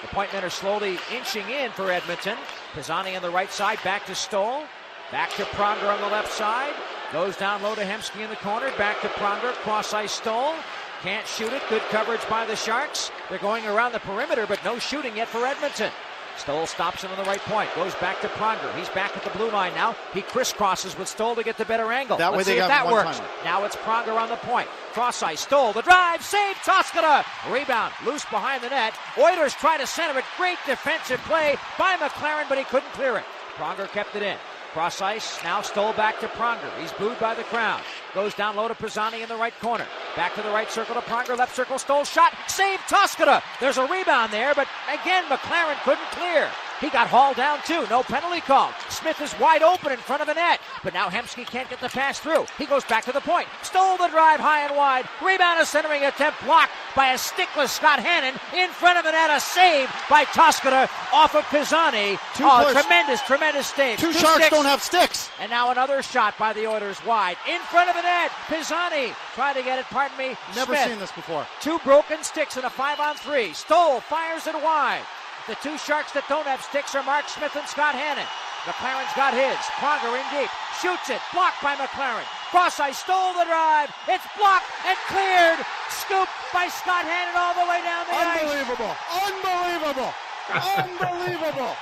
The 0.02 0.08
point 0.08 0.32
men 0.32 0.44
are 0.44 0.50
slowly 0.50 0.98
inching 1.12 1.48
in 1.48 1.70
for 1.72 1.90
Edmonton. 1.90 2.36
Pisani 2.74 3.16
on 3.16 3.22
the 3.22 3.30
right 3.30 3.50
side, 3.50 3.78
back 3.82 4.06
to 4.06 4.14
Stoll. 4.14 4.64
Back 5.12 5.30
to 5.34 5.44
Pronger 5.44 5.92
on 5.92 6.00
the 6.00 6.08
left 6.08 6.32
side. 6.32 6.74
Goes 7.12 7.36
down 7.36 7.62
low 7.62 7.76
to 7.76 7.82
Hemsky 7.82 8.22
in 8.22 8.30
the 8.30 8.36
corner. 8.36 8.70
Back 8.76 9.00
to 9.02 9.08
Pronger. 9.08 9.52
Cross 9.62 9.94
ice 9.94 10.12
Stoll. 10.12 10.54
Can't 11.02 11.26
shoot 11.26 11.52
it. 11.52 11.62
Good 11.68 11.82
coverage 11.90 12.28
by 12.28 12.44
the 12.44 12.56
Sharks. 12.56 13.12
They're 13.28 13.38
going 13.38 13.64
around 13.66 13.92
the 13.92 14.00
perimeter, 14.00 14.46
but 14.46 14.64
no 14.64 14.80
shooting 14.80 15.16
yet 15.16 15.28
for 15.28 15.46
Edmonton. 15.46 15.92
Stoll 16.36 16.66
stops 16.66 17.02
him 17.02 17.10
on 17.10 17.16
the 17.16 17.24
right 17.24 17.40
point. 17.40 17.68
Goes 17.74 17.94
back 17.96 18.20
to 18.20 18.28
Pronger. 18.28 18.72
He's 18.76 18.88
back 18.90 19.16
at 19.16 19.24
the 19.24 19.30
blue 19.30 19.50
line 19.50 19.74
now. 19.74 19.96
He 20.12 20.22
crisscrosses 20.22 20.98
with 20.98 21.08
Stoll 21.08 21.34
to 21.34 21.42
get 21.42 21.56
the 21.56 21.64
better 21.64 21.92
angle. 21.92 22.16
That 22.16 22.32
Let's 22.32 22.46
way 22.46 22.54
see 22.54 22.60
if 22.60 22.68
that 22.68 22.86
works. 22.86 23.18
Timer. 23.18 23.28
Now 23.44 23.64
it's 23.64 23.76
Pronger 23.76 24.20
on 24.20 24.28
the 24.28 24.36
point. 24.36 24.68
Cross 24.92 25.22
ice. 25.22 25.40
Stoll 25.40 25.72
the 25.72 25.82
drive. 25.82 26.22
Save. 26.22 26.56
Toskala. 26.56 27.24
Rebound. 27.50 27.92
Loose 28.04 28.24
behind 28.26 28.62
the 28.62 28.68
net. 28.68 28.94
Oilers 29.18 29.54
try 29.54 29.78
to 29.78 29.86
center 29.86 30.18
it. 30.18 30.24
Great 30.36 30.58
defensive 30.66 31.20
play 31.20 31.56
by 31.78 31.96
McLaren, 31.96 32.48
but 32.48 32.58
he 32.58 32.64
couldn't 32.64 32.92
clear 32.92 33.16
it. 33.16 33.24
Pronger 33.56 33.88
kept 33.88 34.14
it 34.16 34.22
in. 34.22 34.36
Cross 34.76 35.00
ice, 35.00 35.42
now 35.42 35.62
Stoll 35.62 35.94
back 35.94 36.20
to 36.20 36.28
Pronger. 36.28 36.70
He's 36.78 36.92
booed 36.92 37.18
by 37.18 37.34
the 37.34 37.44
crowd. 37.44 37.80
Goes 38.12 38.34
down 38.34 38.56
low 38.56 38.68
to 38.68 38.74
Pisani 38.74 39.22
in 39.22 39.28
the 39.30 39.34
right 39.34 39.58
corner. 39.58 39.86
Back 40.16 40.34
to 40.34 40.42
the 40.42 40.50
right 40.50 40.70
circle 40.70 40.94
to 40.94 41.00
Pronger, 41.00 41.34
left 41.34 41.56
circle, 41.56 41.78
Stoll 41.78 42.04
shot, 42.04 42.34
save 42.46 42.78
Toskala. 42.80 43.42
There's 43.58 43.78
a 43.78 43.86
rebound 43.86 44.34
there, 44.34 44.54
but 44.54 44.68
again, 44.92 45.24
McLaren 45.30 45.82
couldn't 45.82 46.04
clear. 46.10 46.50
He 46.78 46.90
got 46.90 47.06
hauled 47.06 47.38
down 47.38 47.60
too. 47.64 47.86
No 47.88 48.02
penalty 48.02 48.42
called. 48.42 48.74
Smith 48.90 49.18
is 49.22 49.34
wide 49.40 49.62
open 49.62 49.92
in 49.92 49.98
front 49.98 50.20
of 50.20 50.28
the 50.28 50.34
net. 50.34 50.60
But 50.84 50.92
now 50.92 51.08
Hemsky 51.08 51.46
can't 51.46 51.70
get 51.70 51.80
the 51.80 51.88
pass 51.88 52.20
through. 52.20 52.44
He 52.58 52.66
goes 52.66 52.84
back 52.84 53.06
to 53.06 53.12
the 53.12 53.22
point. 53.22 53.48
Stoll 53.62 53.96
the 53.96 54.08
drive 54.08 54.40
high 54.40 54.66
and 54.66 54.76
wide. 54.76 55.08
Rebound 55.24 55.58
a 55.58 55.64
centering 55.64 56.04
attempt 56.04 56.44
blocked 56.44 56.72
by 56.96 57.12
a 57.12 57.18
stickless 57.18 57.68
Scott 57.68 58.00
Hannan 58.00 58.34
in 58.56 58.70
front 58.70 58.98
of 58.98 59.04
it 59.04 59.14
at 59.14 59.28
a 59.28 59.38
save 59.38 59.92
by 60.08 60.24
Toskala 60.24 60.88
off 61.12 61.36
of 61.36 61.44
Pisani. 61.44 62.16
Two 62.34 62.48
oh, 62.48 62.64
push. 62.64 62.82
tremendous, 62.82 63.20
tremendous 63.22 63.66
save. 63.68 63.98
Two, 63.98 64.12
sharks 64.12 64.36
sticks. 64.36 64.50
don't 64.50 64.64
have 64.64 64.82
sticks. 64.82 65.30
And 65.38 65.50
now 65.50 65.70
another 65.70 66.02
shot 66.02 66.36
by 66.38 66.54
the 66.54 66.66
Oilers 66.66 67.04
wide. 67.04 67.36
In 67.46 67.60
front 67.60 67.90
of 67.90 67.94
the 67.94 68.02
net. 68.02 68.32
Pisani 68.48 69.12
trying 69.34 69.54
to 69.54 69.62
get 69.62 69.78
it, 69.78 69.84
pardon 69.86 70.16
me. 70.16 70.34
Never 70.56 70.74
Smith. 70.74 70.88
seen 70.88 70.98
this 70.98 71.12
before. 71.12 71.46
Two 71.60 71.78
broken 71.84 72.24
sticks 72.24 72.56
in 72.56 72.64
a 72.64 72.70
five 72.70 72.98
on 72.98 73.14
three. 73.16 73.52
Stoll 73.52 74.00
fires 74.00 74.46
it 74.46 74.54
wide. 74.54 75.02
The 75.46 75.54
two 75.62 75.78
Sharks 75.78 76.10
that 76.12 76.26
don't 76.28 76.46
have 76.46 76.62
sticks 76.62 76.96
are 76.96 77.04
Mark 77.04 77.28
Smith 77.28 77.54
and 77.54 77.68
Scott 77.68 77.94
Hannan. 77.94 78.26
McLaren's 78.66 79.14
got 79.14 79.30
his. 79.30 79.54
Pronger 79.78 80.10
in 80.18 80.26
deep. 80.34 80.50
Shoots 80.82 81.06
it. 81.06 81.22
Blocked 81.30 81.62
by 81.62 81.78
McLaren. 81.78 82.26
Cross 82.56 82.80
ice. 82.80 82.96
Stoll 82.96 83.34
the 83.34 83.44
drive. 83.44 83.92
It's 84.08 84.24
blocked 84.38 84.64
and 84.86 84.96
cleared. 85.12 85.60
Scooped 85.90 86.32
by 86.54 86.68
Scott 86.68 87.04
Hannan 87.04 87.36
all 87.36 87.52
the 87.52 87.68
way 87.68 87.84
down 87.84 88.06
the 88.08 88.16
ice. 88.16 88.40
Unbelievable. 88.40 88.96
Unbelievable. 89.12 90.14
Unbelievable. 90.48 91.76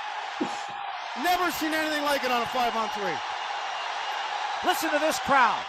Never 1.23 1.49
seen 1.51 1.73
anything 1.73 2.03
like 2.03 2.25
it 2.25 2.31
on 2.31 2.41
a 2.41 2.45
five 2.47 2.75
on 2.75 2.89
three. 2.89 3.15
Listen 4.65 4.89
to 4.91 4.99
this 4.99 5.17
crowd. 5.19 5.63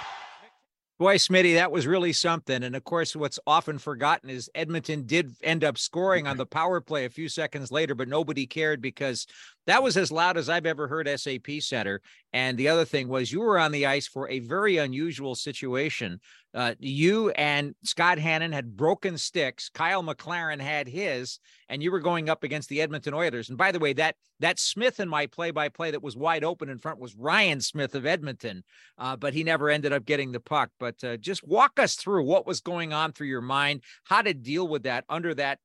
Boy, 0.98 1.18
Smitty, 1.18 1.54
that 1.54 1.70
was 1.70 1.86
really 1.86 2.12
something. 2.12 2.64
And 2.64 2.74
of 2.74 2.82
course, 2.82 3.14
what's 3.14 3.38
often 3.46 3.78
forgotten 3.78 4.28
is 4.28 4.50
Edmonton 4.56 5.04
did 5.06 5.36
end 5.40 5.62
up 5.62 5.78
scoring 5.78 6.26
on 6.26 6.36
the 6.36 6.46
power 6.46 6.80
play 6.80 7.04
a 7.04 7.10
few 7.10 7.28
seconds 7.28 7.70
later, 7.70 7.94
but 7.94 8.08
nobody 8.08 8.46
cared 8.46 8.80
because 8.82 9.26
that 9.66 9.82
was 9.82 9.96
as 9.96 10.12
loud 10.12 10.36
as 10.36 10.48
I've 10.48 10.66
ever 10.66 10.88
heard 10.88 11.08
SAP 11.08 11.60
Center. 11.60 12.00
And 12.32 12.56
the 12.56 12.68
other 12.68 12.84
thing 12.84 13.08
was 13.08 13.32
you 13.32 13.40
were 13.40 13.58
on 13.58 13.72
the 13.72 13.86
ice 13.86 14.06
for 14.06 14.28
a 14.28 14.38
very 14.40 14.76
unusual 14.78 15.34
situation. 15.34 16.20
Uh, 16.54 16.74
you 16.78 17.30
and 17.30 17.74
Scott 17.82 18.18
Hannan 18.18 18.52
had 18.52 18.76
broken 18.76 19.18
sticks. 19.18 19.68
Kyle 19.68 20.02
McLaren 20.02 20.60
had 20.60 20.88
his, 20.88 21.38
and 21.68 21.82
you 21.82 21.90
were 21.92 22.00
going 22.00 22.30
up 22.30 22.44
against 22.44 22.68
the 22.68 22.80
Edmonton 22.80 23.12
Oilers. 23.12 23.48
And 23.48 23.58
by 23.58 23.72
the 23.72 23.78
way, 23.78 23.92
that 23.94 24.16
that 24.40 24.58
Smith 24.58 25.00
in 25.00 25.08
my 25.08 25.26
play-by-play 25.26 25.90
that 25.90 26.02
was 26.02 26.16
wide 26.16 26.44
open 26.44 26.68
in 26.68 26.78
front 26.78 26.98
was 26.98 27.16
Ryan 27.16 27.60
Smyth 27.60 27.94
of 27.94 28.06
Edmonton, 28.06 28.64
uh, 28.98 29.16
but 29.16 29.34
he 29.34 29.44
never 29.44 29.68
ended 29.68 29.92
up 29.92 30.04
getting 30.04 30.32
the 30.32 30.40
puck. 30.40 30.70
But 30.78 31.02
uh, 31.04 31.16
just 31.16 31.46
walk 31.46 31.78
us 31.78 31.94
through 31.94 32.24
what 32.24 32.46
was 32.46 32.60
going 32.60 32.92
on 32.92 33.12
through 33.12 33.28
your 33.28 33.40
mind, 33.40 33.82
how 34.04 34.22
to 34.22 34.32
deal 34.32 34.68
with 34.68 34.84
that 34.84 35.04
under 35.08 35.34
that 35.34 35.58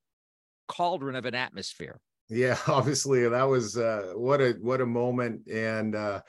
cauldron 0.68 1.16
of 1.16 1.26
an 1.26 1.36
atmosphere. 1.36 2.00
Yeah, 2.32 2.58
obviously 2.68 3.28
that 3.28 3.44
was 3.44 3.78
uh, 3.78 4.14
what 4.16 4.42
a 4.42 4.54
what 4.62 4.82
a 4.82 4.86
moment, 4.86 5.48
and 5.48 5.96
uh, 5.96 6.22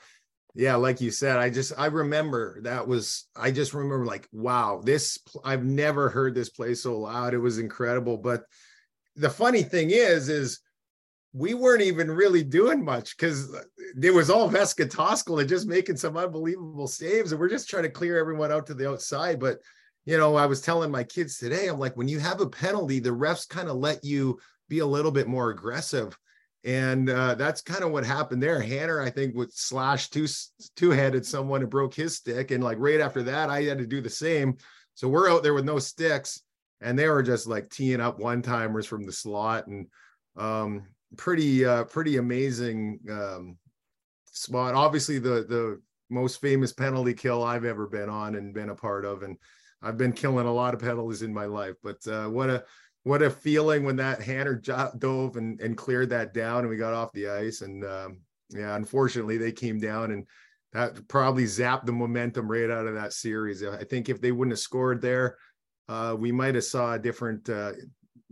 yeah, 0.53 0.75
like 0.75 1.01
you 1.01 1.09
said, 1.09 1.37
I 1.37 1.49
just 1.49 1.71
I 1.77 1.87
remember 1.87 2.59
that 2.63 2.87
was 2.87 3.27
I 3.35 3.51
just 3.51 3.73
remember 3.73 4.05
like 4.05 4.27
wow, 4.31 4.81
this 4.83 5.17
I've 5.43 5.63
never 5.63 6.09
heard 6.09 6.35
this 6.35 6.49
play 6.49 6.75
so 6.75 6.99
loud. 6.99 7.33
It 7.33 7.39
was 7.39 7.57
incredible. 7.57 8.17
But 8.17 8.43
the 9.15 9.29
funny 9.29 9.63
thing 9.63 9.91
is, 9.91 10.27
is 10.27 10.59
we 11.31 11.53
weren't 11.53 11.81
even 11.81 12.11
really 12.11 12.43
doing 12.43 12.83
much 12.83 13.17
because 13.17 13.55
it 13.99 14.13
was 14.13 14.29
all 14.29 14.49
Vesa 14.49 14.87
Toskala 14.87 15.47
just 15.47 15.67
making 15.67 15.95
some 15.97 16.17
unbelievable 16.17 16.87
saves, 16.87 17.31
and 17.31 17.39
we're 17.39 17.49
just 17.49 17.69
trying 17.69 17.83
to 17.83 17.89
clear 17.89 18.17
everyone 18.17 18.51
out 18.51 18.67
to 18.67 18.73
the 18.73 18.89
outside. 18.89 19.39
But 19.39 19.59
you 20.05 20.17
know, 20.17 20.35
I 20.35 20.47
was 20.47 20.59
telling 20.59 20.91
my 20.91 21.05
kids 21.05 21.37
today, 21.37 21.67
I'm 21.67 21.79
like, 21.79 21.95
when 21.95 22.09
you 22.09 22.19
have 22.19 22.41
a 22.41 22.49
penalty, 22.49 22.99
the 22.99 23.11
refs 23.11 23.47
kind 23.47 23.69
of 23.69 23.77
let 23.77 24.03
you 24.03 24.37
be 24.73 24.79
a 24.79 24.85
little 24.85 25.11
bit 25.11 25.27
more 25.27 25.51
aggressive. 25.51 26.17
And 26.63 27.09
uh, 27.09 27.35
that's 27.35 27.61
kind 27.61 27.83
of 27.83 27.91
what 27.91 28.05
happened 28.05 28.41
there. 28.41 28.59
Hanner, 28.59 29.01
I 29.01 29.09
think, 29.09 29.35
would 29.35 29.53
slash 29.53 30.09
two 30.09 30.27
two 30.75 30.91
headed 30.91 31.25
someone 31.25 31.61
and 31.61 31.69
broke 31.69 31.93
his 31.93 32.15
stick. 32.15 32.51
And 32.51 32.63
like 32.63 32.77
right 32.79 33.01
after 33.01 33.21
that, 33.23 33.49
I 33.49 33.63
had 33.63 33.79
to 33.79 33.85
do 33.85 34.01
the 34.01 34.09
same. 34.09 34.57
So 34.95 35.09
we're 35.09 35.29
out 35.29 35.43
there 35.43 35.53
with 35.53 35.65
no 35.65 35.79
sticks, 35.79 36.41
and 36.79 36.97
they 36.97 37.09
were 37.09 37.23
just 37.23 37.47
like 37.47 37.69
teeing 37.69 37.99
up 37.99 38.17
one 38.17 38.41
timers 38.41 38.85
from 38.85 39.05
the 39.05 39.11
slot 39.11 39.67
and 39.67 39.87
um, 40.37 40.87
pretty 41.17 41.65
uh, 41.65 41.83
pretty 41.83 42.17
amazing 42.17 42.99
um, 43.09 43.57
spot. 44.31 44.73
Obviously, 44.73 45.19
the 45.19 45.45
the 45.49 45.81
most 46.09 46.39
famous 46.39 46.71
penalty 46.71 47.13
kill 47.13 47.43
I've 47.43 47.65
ever 47.65 47.87
been 47.87 48.09
on 48.09 48.35
and 48.35 48.53
been 48.53 48.69
a 48.69 48.75
part 48.75 49.03
of, 49.03 49.23
and 49.23 49.37
I've 49.81 49.97
been 49.97 50.13
killing 50.13 50.47
a 50.47 50.53
lot 50.53 50.73
of 50.73 50.79
penalties 50.79 51.23
in 51.23 51.33
my 51.33 51.45
life. 51.45 51.75
But 51.83 52.07
uh, 52.07 52.29
what 52.29 52.49
a 52.49 52.63
what 53.03 53.21
a 53.21 53.29
feeling 53.29 53.83
when 53.83 53.97
that 53.97 54.21
Hanner 54.21 54.55
dove 54.55 55.35
and, 55.35 55.59
and 55.59 55.77
cleared 55.77 56.09
that 56.09 56.33
down 56.33 56.61
and 56.61 56.69
we 56.69 56.77
got 56.77 56.93
off 56.93 57.11
the 57.11 57.29
ice. 57.29 57.61
And 57.61 57.83
um, 57.85 58.19
yeah, 58.49 58.75
unfortunately, 58.75 59.37
they 59.37 59.51
came 59.51 59.79
down 59.79 60.11
and 60.11 60.25
that 60.71 61.07
probably 61.07 61.43
zapped 61.43 61.85
the 61.85 61.91
momentum 61.91 62.49
right 62.49 62.69
out 62.69 62.87
of 62.87 62.95
that 62.95 63.13
series. 63.13 63.63
I 63.63 63.83
think 63.83 64.09
if 64.09 64.21
they 64.21 64.31
wouldn't 64.31 64.53
have 64.53 64.59
scored 64.59 65.01
there, 65.01 65.37
uh, 65.87 66.15
we 66.17 66.31
might 66.31 66.55
have 66.55 66.63
saw 66.63 66.93
a 66.93 66.99
different 66.99 67.49
uh, 67.49 67.73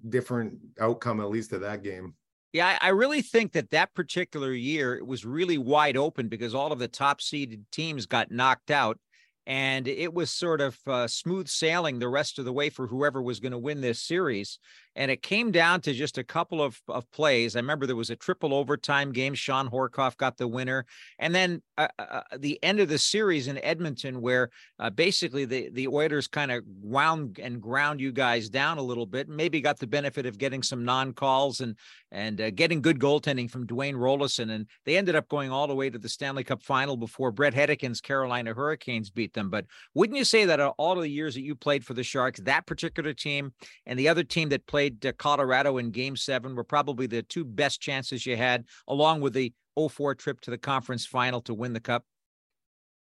different 0.07 0.57
outcome 0.79 1.19
at 1.19 1.29
least 1.29 1.53
of 1.53 1.61
that 1.61 1.83
game. 1.83 2.15
Yeah, 2.53 2.77
I 2.81 2.89
really 2.89 3.21
think 3.21 3.53
that 3.53 3.69
that 3.69 3.93
particular 3.93 4.51
year 4.51 4.95
it 4.95 5.05
was 5.05 5.25
really 5.25 5.57
wide 5.57 5.95
open 5.95 6.27
because 6.27 6.55
all 6.55 6.71
of 6.71 6.79
the 6.79 6.87
top 6.87 7.21
seeded 7.21 7.65
teams 7.71 8.05
got 8.05 8.31
knocked 8.31 8.71
out 8.71 8.99
and 9.47 9.87
it 9.87 10.13
was 10.13 10.29
sort 10.29 10.61
of 10.61 10.77
uh, 10.87 11.07
smooth 11.07 11.47
sailing 11.47 11.99
the 11.99 12.07
rest 12.07 12.37
of 12.39 12.45
the 12.45 12.53
way 12.53 12.69
for 12.69 12.87
whoever 12.87 13.21
was 13.21 13.39
going 13.39 13.51
to 13.51 13.57
win 13.57 13.81
this 13.81 14.01
series. 14.01 14.59
And 14.95 15.09
it 15.09 15.21
came 15.21 15.51
down 15.51 15.81
to 15.81 15.93
just 15.93 16.17
a 16.17 16.23
couple 16.23 16.61
of, 16.61 16.81
of 16.87 17.09
plays. 17.11 17.55
I 17.55 17.59
remember 17.59 17.85
there 17.85 17.95
was 17.95 18.09
a 18.09 18.15
triple 18.15 18.53
overtime 18.53 19.11
game. 19.11 19.33
Shawn 19.33 19.69
Horcoff 19.69 20.17
got 20.17 20.37
the 20.37 20.47
winner. 20.47 20.85
And 21.19 21.33
then 21.33 21.61
uh, 21.77 21.87
uh, 21.97 22.21
the 22.37 22.61
end 22.63 22.79
of 22.79 22.89
the 22.89 22.97
series 22.97 23.47
in 23.47 23.57
Edmonton, 23.59 24.21
where 24.21 24.49
uh, 24.79 24.89
basically 24.89 25.45
the, 25.45 25.69
the 25.71 25.87
Oilers 25.87 26.27
kind 26.27 26.51
of 26.51 26.63
wound 26.81 27.39
and 27.41 27.61
ground 27.61 28.01
you 28.01 28.11
guys 28.11 28.49
down 28.49 28.77
a 28.77 28.83
little 28.83 29.05
bit, 29.05 29.29
maybe 29.29 29.61
got 29.61 29.79
the 29.79 29.87
benefit 29.87 30.25
of 30.25 30.37
getting 30.37 30.61
some 30.61 30.83
non 30.83 31.13
calls 31.13 31.61
and, 31.61 31.77
and 32.11 32.41
uh, 32.41 32.51
getting 32.51 32.81
good 32.81 32.99
goaltending 32.99 33.49
from 33.49 33.65
Dwayne 33.65 33.95
Roloson. 33.95 34.51
And 34.51 34.67
they 34.85 34.97
ended 34.97 35.15
up 35.15 35.29
going 35.29 35.51
all 35.51 35.67
the 35.67 35.75
way 35.75 35.89
to 35.89 35.97
the 35.97 36.09
Stanley 36.09 36.43
Cup 36.43 36.63
final 36.63 36.97
before 36.97 37.31
Brett 37.31 37.53
Hedican's 37.53 38.01
Carolina 38.01 38.53
Hurricanes 38.53 39.09
beat 39.09 39.33
them. 39.33 39.49
But 39.49 39.65
wouldn't 39.93 40.17
you 40.17 40.25
say 40.25 40.45
that 40.45 40.59
all 40.59 40.97
of 40.97 41.03
the 41.03 41.09
years 41.09 41.35
that 41.35 41.41
you 41.41 41.55
played 41.55 41.85
for 41.85 41.93
the 41.93 42.03
Sharks, 42.03 42.41
that 42.41 42.65
particular 42.65 43.13
team 43.13 43.53
and 43.85 43.97
the 43.97 44.09
other 44.09 44.23
team 44.23 44.49
that 44.49 44.67
played 44.67 44.80
played 44.81 45.05
uh, 45.05 45.11
Colorado 45.13 45.77
in 45.77 45.91
game 45.91 46.15
seven 46.15 46.55
were 46.55 46.63
probably 46.63 47.05
the 47.05 47.21
two 47.21 47.45
best 47.45 47.79
chances 47.81 48.25
you 48.25 48.35
had, 48.35 48.65
along 48.87 49.21
with 49.21 49.33
the 49.33 49.53
04 49.77 50.15
trip 50.15 50.41
to 50.41 50.51
the 50.51 50.57
conference 50.57 51.05
final 51.05 51.41
to 51.41 51.53
win 51.53 51.73
the 51.73 51.79
cup. 51.79 52.03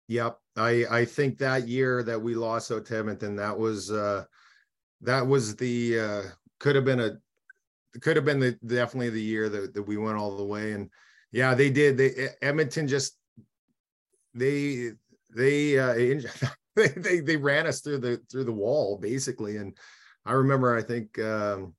Yep. 0.07 0.39
I, 0.55 0.85
I 0.89 1.05
think 1.05 1.37
that 1.37 1.67
year 1.67 2.01
that 2.03 2.19
we 2.19 2.33
lost 2.33 2.71
out 2.71 2.85
to 2.85 2.97
Edmonton, 2.97 3.35
that 3.35 3.57
was, 3.57 3.91
uh, 3.91 4.23
that 5.01 5.25
was 5.25 5.55
the, 5.55 5.99
uh, 5.99 6.21
could 6.59 6.75
have 6.75 6.85
been 6.85 6.99
a, 6.99 7.17
could 8.01 8.15
have 8.15 8.25
been 8.25 8.39
the, 8.39 8.57
definitely 8.65 9.09
the 9.09 9.21
year 9.21 9.49
that, 9.49 9.73
that 9.73 9.83
we 9.83 9.97
went 9.97 10.17
all 10.17 10.35
the 10.35 10.43
way. 10.43 10.71
And 10.71 10.89
yeah, 11.31 11.53
they 11.53 11.69
did. 11.69 11.97
They, 11.97 12.29
Edmonton 12.41 12.87
just, 12.87 13.17
they, 14.33 14.93
they, 15.35 15.77
uh, 15.77 15.93
they, 16.75 16.87
they, 16.87 17.19
they 17.19 17.37
ran 17.37 17.67
us 17.67 17.81
through 17.81 17.99
the, 17.99 18.21
through 18.31 18.45
the 18.45 18.51
wall 18.51 18.97
basically. 18.97 19.57
And, 19.57 19.77
I 20.27 20.33
remember, 20.33 20.75
I 20.75 20.81
think 20.81 21.17
um, 21.19 21.73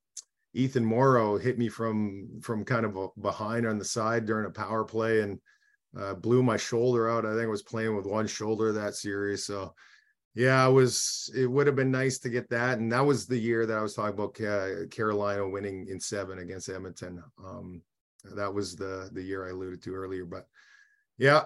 Ethan 0.55 0.85
Moreau 0.85 1.37
hit 1.37 1.59
me 1.59 1.69
from 1.69 2.41
from 2.43 2.65
kind 2.65 2.87
of 2.87 2.97
a, 2.97 3.09
behind 3.21 3.67
on 3.67 3.79
the 3.79 3.85
side 3.85 4.27
during 4.27 4.47
a 4.47 4.51
power 4.51 4.85
play 4.85 5.21
and 5.21 5.39
uh, 5.99 6.15
blew 6.15 6.43
my 6.43 6.57
shoulder 6.57 7.09
out. 7.11 7.27
I 7.27 7.33
think 7.33 7.45
I 7.45 7.47
was 7.47 7.63
playing 7.63 7.95
with 7.95 8.07
one 8.07 8.27
shoulder 8.27 8.73
that 8.73 8.95
series. 8.95 9.45
So 9.45 9.75
yeah, 10.35 10.67
it 10.67 10.73
was. 10.73 11.31
It 11.37 11.47
would 11.47 11.67
have 11.67 11.77
been 11.77 11.91
nice 11.91 12.19
to 12.21 12.29
get 12.29 12.49
that, 12.51 12.79
and 12.79 12.93
that 12.93 13.05
was 13.05 13.27
the 13.27 13.39
year 13.39 13.67
that 13.67 13.77
I 13.77 13.83
was 13.83 13.95
talking 13.95 14.15
about 14.15 14.41
uh, 14.41 14.87
Carolina 14.87 15.49
winning 15.49 15.87
in 15.89 16.01
seven 16.01 16.39
against 16.39 16.69
Edmonton. 16.69 17.23
Um, 17.45 17.83
that 18.37 18.53
was 18.53 18.77
the 18.77 19.11
the 19.13 19.23
year 19.23 19.47
I 19.47 19.51
alluded 19.51 19.83
to 19.83 19.95
earlier. 19.95 20.25
But 20.25 20.47
yeah, 21.19 21.43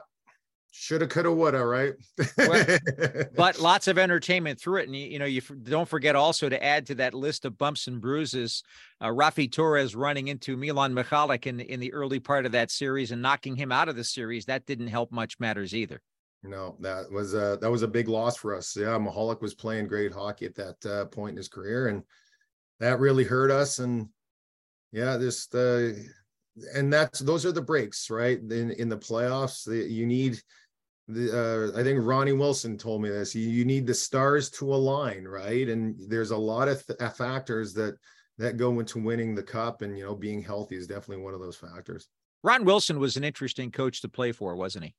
shoulda 0.72 1.06
coulda 1.06 1.30
woulda 1.30 1.64
right? 1.64 1.92
Well, 2.38 2.78
but 3.36 3.60
lots 3.60 3.88
of 3.88 3.98
entertainment 3.98 4.58
through 4.58 4.80
it 4.80 4.86
and 4.86 4.96
you, 4.96 5.06
you 5.06 5.18
know 5.18 5.26
you 5.26 5.42
don't 5.62 5.88
forget 5.88 6.16
also 6.16 6.48
to 6.48 6.64
add 6.64 6.86
to 6.86 6.94
that 6.96 7.14
list 7.14 7.44
of 7.44 7.58
bumps 7.58 7.86
and 7.86 8.00
bruises 8.00 8.62
uh, 9.00 9.08
Raffi 9.08 9.52
Torres 9.52 9.94
running 9.94 10.28
into 10.28 10.56
Milan 10.56 10.94
Michalek 10.94 11.46
in, 11.46 11.60
in 11.60 11.78
the 11.78 11.92
early 11.92 12.20
part 12.20 12.46
of 12.46 12.52
that 12.52 12.70
series 12.70 13.12
and 13.12 13.20
knocking 13.20 13.54
him 13.54 13.70
out 13.70 13.88
of 13.88 13.96
the 13.96 14.04
series. 14.04 14.46
That 14.46 14.64
didn't 14.64 14.88
help 14.88 15.12
much 15.12 15.38
matters 15.38 15.74
either. 15.74 16.00
No 16.42 16.76
that 16.80 17.10
was 17.12 17.34
a 17.34 17.58
that 17.60 17.70
was 17.70 17.82
a 17.82 17.88
big 17.88 18.08
loss 18.08 18.36
for 18.36 18.56
us. 18.56 18.74
Yeah 18.74 18.98
Michalek 18.98 19.42
was 19.42 19.54
playing 19.54 19.88
great 19.88 20.12
hockey 20.12 20.46
at 20.46 20.54
that 20.54 20.86
uh, 20.86 21.04
point 21.04 21.32
in 21.32 21.36
his 21.36 21.48
career 21.48 21.88
and 21.88 22.02
that 22.80 22.98
really 22.98 23.24
hurt 23.24 23.50
us 23.50 23.78
and 23.78 24.08
yeah 24.90 25.18
just 25.18 25.54
uh 25.54 25.90
and 26.74 26.92
that's 26.92 27.20
those 27.20 27.44
are 27.44 27.52
the 27.52 27.60
breaks 27.60 28.08
right? 28.10 28.40
In 28.40 28.70
in 28.72 28.88
the 28.88 28.96
playoffs 28.96 29.64
the, 29.66 29.76
you 29.76 30.06
need 30.06 30.42
the 31.08 31.72
uh, 31.74 31.78
I 31.78 31.82
think 31.82 32.00
Ronnie 32.02 32.32
Wilson 32.32 32.78
told 32.78 33.02
me 33.02 33.08
this. 33.08 33.34
You, 33.34 33.48
you 33.48 33.64
need 33.64 33.86
the 33.86 33.94
stars 33.94 34.50
to 34.50 34.72
align, 34.72 35.24
right? 35.24 35.68
And 35.68 35.96
there's 36.08 36.30
a 36.30 36.36
lot 36.36 36.68
of 36.68 36.84
th- 36.86 37.00
uh, 37.00 37.10
factors 37.10 37.74
that 37.74 37.96
that 38.38 38.56
go 38.56 38.78
into 38.80 39.02
winning 39.02 39.34
the 39.34 39.42
cup, 39.42 39.82
and 39.82 39.96
you 39.96 40.04
know, 40.04 40.14
being 40.14 40.42
healthy 40.42 40.76
is 40.76 40.86
definitely 40.86 41.24
one 41.24 41.34
of 41.34 41.40
those 41.40 41.56
factors. 41.56 42.08
Ron 42.42 42.64
Wilson 42.64 42.98
was 42.98 43.16
an 43.16 43.24
interesting 43.24 43.70
coach 43.70 44.00
to 44.02 44.08
play 44.08 44.32
for, 44.32 44.56
wasn't 44.56 44.86
he? 44.86 44.94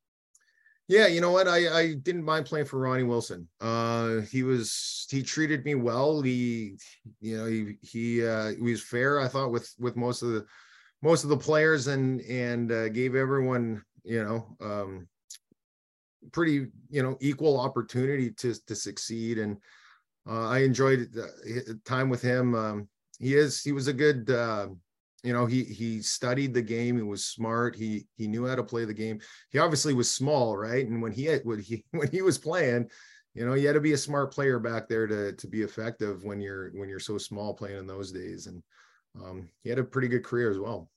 Yeah, 0.88 1.08
you 1.08 1.22
know 1.22 1.32
what? 1.32 1.48
I 1.48 1.80
I 1.80 1.94
didn't 1.94 2.26
mind 2.26 2.46
playing 2.46 2.66
for 2.66 2.80
Ronnie 2.80 3.04
Wilson. 3.04 3.48
Uh, 3.62 4.22
he 4.22 4.44
was 4.44 5.08
he 5.10 5.24
treated 5.24 5.64
me 5.64 5.76
well. 5.76 6.22
He, 6.22 6.78
you 7.22 7.38
know, 7.38 7.46
he 7.46 7.78
he 7.82 8.26
uh, 8.26 8.50
he 8.50 8.62
was 8.62 8.84
fair. 8.84 9.20
I 9.22 9.30
thought 9.30 9.52
with 9.52 9.74
with 9.80 9.96
most 9.96 10.22
of 10.22 10.30
the 10.30 10.46
most 11.02 11.24
of 11.24 11.30
the 11.30 11.38
players 11.38 11.88
and 11.88 12.22
and 12.22 12.72
uh, 12.72 12.90
gave 12.90 13.16
everyone 13.16 13.82
you 14.04 14.24
know 14.24 14.58
um, 14.60 15.08
pretty 16.32 16.68
you 16.90 17.04
know 17.04 17.18
equal 17.22 17.60
opportunity 17.60 18.32
to 18.32 18.54
to 18.68 18.76
succeed. 18.76 19.38
And 19.38 19.58
uh, 20.28 20.48
I 20.48 20.60
enjoyed 20.60 21.12
the 21.12 21.80
time 21.86 22.10
with 22.10 22.22
him. 22.22 22.56
Um, 22.56 22.88
he 23.20 23.36
is 23.36 23.62
he 23.62 23.72
was 23.72 23.88
a 23.88 23.94
good. 23.94 24.30
Uh, 24.30 24.68
you 25.24 25.32
know 25.32 25.46
he 25.46 25.64
he 25.64 26.02
studied 26.02 26.54
the 26.54 26.62
game 26.62 26.98
he 26.98 27.02
was 27.02 27.26
smart 27.26 27.76
he 27.76 28.06
he 28.18 28.28
knew 28.28 28.46
how 28.46 28.56
to 28.56 28.64
play 28.64 28.86
the 28.86 28.94
game 28.94 29.20
he 29.52 29.58
obviously 29.58 29.94
was 29.94 30.12
small 30.12 30.56
right 30.58 30.86
and 30.86 31.02
when 31.02 31.14
he 31.14 31.24
had 31.24 31.42
when 31.46 31.60
he 31.60 31.84
when 31.92 32.12
he 32.12 32.22
was 32.22 32.38
playing 32.38 32.90
you 33.34 33.46
know 33.46 33.54
you 33.54 33.66
had 33.66 33.74
to 33.74 33.82
be 33.82 33.94
a 33.94 33.98
smart 33.98 34.34
player 34.34 34.60
back 34.60 34.88
there 34.88 35.08
to 35.08 35.34
to 35.34 35.48
be 35.48 35.62
effective 35.62 36.24
when 36.24 36.40
you're 36.42 36.72
when 36.72 36.90
you're 36.90 37.00
so 37.00 37.18
small 37.18 37.54
playing 37.54 37.78
in 37.78 37.88
those 37.88 38.12
days 38.12 38.48
and 38.48 38.62
um, 39.24 39.48
he 39.64 39.70
had 39.70 39.80
a 39.80 39.84
pretty 39.84 40.08
good 40.08 40.24
career 40.24 40.52
as 40.52 40.60
well 40.60 40.90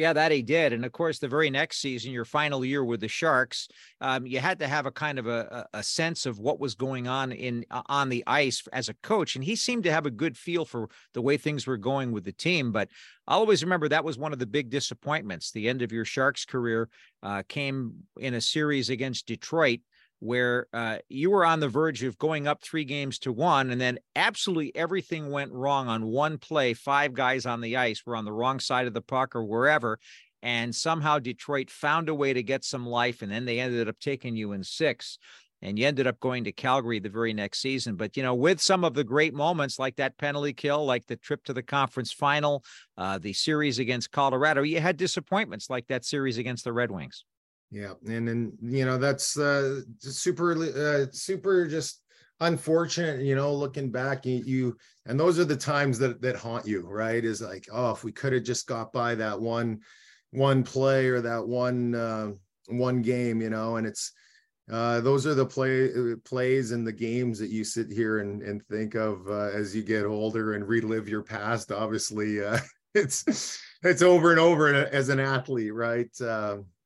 yeah, 0.00 0.14
that 0.14 0.32
he 0.32 0.42
did. 0.42 0.72
And 0.72 0.84
of 0.86 0.92
course, 0.92 1.18
the 1.18 1.28
very 1.28 1.50
next 1.50 1.78
season, 1.82 2.10
your 2.10 2.24
final 2.24 2.64
year 2.64 2.82
with 2.82 3.00
the 3.00 3.08
Sharks, 3.08 3.68
um, 4.00 4.26
you 4.26 4.38
had 4.38 4.58
to 4.60 4.66
have 4.66 4.86
a 4.86 4.90
kind 4.90 5.18
of 5.18 5.26
a, 5.26 5.66
a 5.74 5.82
sense 5.82 6.24
of 6.24 6.38
what 6.38 6.58
was 6.58 6.74
going 6.74 7.06
on 7.06 7.32
in 7.32 7.66
uh, 7.70 7.82
on 7.86 8.08
the 8.08 8.24
ice 8.26 8.66
as 8.72 8.88
a 8.88 8.94
coach. 8.94 9.36
And 9.36 9.44
he 9.44 9.56
seemed 9.56 9.84
to 9.84 9.92
have 9.92 10.06
a 10.06 10.10
good 10.10 10.38
feel 10.38 10.64
for 10.64 10.88
the 11.12 11.20
way 11.20 11.36
things 11.36 11.66
were 11.66 11.76
going 11.76 12.12
with 12.12 12.24
the 12.24 12.32
team. 12.32 12.72
But 12.72 12.88
I'll 13.28 13.40
always 13.40 13.62
remember 13.62 13.88
that 13.90 14.04
was 14.04 14.16
one 14.16 14.32
of 14.32 14.38
the 14.38 14.46
big 14.46 14.70
disappointments. 14.70 15.50
The 15.50 15.68
end 15.68 15.82
of 15.82 15.92
your 15.92 16.06
Sharks 16.06 16.46
career 16.46 16.88
uh, 17.22 17.42
came 17.46 17.92
in 18.18 18.32
a 18.32 18.40
series 18.40 18.88
against 18.88 19.26
Detroit 19.26 19.80
where 20.20 20.66
uh, 20.72 20.98
you 21.08 21.30
were 21.30 21.44
on 21.44 21.60
the 21.60 21.68
verge 21.68 22.02
of 22.02 22.18
going 22.18 22.46
up 22.46 22.62
three 22.62 22.84
games 22.84 23.18
to 23.18 23.32
one, 23.32 23.70
and 23.70 23.80
then 23.80 23.98
absolutely 24.14 24.74
everything 24.76 25.30
went 25.30 25.52
wrong 25.52 25.88
on 25.88 26.06
one 26.06 26.38
play. 26.38 26.74
Five 26.74 27.14
guys 27.14 27.46
on 27.46 27.60
the 27.60 27.76
ice 27.76 28.02
were 28.06 28.16
on 28.16 28.26
the 28.26 28.32
wrong 28.32 28.60
side 28.60 28.86
of 28.86 28.94
the 28.94 29.02
puck 29.02 29.34
or 29.34 29.44
wherever. 29.44 29.98
And 30.42 30.74
somehow 30.74 31.18
Detroit 31.18 31.70
found 31.70 32.08
a 32.08 32.14
way 32.14 32.32
to 32.32 32.42
get 32.42 32.64
some 32.64 32.86
life, 32.86 33.20
and 33.20 33.30
then 33.30 33.44
they 33.44 33.60
ended 33.60 33.88
up 33.88 33.98
taking 33.98 34.36
you 34.36 34.52
in 34.52 34.62
six. 34.62 35.18
And 35.62 35.78
you 35.78 35.86
ended 35.86 36.06
up 36.06 36.18
going 36.20 36.44
to 36.44 36.52
Calgary 36.52 37.00
the 37.00 37.10
very 37.10 37.34
next 37.34 37.60
season. 37.60 37.96
But, 37.96 38.16
you 38.16 38.22
know, 38.22 38.34
with 38.34 38.62
some 38.62 38.82
of 38.82 38.94
the 38.94 39.04
great 39.04 39.34
moments 39.34 39.78
like 39.78 39.96
that 39.96 40.16
penalty 40.16 40.54
kill, 40.54 40.86
like 40.86 41.06
the 41.06 41.16
trip 41.16 41.44
to 41.44 41.52
the 41.52 41.62
conference 41.62 42.12
final, 42.12 42.64
uh, 42.96 43.18
the 43.18 43.34
series 43.34 43.78
against 43.78 44.10
Colorado, 44.10 44.62
you 44.62 44.80
had 44.80 44.96
disappointments 44.96 45.68
like 45.68 45.86
that 45.88 46.06
series 46.06 46.38
against 46.38 46.64
the 46.64 46.72
Red 46.72 46.90
Wings. 46.90 47.26
Yeah, 47.70 47.92
and 48.06 48.26
then 48.26 48.52
you 48.62 48.84
know 48.84 48.98
that's 48.98 49.38
uh, 49.38 49.80
super 50.00 50.52
uh, 50.52 51.06
super 51.12 51.68
just 51.68 52.02
unfortunate. 52.40 53.20
You 53.20 53.36
know, 53.36 53.54
looking 53.54 53.90
back, 53.90 54.26
you, 54.26 54.42
you 54.44 54.76
and 55.06 55.18
those 55.18 55.38
are 55.38 55.44
the 55.44 55.56
times 55.56 55.98
that 56.00 56.20
that 56.22 56.36
haunt 56.36 56.66
you, 56.66 56.86
right? 56.88 57.24
Is 57.24 57.40
like, 57.40 57.68
oh, 57.72 57.92
if 57.92 58.02
we 58.02 58.10
could 58.12 58.32
have 58.32 58.42
just 58.42 58.66
got 58.66 58.92
by 58.92 59.14
that 59.16 59.40
one 59.40 59.80
one 60.32 60.64
play 60.64 61.06
or 61.06 61.20
that 61.20 61.46
one 61.46 61.94
uh, 61.94 62.30
one 62.68 63.02
game, 63.02 63.40
you 63.40 63.50
know, 63.50 63.76
and 63.76 63.86
it's 63.86 64.12
uh, 64.70 65.00
those 65.00 65.26
are 65.26 65.34
the 65.34 65.46
play 65.46 65.90
plays 66.24 66.72
and 66.72 66.84
the 66.84 66.92
games 66.92 67.38
that 67.38 67.50
you 67.50 67.62
sit 67.62 67.90
here 67.90 68.18
and, 68.18 68.42
and 68.42 68.64
think 68.66 68.94
of 68.96 69.28
uh, 69.28 69.50
as 69.54 69.74
you 69.76 69.82
get 69.82 70.04
older 70.04 70.54
and 70.54 70.66
relive 70.66 71.08
your 71.08 71.22
past. 71.22 71.70
Obviously, 71.70 72.44
uh, 72.44 72.58
it's 72.96 73.60
it's 73.84 74.02
over 74.02 74.32
and 74.32 74.40
over 74.40 74.74
as 74.74 75.08
an 75.08 75.20
athlete, 75.20 75.72
right? 75.72 76.10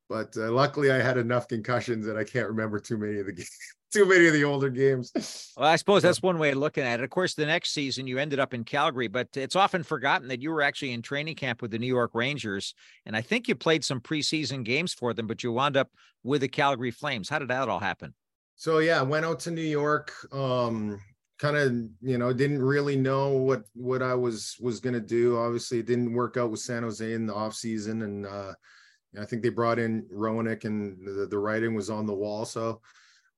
But 0.09 0.37
uh, 0.37 0.51
luckily, 0.51 0.91
I 0.91 1.01
had 1.01 1.17
enough 1.17 1.49
concussions 1.49 2.07
that 2.07 2.17
I 2.17 2.25
can't 2.25 2.49
remember 2.49 2.79
too 2.79 2.99
many 2.99 3.19
of 3.19 3.27
the 3.27 3.33
games, 3.35 3.51
too 3.93 4.07
many 4.07 4.27
of 4.27 4.33
the 4.33 4.45
older 4.45 4.71
games. 4.71 5.13
Well, 5.57 5.69
I 5.69 5.77
suppose 5.77 6.03
that's 6.03 6.21
one 6.21 6.41
way 6.41 6.51
of 6.51 6.59
looking 6.59 6.83
at 6.83 6.99
it. 6.99 7.05
Of 7.05 7.11
course, 7.11 7.35
the 7.35 7.47
next 7.47 7.71
season 7.71 8.09
you 8.09 8.19
ended 8.19 8.41
up 8.41 8.55
in 8.55 8.65
Calgary, 8.65 9.07
but 9.07 9.29
it's 9.37 9.55
often 9.55 9.85
forgotten 9.85 10.27
that 10.29 10.43
you 10.43 10.51
were 10.51 10.63
actually 10.63 10.91
in 10.91 11.01
training 11.01 11.37
camp 11.37 11.63
with 11.63 11.71
the 11.71 11.79
New 11.79 11.87
York 11.87 12.11
Rangers, 12.13 12.75
and 13.07 13.17
I 13.17 13.21
think 13.21 13.47
you 13.47 13.55
played 13.55 13.85
some 13.85 14.01
preseason 14.01 14.65
games 14.65 14.93
for 14.93 15.15
them, 15.15 15.29
but 15.29 15.45
you 15.45 15.53
wound 15.53 15.77
up 15.77 15.91
with 16.25 16.41
the 16.41 16.49
Calgary 16.49 16.91
Flames. 16.91 17.29
How 17.29 17.39
did 17.39 17.49
that 17.49 17.69
all 17.69 17.79
happen? 17.79 18.15
So 18.57 18.79
yeah, 18.79 18.99
I 18.99 19.03
went 19.03 19.25
out 19.25 19.39
to 19.41 19.53
New 19.53 19.63
York. 19.63 20.13
Um, 20.33 21.01
kind 21.39 21.57
of 21.57 21.73
you 22.01 22.19
know 22.19 22.33
didn't 22.33 22.63
really 22.63 22.97
know 22.97 23.31
what 23.31 23.65
what 23.75 24.03
I 24.03 24.15
was 24.15 24.57
was 24.61 24.81
going 24.81 24.95
to 24.95 25.01
do. 25.01 25.39
Obviously, 25.39 25.79
it 25.79 25.87
didn't 25.87 26.13
work 26.13 26.37
out 26.37 26.51
with 26.51 26.61
San 26.61 26.83
Jose 26.83 27.13
in 27.13 27.27
the 27.27 27.35
off 27.35 27.55
season, 27.55 28.03
and 28.03 28.27
uh, 28.27 28.55
I 29.21 29.25
think 29.25 29.43
they 29.43 29.49
brought 29.49 29.79
in 29.79 30.03
Roenick 30.13 30.65
and 30.65 31.07
the, 31.07 31.27
the 31.27 31.39
writing 31.39 31.75
was 31.75 31.91
on 31.91 32.07
the 32.07 32.15
wall. 32.15 32.45
So 32.45 32.81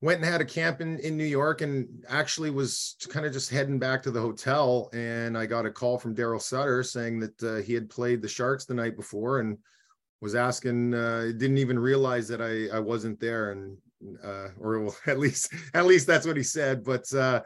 went 0.01 0.21
and 0.21 0.31
had 0.31 0.41
a 0.41 0.45
camp 0.45 0.81
in, 0.81 0.99
in 1.01 1.17
New 1.17 1.25
York 1.25 1.63
and 1.63 2.05
actually 2.09 2.51
was 2.51 2.97
kind 3.09 3.25
of 3.25 3.33
just 3.33 3.51
heading 3.51 3.79
back 3.79 4.03
to 4.03 4.11
the 4.11 4.21
hotel. 4.21 4.91
And 4.93 5.37
I 5.37 5.47
got 5.47 5.67
a 5.67 5.71
call 5.71 5.99
from 5.99 6.15
Daryl 6.15 6.41
Sutter 6.41 6.83
saying 6.83 7.21
that 7.21 7.43
uh, 7.43 7.57
he 7.63 7.73
had 7.73 7.89
played 7.89 8.21
the 8.21 8.29
Sharks 8.29 8.65
the 8.65 8.75
night 8.75 8.97
before 8.97 9.41
and 9.41 9.59
was 10.21 10.35
asking, 10.35 10.95
uh, 10.95 11.33
didn't 11.37 11.59
even 11.59 11.79
realize 11.79 12.29
that 12.29 12.43
I, 12.43 12.75
I 12.77 12.81
wasn't 12.81 13.21
there. 13.21 13.53
And, 13.53 13.77
uh, 14.23 14.49
or 14.61 14.81
well, 14.81 14.97
at 15.07 15.19
least, 15.19 15.53
at 15.75 15.87
least 15.87 16.07
that's 16.07 16.27
what 16.27 16.37
he 16.37 16.43
said. 16.43 16.85
But, 16.85 17.13
uh, 17.15 17.43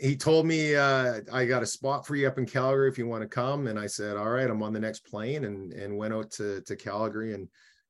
he 0.00 0.16
told 0.16 0.46
me 0.46 0.74
uh, 0.74 1.20
I 1.32 1.44
got 1.44 1.62
a 1.62 1.66
spot 1.66 2.06
for 2.06 2.16
you 2.16 2.26
up 2.26 2.38
in 2.38 2.46
Calgary 2.46 2.88
if 2.88 2.98
you 2.98 3.06
want 3.06 3.22
to 3.22 3.28
come, 3.28 3.66
and 3.66 3.78
I 3.78 3.86
said, 3.86 4.16
all 4.16 4.30
right, 4.30 4.50
I'm 4.50 4.62
on 4.62 4.72
the 4.72 4.80
next 4.80 5.06
plane, 5.06 5.44
and 5.44 5.72
and 5.72 5.96
went 5.96 6.14
out 6.14 6.30
to 6.32 6.60
to 6.62 6.76
Calgary, 6.76 7.34
and 7.34 7.48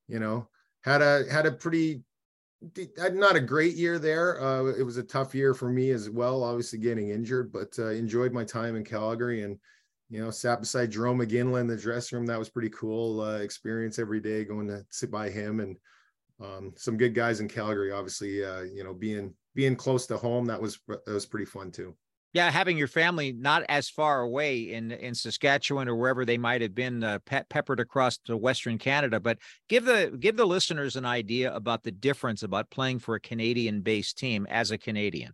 you 0.09 0.19
know 0.19 0.49
had 0.83 1.03
a 1.03 1.25
had 1.31 1.47
a 1.47 1.53
pretty 1.53 2.03
not 2.99 3.37
a 3.37 3.41
great 3.41 3.75
year 3.75 3.99
there. 3.99 4.41
Uh, 4.43 4.67
it 4.67 4.83
was 4.83 4.97
a 4.97 5.03
tough 5.03 5.35
year 5.35 5.55
for 5.55 5.71
me 5.71 5.91
as 5.91 6.09
well, 6.09 6.43
obviously 6.43 6.79
getting 6.79 7.11
injured, 7.11 7.53
but 7.53 7.79
uh, 7.79 7.89
enjoyed 7.89 8.33
my 8.33 8.45
time 8.45 8.77
in 8.77 8.85
Calgary 8.85 9.43
and 9.43 9.59
you 10.09 10.23
know 10.23 10.31
sat 10.31 10.61
beside 10.61 10.93
Jarome 10.93 11.27
Iginla 11.27 11.61
in 11.61 11.67
the 11.67 11.77
dressing 11.77 12.17
room. 12.17 12.27
That 12.27 12.39
was 12.39 12.49
pretty 12.49 12.71
cool 12.71 13.21
uh, 13.21 13.39
experience 13.39 13.99
every 13.99 14.21
day 14.21 14.45
going 14.45 14.69
to 14.69 14.85
sit 14.91 15.11
by 15.11 15.31
him 15.31 15.61
and 15.61 15.77
um, 16.41 16.72
some 16.76 16.97
good 16.97 17.14
guys 17.14 17.41
in 17.41 17.49
Calgary. 17.49 17.93
Obviously, 17.93 18.45
uh, 18.45 18.62
you 18.62 18.84
know 18.84 18.95
being 18.95 19.34
being 19.55 19.76
close 19.76 20.07
to 20.07 20.16
home, 20.16 20.47
that 20.47 20.61
was 20.61 20.78
that 20.89 21.07
was 21.07 21.26
pretty 21.26 21.47
fun 21.47 21.70
too. 21.70 21.95
Yeah, 22.32 22.51
having 22.51 22.76
your 22.76 22.89
family 22.89 23.32
not 23.32 23.62
as 23.68 23.89
far 23.89 24.20
away 24.20 24.72
in 24.72 24.93
in 24.93 25.14
Saskatchewan 25.14 25.89
or 25.89 25.97
wherever 25.97 26.26
they 26.26 26.37
might 26.37 26.61
have 26.61 26.74
been 26.74 27.03
uh, 27.03 27.18
pe- 27.24 27.45
peppered 27.49 27.80
across 27.80 28.18
to 28.18 28.37
Western 28.37 28.76
Canada, 28.76 29.18
but 29.18 29.39
give 29.68 29.87
the 29.87 30.14
give 30.20 30.37
the 30.37 30.47
listeners 30.47 30.97
an 30.97 31.07
idea 31.07 31.55
about 31.55 31.82
the 31.82 31.93
difference 31.93 32.43
about 32.43 32.68
playing 32.68 32.99
for 32.99 33.14
a 33.14 33.20
Canadian-based 33.20 34.18
team 34.18 34.47
as 34.51 34.70
a 34.70 34.76
Canadian. 34.76 35.32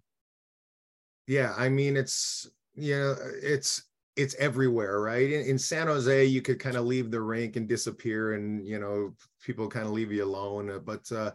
Yeah, 1.26 1.52
I 1.56 1.68
mean 1.68 1.96
it's 1.96 2.48
you 2.74 2.96
know 2.96 3.16
it's 3.42 3.82
it's 4.16 4.34
everywhere, 4.36 5.00
right? 5.00 5.30
In, 5.30 5.42
in 5.42 5.58
San 5.58 5.86
Jose, 5.86 6.24
you 6.24 6.42
could 6.42 6.58
kind 6.58 6.76
of 6.76 6.84
leave 6.84 7.10
the 7.10 7.20
rink 7.20 7.56
and 7.56 7.68
disappear, 7.68 8.34
and 8.34 8.66
you 8.66 8.78
know 8.78 9.14
people 9.42 9.68
kind 9.68 9.86
of 9.86 9.92
leave 9.92 10.12
you 10.12 10.24
alone. 10.24 10.80
But 10.84 11.10
uh, 11.12 11.32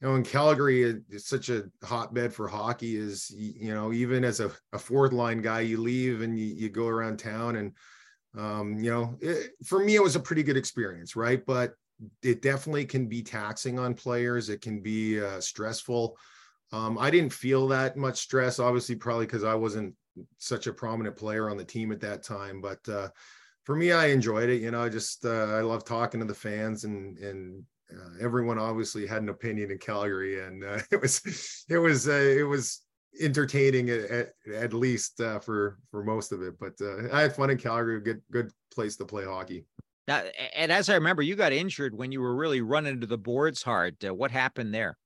you 0.00 0.08
know, 0.08 0.14
in 0.14 0.22
Calgary, 0.22 1.02
it's 1.10 1.28
such 1.28 1.48
a 1.48 1.64
hotbed 1.82 2.32
for 2.32 2.48
hockey. 2.48 2.96
Is 2.96 3.30
you 3.30 3.74
know, 3.74 3.92
even 3.92 4.24
as 4.24 4.40
a, 4.40 4.50
a 4.72 4.78
fourth 4.78 5.12
line 5.12 5.42
guy, 5.42 5.60
you 5.60 5.80
leave 5.80 6.22
and 6.22 6.38
you, 6.38 6.46
you 6.46 6.68
go 6.68 6.86
around 6.86 7.18
town, 7.18 7.56
and 7.56 7.72
um, 8.36 8.78
you 8.78 8.90
know, 8.90 9.16
it, 9.20 9.52
for 9.64 9.82
me, 9.82 9.94
it 9.94 10.02
was 10.02 10.16
a 10.16 10.20
pretty 10.20 10.42
good 10.42 10.56
experience, 10.56 11.16
right? 11.16 11.44
But 11.44 11.74
it 12.22 12.42
definitely 12.42 12.84
can 12.84 13.08
be 13.08 13.22
taxing 13.22 13.78
on 13.78 13.94
players. 13.94 14.50
It 14.50 14.60
can 14.60 14.80
be 14.80 15.20
uh, 15.20 15.40
stressful. 15.40 16.16
Um, 16.70 16.98
I 16.98 17.10
didn't 17.10 17.32
feel 17.32 17.66
that 17.68 17.96
much 17.96 18.18
stress, 18.18 18.58
obviously, 18.58 18.94
probably 18.94 19.26
because 19.26 19.42
I 19.42 19.54
wasn't 19.54 19.94
such 20.38 20.66
a 20.66 20.72
prominent 20.72 21.16
player 21.16 21.50
on 21.50 21.56
the 21.56 21.64
team 21.64 21.92
at 21.92 22.00
that 22.00 22.22
time. 22.22 22.60
But 22.60 22.86
uh, 22.88 23.08
for 23.64 23.76
me, 23.76 23.92
I 23.92 24.06
enjoyed 24.06 24.48
it. 24.48 24.62
You 24.62 24.70
know, 24.70 24.82
I 24.82 24.88
just 24.88 25.24
uh, 25.24 25.54
I 25.54 25.60
love 25.60 25.84
talking 25.84 26.20
to 26.20 26.26
the 26.26 26.34
fans 26.34 26.84
and 26.84 27.18
and 27.18 27.62
uh, 27.92 28.10
everyone 28.20 28.58
obviously 28.58 29.06
had 29.06 29.22
an 29.22 29.28
opinion 29.28 29.70
in 29.70 29.78
Calgary, 29.78 30.44
and 30.44 30.64
uh, 30.64 30.78
it 30.90 31.00
was 31.00 31.64
it 31.68 31.78
was 31.78 32.08
uh, 32.08 32.12
it 32.12 32.46
was 32.46 32.82
entertaining 33.20 33.90
at, 33.90 34.32
at 34.54 34.72
least 34.72 35.20
uh, 35.20 35.38
for 35.38 35.78
for 35.90 36.04
most 36.04 36.32
of 36.32 36.42
it. 36.42 36.58
But 36.58 36.74
uh, 36.80 37.12
I 37.12 37.22
had 37.22 37.34
fun 37.34 37.50
in 37.50 37.58
Calgary. 37.58 38.00
Good 38.00 38.22
good 38.30 38.50
place 38.72 38.96
to 38.96 39.04
play 39.04 39.24
hockey. 39.24 39.64
Now, 40.06 40.22
and 40.54 40.72
as 40.72 40.88
I 40.88 40.94
remember, 40.94 41.20
you 41.20 41.36
got 41.36 41.52
injured 41.52 41.94
when 41.94 42.12
you 42.12 42.22
were 42.22 42.34
really 42.34 42.62
running 42.62 43.00
to 43.00 43.06
the 43.06 43.18
boards 43.18 43.62
hard. 43.62 44.02
Uh, 44.04 44.14
what 44.14 44.30
happened 44.30 44.72
there? 44.72 44.96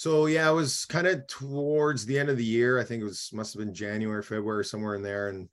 So 0.00 0.24
yeah, 0.24 0.48
it 0.48 0.54
was 0.54 0.86
kind 0.86 1.06
of 1.06 1.26
towards 1.26 2.06
the 2.06 2.18
end 2.18 2.30
of 2.30 2.38
the 2.38 2.42
year. 2.42 2.78
I 2.78 2.84
think 2.84 3.02
it 3.02 3.04
was 3.04 3.28
must 3.34 3.52
have 3.52 3.60
been 3.60 3.74
January, 3.74 4.22
February, 4.22 4.64
somewhere 4.64 4.94
in 4.94 5.02
there, 5.02 5.28
and 5.28 5.46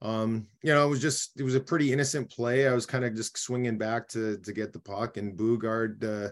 um, 0.00 0.46
you 0.62 0.72
know, 0.72 0.86
it 0.86 0.88
was 0.88 1.02
just 1.02 1.38
it 1.38 1.42
was 1.42 1.56
a 1.56 1.60
pretty 1.60 1.92
innocent 1.92 2.30
play. 2.30 2.66
I 2.66 2.72
was 2.72 2.86
kind 2.86 3.04
of 3.04 3.14
just 3.14 3.36
swinging 3.36 3.76
back 3.76 4.08
to 4.08 4.38
to 4.38 4.52
get 4.54 4.72
the 4.72 4.78
puck, 4.78 5.18
and 5.18 5.36
Boogaard 5.36 6.02
uh, 6.04 6.30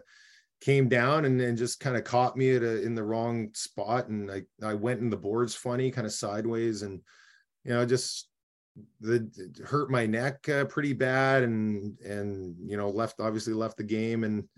came 0.62 0.88
down 0.88 1.26
and, 1.26 1.38
and 1.38 1.58
just 1.58 1.80
kind 1.80 1.98
of 1.98 2.04
caught 2.04 2.34
me 2.34 2.56
at 2.56 2.62
a, 2.62 2.80
in 2.80 2.94
the 2.94 3.04
wrong 3.04 3.50
spot, 3.52 4.08
and 4.08 4.30
I 4.30 4.44
I 4.62 4.72
went 4.72 5.00
in 5.00 5.10
the 5.10 5.18
boards 5.18 5.54
funny, 5.54 5.90
kind 5.90 6.06
of 6.06 6.14
sideways, 6.14 6.80
and 6.80 7.02
you 7.64 7.74
know, 7.74 7.84
just 7.84 8.30
the 9.02 9.28
hurt 9.66 9.90
my 9.90 10.06
neck 10.06 10.48
uh, 10.48 10.64
pretty 10.64 10.94
bad, 10.94 11.42
and 11.42 12.00
and 12.00 12.56
you 12.64 12.78
know, 12.78 12.88
left 12.88 13.20
obviously 13.20 13.52
left 13.52 13.76
the 13.76 13.84
game, 13.84 14.24
and 14.24 14.48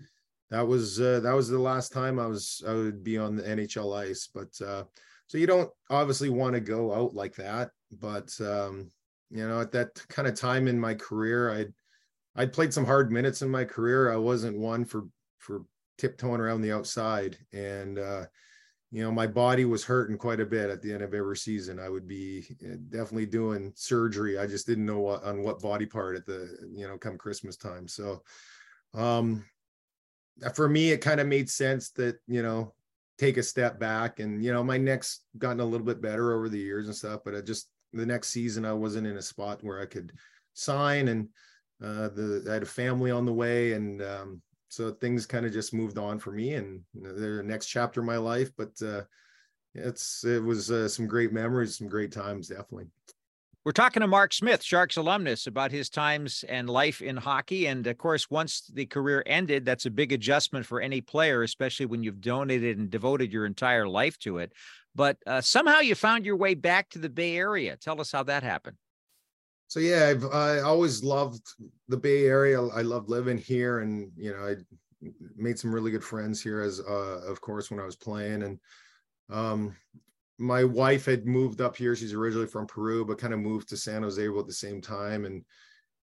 that 0.49 0.67
was 0.67 0.99
uh, 0.99 1.19
that 1.21 1.33
was 1.33 1.49
the 1.49 1.59
last 1.59 1.91
time 1.91 2.19
I 2.19 2.27
was 2.27 2.63
I 2.67 2.73
would 2.73 3.03
be 3.03 3.17
on 3.17 3.35
the 3.35 3.43
NHL 3.43 3.97
ice. 3.97 4.29
But 4.33 4.49
uh, 4.65 4.83
so 5.27 5.37
you 5.37 5.47
don't 5.47 5.69
obviously 5.89 6.29
want 6.29 6.53
to 6.53 6.59
go 6.59 6.93
out 6.93 7.15
like 7.15 7.35
that. 7.35 7.71
But 7.91 8.31
um, 8.41 8.91
you 9.29 9.47
know, 9.47 9.61
at 9.61 9.71
that 9.71 9.99
kind 10.09 10.27
of 10.27 10.35
time 10.35 10.67
in 10.67 10.79
my 10.79 10.93
career, 10.93 11.51
I'd 11.51 11.73
I'd 12.35 12.53
played 12.53 12.73
some 12.73 12.85
hard 12.85 13.11
minutes 13.11 13.41
in 13.41 13.49
my 13.49 13.65
career. 13.65 14.11
I 14.11 14.17
wasn't 14.17 14.57
one 14.57 14.85
for 14.85 15.05
for 15.39 15.63
tiptoeing 15.97 16.41
around 16.41 16.61
the 16.61 16.71
outside, 16.71 17.37
and 17.51 17.97
uh, 17.97 18.25
you 18.91 19.01
know, 19.01 19.11
my 19.11 19.25
body 19.25 19.65
was 19.65 19.83
hurting 19.83 20.19
quite 20.19 20.39
a 20.39 20.45
bit 20.45 20.69
at 20.69 20.83
the 20.83 20.93
end 20.93 21.01
of 21.01 21.15
every 21.15 21.35
season. 21.35 21.79
I 21.79 21.89
would 21.89 22.07
be 22.07 22.45
uh, 22.63 22.75
definitely 22.89 23.25
doing 23.25 23.73
surgery. 23.75 24.37
I 24.37 24.45
just 24.45 24.67
didn't 24.67 24.85
know 24.85 24.99
what 24.99 25.23
on 25.23 25.41
what 25.41 25.61
body 25.61 25.87
part 25.87 26.15
at 26.15 26.27
the 26.27 26.55
you 26.71 26.87
know 26.87 26.99
come 26.99 27.17
Christmas 27.17 27.57
time. 27.57 27.87
So 27.87 28.21
um 28.93 29.43
for 30.53 30.67
me, 30.67 30.91
it 30.91 30.99
kind 30.99 31.19
of 31.19 31.27
made 31.27 31.49
sense 31.49 31.91
that, 31.91 32.17
you 32.27 32.41
know, 32.41 32.73
take 33.17 33.37
a 33.37 33.43
step 33.43 33.79
back 33.79 34.19
and, 34.19 34.43
you 34.43 34.51
know, 34.51 34.63
my 34.63 34.77
neck's 34.77 35.21
gotten 35.37 35.59
a 35.59 35.65
little 35.65 35.85
bit 35.85 36.01
better 36.01 36.33
over 36.33 36.49
the 36.49 36.59
years 36.59 36.87
and 36.87 36.95
stuff, 36.95 37.21
but 37.23 37.35
I 37.35 37.41
just, 37.41 37.69
the 37.93 38.05
next 38.05 38.29
season, 38.29 38.65
I 38.65 38.73
wasn't 38.73 39.07
in 39.07 39.17
a 39.17 39.21
spot 39.21 39.63
where 39.63 39.79
I 39.79 39.85
could 39.85 40.11
sign 40.53 41.09
and 41.09 41.29
uh, 41.83 42.09
the, 42.09 42.45
I 42.49 42.53
had 42.53 42.63
a 42.63 42.67
family 42.67 43.11
on 43.11 43.25
the 43.25 43.33
way. 43.33 43.73
And 43.73 44.01
um, 44.01 44.41
so 44.67 44.91
things 44.91 45.25
kind 45.25 45.45
of 45.45 45.53
just 45.53 45.73
moved 45.73 45.97
on 45.97 46.17
for 46.17 46.31
me 46.31 46.55
and 46.55 46.81
the 46.93 47.43
next 47.45 47.67
chapter 47.67 47.99
of 47.99 48.07
my 48.07 48.17
life, 48.17 48.49
but 48.57 48.71
uh, 48.81 49.03
it's, 49.75 50.25
it 50.25 50.43
was 50.43 50.71
uh, 50.71 50.87
some 50.87 51.07
great 51.07 51.31
memories, 51.31 51.77
some 51.77 51.87
great 51.87 52.11
times, 52.11 52.47
definitely. 52.47 52.87
We're 53.65 53.71
talking 53.71 54.01
to 54.01 54.07
Mark 54.07 54.33
Smith, 54.33 54.61
Sharks 54.61 54.97
alumnus, 54.97 55.47
about 55.47 55.71
his 55.71 55.89
times 55.89 56.43
and 56.49 56.69
life 56.69 57.01
in 57.01 57.15
hockey. 57.15 57.67
And 57.67 57.87
of 57.87 57.97
course, 57.97 58.29
once 58.29 58.69
the 58.73 58.85
career 58.85 59.23
ended, 59.25 59.63
that's 59.63 59.85
a 59.85 59.91
big 59.91 60.11
adjustment 60.11 60.65
for 60.65 60.81
any 60.81 60.99
player, 60.99 61.43
especially 61.43 61.85
when 61.85 62.03
you've 62.03 62.19
donated 62.19 62.77
and 62.77 62.89
devoted 62.89 63.31
your 63.31 63.45
entire 63.45 63.87
life 63.87 64.19
to 64.19 64.39
it. 64.39 64.51
But 64.95 65.17
uh, 65.25 65.39
somehow 65.39 65.79
you 65.79 65.95
found 65.95 66.25
your 66.25 66.35
way 66.35 66.55
back 66.55 66.89
to 66.89 66.99
the 66.99 67.09
Bay 67.09 67.37
Area. 67.37 67.77
Tell 67.77 68.01
us 68.01 68.11
how 68.11 68.23
that 68.23 68.43
happened. 68.43 68.75
So 69.67 69.79
yeah, 69.79 70.07
I've 70.09 70.25
I 70.25 70.59
always 70.59 71.01
loved 71.01 71.41
the 71.87 71.97
Bay 71.97 72.25
Area. 72.25 72.61
I 72.61 72.81
loved 72.81 73.09
living 73.09 73.37
here, 73.37 73.79
and 73.79 74.11
you 74.17 74.31
know, 74.31 74.45
I 74.45 74.55
made 75.37 75.57
some 75.57 75.73
really 75.73 75.89
good 75.89 76.03
friends 76.03 76.41
here 76.41 76.61
as, 76.61 76.81
uh, 76.81 77.21
of 77.25 77.39
course, 77.39 77.71
when 77.71 77.79
I 77.79 77.85
was 77.85 77.95
playing. 77.95 78.43
And 78.43 78.59
um, 79.29 79.75
my 80.43 80.63
wife 80.65 81.05
had 81.05 81.25
moved 81.25 81.61
up 81.61 81.77
here. 81.77 81.95
She's 81.95 82.13
originally 82.13 82.47
from 82.47 82.67
Peru, 82.67 83.05
but 83.05 83.17
kind 83.17 83.33
of 83.33 83.39
moved 83.39 83.69
to 83.69 83.77
San 83.77 84.03
Jose 84.03 84.27
at 84.27 84.47
the 84.47 84.53
same 84.53 84.81
time. 84.81 85.23
And 85.23 85.45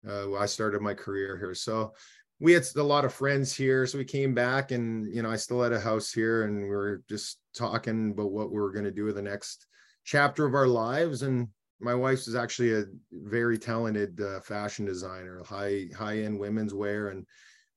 uh, 0.07 0.35
I 0.35 0.45
started 0.45 0.83
my 0.83 0.93
career 0.93 1.39
here. 1.39 1.55
So 1.55 1.95
we 2.39 2.53
had 2.53 2.65
a 2.77 2.83
lot 2.83 3.07
of 3.07 3.15
friends 3.15 3.55
here. 3.55 3.87
So 3.87 3.97
we 3.97 4.05
came 4.05 4.35
back 4.35 4.73
and, 4.73 5.07
you 5.07 5.23
know, 5.23 5.31
I 5.31 5.37
still 5.37 5.63
had 5.63 5.73
a 5.73 5.81
house 5.81 6.13
here 6.13 6.45
and 6.45 6.63
we 6.63 6.69
were 6.69 7.03
just 7.09 7.39
talking 7.55 8.11
about 8.11 8.31
what 8.31 8.51
we 8.51 8.61
were 8.61 8.73
going 8.73 8.85
to 8.85 8.91
do 8.91 9.05
with 9.05 9.15
the 9.15 9.23
next 9.23 9.67
chapter 10.05 10.45
of 10.45 10.55
our 10.55 10.69
lives. 10.69 11.23
And 11.23 11.49
my 11.81 11.95
wife 11.95 12.21
is 12.29 12.35
actually 12.35 12.75
a 12.75 12.85
very 13.13 13.57
talented 13.57 14.21
uh, 14.21 14.41
fashion 14.41 14.85
designer, 14.85 15.43
high, 15.47 15.87
high 15.97 16.19
end 16.19 16.39
women's 16.39 16.75
wear. 16.75 17.09
And 17.09 17.27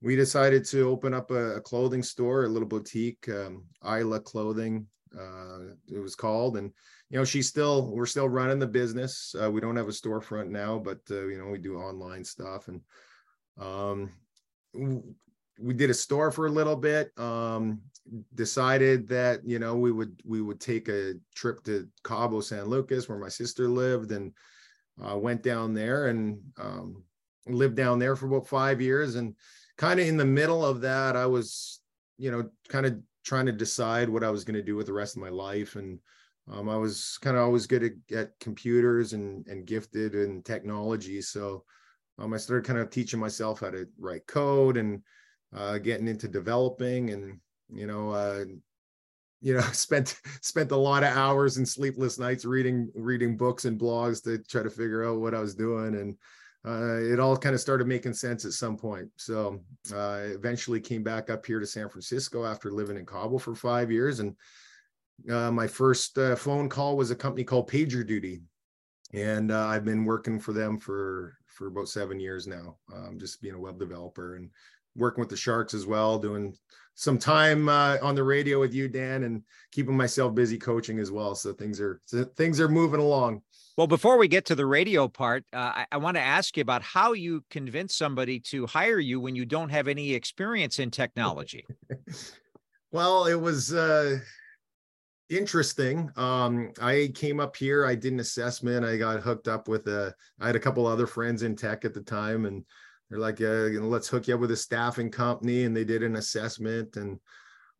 we 0.02 0.14
decided 0.14 0.66
to 0.66 0.90
open 0.90 1.14
up 1.14 1.30
a, 1.30 1.56
a 1.56 1.60
clothing 1.62 2.02
store, 2.02 2.44
a 2.44 2.48
little 2.48 2.68
boutique, 2.68 3.26
um, 3.30 3.64
Isla 3.82 4.20
Clothing 4.20 4.86
uh, 5.18 5.74
it 5.88 5.98
was 5.98 6.14
called. 6.14 6.56
And 6.56 6.72
you 7.08 7.18
know 7.18 7.24
she's 7.24 7.48
still 7.48 7.90
we're 7.90 8.06
still 8.06 8.28
running 8.28 8.58
the 8.58 8.66
business. 8.66 9.34
Uh, 9.40 9.50
we 9.50 9.60
don't 9.60 9.76
have 9.76 9.88
a 9.88 9.92
storefront 9.92 10.48
now 10.48 10.78
but 10.78 11.00
uh, 11.10 11.26
you 11.26 11.38
know 11.38 11.46
we 11.46 11.58
do 11.58 11.76
online 11.76 12.24
stuff. 12.24 12.68
And 12.68 12.80
um, 13.58 14.12
we 15.58 15.74
did 15.74 15.90
a 15.90 15.94
store 15.94 16.30
for 16.30 16.46
a 16.46 16.50
little 16.50 16.76
bit 16.76 17.10
um, 17.18 17.80
decided 18.34 19.08
that 19.08 19.40
you 19.44 19.58
know 19.58 19.76
we 19.76 19.92
would 19.92 20.20
we 20.24 20.40
would 20.40 20.60
take 20.60 20.88
a 20.88 21.14
trip 21.34 21.62
to 21.64 21.86
cabo 22.02 22.40
san 22.40 22.64
lucas 22.64 23.08
where 23.08 23.18
my 23.18 23.28
sister 23.28 23.68
lived 23.68 24.12
and 24.12 24.32
uh, 25.04 25.16
went 25.16 25.42
down 25.42 25.74
there 25.74 26.06
and 26.06 26.40
um, 26.58 27.02
lived 27.46 27.76
down 27.76 27.98
there 27.98 28.16
for 28.16 28.26
about 28.26 28.46
five 28.46 28.80
years. 28.80 29.16
And 29.16 29.34
kind 29.80 29.98
of 29.98 30.06
in 30.06 30.18
the 30.18 30.24
middle 30.26 30.62
of 30.62 30.82
that 30.82 31.16
i 31.16 31.24
was 31.24 31.80
you 32.18 32.30
know 32.30 32.50
kind 32.68 32.84
of 32.84 33.00
trying 33.24 33.46
to 33.46 33.52
decide 33.52 34.08
what 34.08 34.24
I 34.24 34.30
was 34.30 34.44
going 34.44 34.54
to 34.54 34.62
do 34.62 34.76
with 34.76 34.86
the 34.86 34.92
rest 34.92 35.16
of 35.16 35.22
my 35.22 35.28
life. 35.28 35.76
And 35.76 35.98
um, 36.50 36.68
I 36.68 36.76
was 36.76 37.18
kind 37.20 37.36
of 37.36 37.42
always 37.42 37.66
good 37.66 37.84
at, 37.84 38.16
at, 38.16 38.40
computers 38.40 39.12
and, 39.12 39.46
and 39.46 39.66
gifted 39.66 40.14
in 40.14 40.42
technology. 40.42 41.20
So 41.20 41.64
um, 42.18 42.34
I 42.34 42.38
started 42.38 42.66
kind 42.66 42.78
of 42.78 42.90
teaching 42.90 43.20
myself 43.20 43.60
how 43.60 43.70
to 43.70 43.86
write 43.98 44.26
code 44.26 44.76
and 44.76 45.02
uh, 45.54 45.78
getting 45.78 46.08
into 46.08 46.28
developing 46.28 47.10
and, 47.10 47.40
you 47.72 47.86
know, 47.86 48.10
uh, 48.10 48.44
you 49.40 49.54
know, 49.54 49.60
spent 49.72 50.20
spent 50.40 50.70
a 50.70 50.76
lot 50.76 51.02
of 51.02 51.16
hours 51.16 51.56
and 51.56 51.68
sleepless 51.68 52.18
nights 52.18 52.44
reading 52.44 52.90
reading 52.94 53.36
books 53.36 53.64
and 53.64 53.80
blogs 53.80 54.22
to 54.24 54.38
try 54.38 54.62
to 54.62 54.70
figure 54.70 55.04
out 55.08 55.20
what 55.20 55.34
I 55.34 55.40
was 55.40 55.54
doing. 55.54 55.94
And 55.94 56.16
uh, 56.66 56.98
it 57.00 57.18
all 57.18 57.36
kind 57.36 57.54
of 57.54 57.60
started 57.60 57.86
making 57.86 58.12
sense 58.12 58.44
at 58.44 58.52
some 58.52 58.76
point. 58.76 59.08
So 59.16 59.60
uh, 59.94 60.20
eventually 60.24 60.80
came 60.80 61.02
back 61.02 61.30
up 61.30 61.46
here 61.46 61.58
to 61.58 61.66
San 61.66 61.88
Francisco 61.88 62.44
after 62.44 62.70
living 62.70 62.96
in 62.98 63.06
Cabo 63.06 63.38
for 63.38 63.54
five 63.54 63.90
years. 63.90 64.20
And 64.20 64.36
uh, 65.30 65.50
my 65.50 65.66
first 65.66 66.18
uh, 66.18 66.36
phone 66.36 66.68
call 66.68 66.96
was 66.96 67.10
a 67.10 67.16
company 67.16 67.44
called 67.44 67.70
PagerDuty. 67.70 68.42
And 69.12 69.50
uh, 69.50 69.66
I've 69.66 69.84
been 69.84 70.04
working 70.04 70.38
for 70.38 70.52
them 70.52 70.78
for, 70.78 71.34
for 71.46 71.66
about 71.66 71.88
seven 71.88 72.20
years 72.20 72.46
now, 72.46 72.76
um, 72.94 73.18
just 73.18 73.40
being 73.42 73.54
a 73.54 73.60
web 73.60 73.78
developer 73.78 74.36
and 74.36 74.50
working 74.96 75.20
with 75.20 75.30
the 75.30 75.36
Sharks 75.36 75.74
as 75.74 75.86
well, 75.86 76.18
doing 76.18 76.54
some 76.94 77.18
time 77.18 77.68
uh, 77.68 77.96
on 78.02 78.14
the 78.14 78.22
radio 78.22 78.60
with 78.60 78.74
you, 78.74 78.86
Dan, 78.86 79.24
and 79.24 79.42
keeping 79.72 79.96
myself 79.96 80.34
busy 80.34 80.58
coaching 80.58 80.98
as 80.98 81.10
well. 81.10 81.34
So 81.34 81.52
things 81.52 81.80
are 81.80 82.00
things 82.36 82.60
are 82.60 82.68
moving 82.68 83.00
along. 83.00 83.42
Well, 83.80 83.86
before 83.86 84.18
we 84.18 84.28
get 84.28 84.44
to 84.44 84.54
the 84.54 84.66
radio 84.66 85.08
part, 85.08 85.46
uh, 85.54 85.72
I, 85.74 85.86
I 85.92 85.96
want 85.96 86.18
to 86.18 86.20
ask 86.20 86.54
you 86.54 86.60
about 86.60 86.82
how 86.82 87.14
you 87.14 87.42
convince 87.48 87.96
somebody 87.96 88.38
to 88.40 88.66
hire 88.66 88.98
you 88.98 89.18
when 89.20 89.34
you 89.34 89.46
don't 89.46 89.70
have 89.70 89.88
any 89.88 90.12
experience 90.12 90.78
in 90.78 90.90
technology. 90.90 91.64
well, 92.92 93.24
it 93.24 93.40
was 93.40 93.72
uh, 93.72 94.18
interesting. 95.30 96.10
Um, 96.16 96.72
I 96.78 97.10
came 97.14 97.40
up 97.40 97.56
here, 97.56 97.86
I 97.86 97.94
did 97.94 98.12
an 98.12 98.20
assessment, 98.20 98.84
I 98.84 98.98
got 98.98 99.20
hooked 99.20 99.48
up 99.48 99.66
with 99.66 99.88
a, 99.88 100.14
I 100.38 100.48
had 100.48 100.56
a 100.56 100.60
couple 100.60 100.86
other 100.86 101.06
friends 101.06 101.42
in 101.42 101.56
tech 101.56 101.86
at 101.86 101.94
the 101.94 102.02
time, 102.02 102.44
and 102.44 102.62
they're 103.08 103.18
like, 103.18 103.40
uh, 103.40 103.80
let's 103.80 104.08
hook 104.08 104.28
you 104.28 104.34
up 104.34 104.40
with 104.42 104.50
a 104.50 104.56
staffing 104.56 105.10
company. 105.10 105.64
And 105.64 105.74
they 105.74 105.84
did 105.84 106.02
an 106.02 106.16
assessment. 106.16 106.96
And 106.96 107.18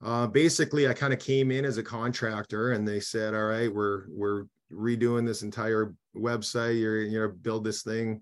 uh, 0.03 0.29
basically, 0.29 0.89
I 0.89 0.95
kind 0.95 1.13
of 1.13 1.19
came 1.19 1.51
in 1.51 1.67
as 1.67 1.77
a 1.77 1.83
contractor, 1.83 2.73
and 2.73 2.89
they 2.89 3.01
said, 3.01 3.35
all 3.35 3.49
right, 3.49 3.71
we're, 3.71 4.05
we're, 4.09 4.45
redoing 4.73 5.27
this 5.27 5.43
entire 5.43 5.95
website. 6.17 6.81
You're 6.81 7.03
you 7.03 7.21
know 7.21 7.29
build 7.29 7.65
this 7.65 7.83
thing 7.83 8.21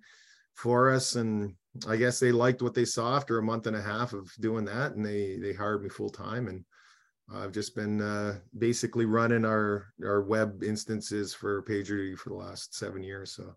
for 0.55 0.91
us, 0.91 1.15
and 1.15 1.55
I 1.87 1.97
guess 1.97 2.19
they 2.19 2.33
liked 2.33 2.63
what 2.63 2.75
they 2.75 2.85
saw 2.85 3.17
after 3.17 3.39
a 3.39 3.43
month 3.43 3.67
and 3.67 3.77
a 3.77 3.83
half 3.83 4.13
of 4.13 4.31
doing 4.41 4.65
that, 4.67 4.95
and 4.95 5.05
they 5.05 5.37
they 5.37 5.53
hired 5.53 5.83
me 5.83 5.89
full 5.89 6.11
time, 6.11 6.49
and 6.49 6.65
I've 7.33 7.53
just 7.53 7.75
been 7.75 8.01
uh, 8.01 8.39
basically 8.57 9.05
running 9.05 9.45
our 9.45 9.93
our 10.05 10.23
web 10.23 10.63
instances 10.63 11.35
for 11.35 11.63
PagerDuty 11.63 12.17
for 12.19 12.31
the 12.31 12.37
last 12.37 12.75
seven 12.75 13.03
years. 13.03 13.33
So. 13.33 13.55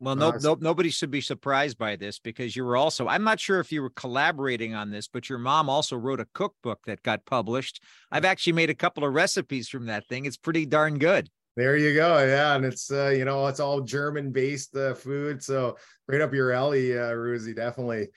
Well, 0.00 0.16
no, 0.16 0.30
uh, 0.30 0.38
no, 0.42 0.58
nobody 0.60 0.90
should 0.90 1.10
be 1.10 1.20
surprised 1.20 1.78
by 1.78 1.96
this 1.96 2.18
because 2.18 2.56
you 2.56 2.64
were 2.64 2.76
also, 2.76 3.06
I'm 3.06 3.22
not 3.22 3.38
sure 3.38 3.60
if 3.60 3.70
you 3.70 3.80
were 3.80 3.90
collaborating 3.90 4.74
on 4.74 4.90
this, 4.90 5.06
but 5.06 5.28
your 5.28 5.38
mom 5.38 5.70
also 5.70 5.96
wrote 5.96 6.20
a 6.20 6.26
cookbook 6.34 6.80
that 6.86 7.02
got 7.02 7.24
published. 7.24 7.80
I've 8.10 8.24
actually 8.24 8.54
made 8.54 8.70
a 8.70 8.74
couple 8.74 9.04
of 9.04 9.14
recipes 9.14 9.68
from 9.68 9.86
that 9.86 10.06
thing. 10.08 10.26
It's 10.26 10.36
pretty 10.36 10.66
darn 10.66 10.98
good. 10.98 11.30
There 11.56 11.76
you 11.76 11.94
go. 11.94 12.18
Yeah, 12.24 12.56
and 12.56 12.64
it's 12.64 12.90
uh, 12.90 13.10
you 13.10 13.24
know 13.24 13.46
it's 13.46 13.60
all 13.60 13.80
German 13.80 14.32
based 14.32 14.74
uh, 14.76 14.94
food, 14.94 15.42
so 15.42 15.76
right 16.08 16.20
up 16.20 16.34
your 16.34 16.52
alley, 16.52 16.98
uh, 16.98 17.12
Ruzy. 17.12 17.54
Definitely 17.54 18.08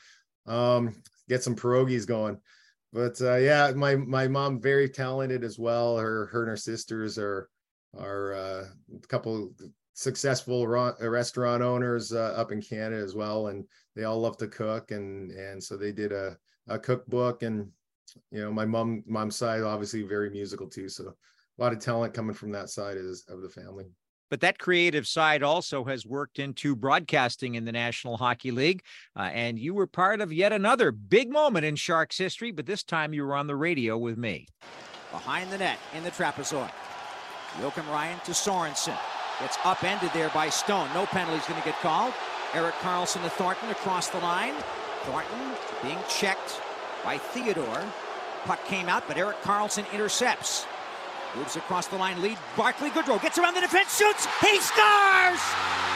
um, 0.47 0.95
get 1.29 1.43
some 1.43 1.55
pierogies 1.55 2.07
going. 2.07 2.39
But 2.93 3.21
uh, 3.21 3.35
yeah, 3.35 3.71
my 3.75 3.95
my 3.95 4.27
mom 4.27 4.59
very 4.59 4.89
talented 4.89 5.43
as 5.43 5.59
well. 5.59 5.97
Her 5.97 6.27
her 6.27 6.41
and 6.43 6.49
her 6.49 6.57
sisters 6.57 7.19
are 7.19 7.49
are 7.95 8.33
uh, 8.33 8.65
a 9.03 9.07
couple 9.07 9.53
successful 9.93 10.67
restaurant 10.67 11.61
owners 11.61 12.13
uh, 12.13 12.33
up 12.35 12.51
in 12.51 12.61
Canada 12.61 13.01
as 13.03 13.13
well, 13.13 13.47
and 13.47 13.65
they 13.95 14.03
all 14.03 14.19
love 14.19 14.37
to 14.37 14.47
cook, 14.47 14.89
and 14.89 15.29
and 15.31 15.63
so 15.63 15.77
they 15.77 15.91
did 15.91 16.11
a 16.11 16.35
a 16.67 16.79
cookbook, 16.79 17.43
and 17.43 17.69
you 18.31 18.41
know 18.41 18.51
my 18.51 18.65
mom 18.65 19.03
mom's 19.05 19.35
side 19.35 19.61
obviously 19.61 20.01
very 20.01 20.31
musical 20.31 20.67
too, 20.67 20.89
so 20.89 21.13
a 21.57 21.63
lot 21.63 21.73
of 21.73 21.79
talent 21.79 22.13
coming 22.13 22.33
from 22.33 22.51
that 22.51 22.69
side 22.69 22.97
is 22.97 23.25
of 23.29 23.41
the 23.41 23.49
family. 23.49 23.85
But 24.29 24.41
that 24.41 24.59
creative 24.59 25.07
side 25.07 25.41
also 25.41 25.85
has 25.85 26.05
worked 26.05 26.37
into 26.37 26.75
broadcasting 26.75 27.55
in 27.55 27.63
the 27.63 27.71
National 27.71 28.17
Hockey 28.17 28.51
League. 28.51 28.81
Uh, 29.15 29.29
and 29.33 29.57
you 29.57 29.73
were 29.73 29.87
part 29.87 30.19
of 30.19 30.33
yet 30.33 30.51
another 30.51 30.91
big 30.91 31.31
moment 31.31 31.65
in 31.65 31.77
Sharks 31.77 32.17
history, 32.17 32.51
but 32.51 32.65
this 32.65 32.83
time 32.83 33.13
you 33.13 33.23
were 33.23 33.35
on 33.35 33.47
the 33.47 33.55
radio 33.55 33.97
with 33.97 34.17
me. 34.17 34.47
Behind 35.11 35.49
the 35.49 35.57
net 35.57 35.79
in 35.95 36.03
the 36.03 36.11
trapezoid. 36.11 36.71
Joakim 37.53 37.89
Ryan 37.89 38.19
to 38.25 38.31
Sorensen. 38.31 38.97
It's 39.43 39.57
upended 39.63 40.11
there 40.13 40.29
by 40.29 40.49
Stone. 40.49 40.89
No 40.93 41.05
penalty's 41.05 41.47
going 41.47 41.61
to 41.61 41.65
get 41.65 41.79
called. 41.79 42.13
Erik 42.53 42.75
Karlsson 42.75 43.23
to 43.23 43.29
Thornton 43.29 43.69
across 43.69 44.09
the 44.09 44.19
line. 44.19 44.55
Thornton 45.03 45.53
being 45.81 45.99
checked 46.09 46.61
by 47.03 47.17
Theodore. 47.17 47.83
Puck 48.43 48.63
came 48.65 48.89
out, 48.89 49.03
but 49.07 49.17
Erik 49.17 49.41
Karlsson 49.41 49.91
intercepts. 49.93 50.65
Moves 51.35 51.55
across 51.55 51.87
the 51.87 51.97
line, 51.97 52.21
lead. 52.21 52.37
Barclay 52.55 52.89
Goodrow 52.89 53.21
gets 53.21 53.37
around 53.37 53.53
the 53.53 53.61
defense, 53.61 53.97
shoots, 53.97 54.27
he 54.41 54.59
scores! 54.59 55.41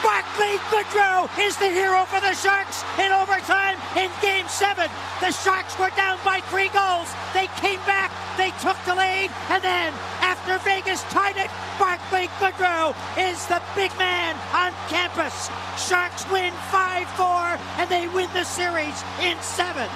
Barclay 0.02 0.58
Goodrow 0.70 1.30
is 1.40 1.56
the 1.56 1.70
hero 1.70 2.04
for 2.04 2.20
the 2.20 2.34
Sharks 2.34 2.82
in 2.98 3.12
overtime 3.12 3.78
in 3.96 4.10
Game 4.20 4.46
7. 4.48 4.90
The 5.20 5.30
Sharks 5.30 5.78
were 5.78 5.90
down 5.96 6.18
by 6.24 6.40
three 6.50 6.68
goals. 6.70 7.08
They 7.32 7.46
came 7.62 7.78
back, 7.86 8.10
they 8.36 8.50
took 8.60 8.76
the 8.84 8.94
lead, 8.94 9.30
and 9.48 9.62
then 9.62 9.92
after 10.20 10.58
Vegas 10.58 11.02
tied 11.04 11.36
it, 11.36 11.50
Barclay 11.78 12.26
Goodrow 12.38 12.94
is 13.16 13.46
the 13.46 13.62
big 13.74 13.96
man 13.96 14.36
on 14.52 14.72
campus. 14.88 15.50
Sharks 15.78 16.28
win 16.30 16.52
5-4, 16.70 17.58
and 17.78 17.88
they 17.88 18.08
win 18.08 18.28
the 18.34 18.44
series 18.44 19.02
in 19.22 19.40
seven. 19.40 19.88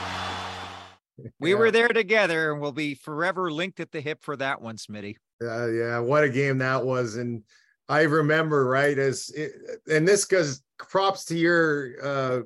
We 1.40 1.54
were 1.54 1.70
there 1.70 1.88
together 1.88 2.52
and 2.52 2.60
we'll 2.60 2.72
be 2.72 2.94
forever 2.94 3.50
linked 3.50 3.80
at 3.80 3.90
the 3.90 4.00
hip 4.00 4.22
for 4.22 4.36
that 4.36 4.60
one, 4.60 4.76
Smitty. 4.76 5.16
Uh, 5.42 5.68
yeah, 5.68 5.98
what 5.98 6.24
a 6.24 6.28
game 6.28 6.58
that 6.58 6.84
was. 6.84 7.16
And 7.16 7.42
I 7.88 8.02
remember, 8.02 8.66
right, 8.66 8.98
as 8.98 9.30
it, 9.30 9.52
and 9.90 10.06
this 10.06 10.24
goes 10.24 10.62
props 10.78 11.24
to 11.26 11.36
your 11.36 11.94
uh, 12.02 12.40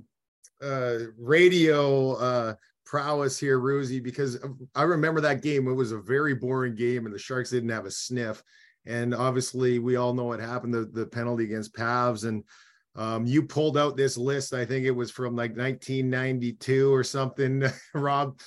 uh, 0.64 0.98
radio 1.18 2.14
uh, 2.14 2.54
prowess 2.84 3.38
here, 3.38 3.58
Ruzy, 3.60 4.02
because 4.02 4.38
I 4.74 4.82
remember 4.82 5.20
that 5.20 5.42
game. 5.42 5.68
It 5.68 5.72
was 5.72 5.92
a 5.92 5.98
very 5.98 6.34
boring 6.34 6.74
game, 6.74 7.06
and 7.06 7.14
the 7.14 7.18
Sharks 7.18 7.50
didn't 7.50 7.70
have 7.70 7.86
a 7.86 7.90
sniff. 7.90 8.42
And 8.86 9.14
obviously, 9.14 9.78
we 9.78 9.96
all 9.96 10.14
know 10.14 10.24
what 10.24 10.40
happened 10.40 10.74
the, 10.74 10.86
the 10.86 11.06
penalty 11.06 11.44
against 11.44 11.74
Pavs. 11.74 12.26
And 12.26 12.44
um, 12.96 13.26
you 13.26 13.42
pulled 13.42 13.78
out 13.78 13.96
this 13.96 14.16
list. 14.16 14.52
I 14.52 14.64
think 14.64 14.84
it 14.84 14.90
was 14.90 15.10
from 15.10 15.36
like 15.36 15.56
1992 15.56 16.92
or 16.92 17.04
something, 17.04 17.64
Rob. 17.94 18.40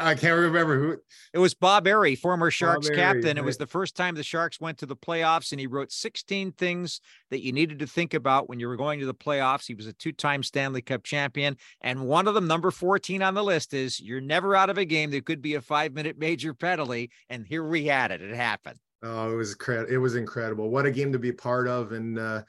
I 0.00 0.14
can't 0.14 0.38
remember 0.38 0.78
who. 0.78 0.96
It 1.32 1.38
was 1.38 1.54
Bob 1.54 1.86
Errey, 1.86 2.18
former 2.18 2.50
Sharks 2.50 2.88
captain. 2.88 3.24
Right. 3.24 3.38
It 3.38 3.44
was 3.44 3.56
the 3.56 3.66
first 3.66 3.96
time 3.96 4.14
the 4.14 4.22
Sharks 4.22 4.60
went 4.60 4.78
to 4.78 4.86
the 4.86 4.96
playoffs, 4.96 5.52
and 5.52 5.60
he 5.60 5.66
wrote 5.66 5.92
16 5.92 6.52
things 6.52 7.00
that 7.30 7.42
you 7.42 7.52
needed 7.52 7.78
to 7.80 7.86
think 7.86 8.14
about 8.14 8.48
when 8.48 8.60
you 8.60 8.68
were 8.68 8.76
going 8.76 9.00
to 9.00 9.06
the 9.06 9.14
playoffs. 9.14 9.66
He 9.66 9.74
was 9.74 9.86
a 9.86 9.92
two-time 9.92 10.42
Stanley 10.42 10.82
Cup 10.82 11.04
champion, 11.04 11.56
and 11.80 12.06
one 12.06 12.26
of 12.26 12.34
them, 12.34 12.46
number 12.46 12.70
14 12.70 13.22
on 13.22 13.34
the 13.34 13.44
list, 13.44 13.74
is 13.74 14.00
you're 14.00 14.20
never 14.20 14.56
out 14.56 14.70
of 14.70 14.78
a 14.78 14.84
game. 14.84 15.10
There 15.10 15.20
could 15.20 15.42
be 15.42 15.54
a 15.54 15.60
five-minute 15.60 16.18
major 16.18 16.54
penalty, 16.54 17.10
and 17.28 17.46
here 17.46 17.66
we 17.66 17.86
had 17.86 18.10
it. 18.10 18.22
It 18.22 18.34
happened. 18.34 18.78
Oh, 19.02 19.32
it 19.32 19.36
was 19.36 19.56
it 19.88 19.98
was 19.98 20.16
incredible. 20.16 20.70
What 20.70 20.86
a 20.86 20.90
game 20.90 21.12
to 21.12 21.18
be 21.18 21.32
part 21.32 21.68
of, 21.68 21.92
and. 21.92 22.18
uh 22.18 22.42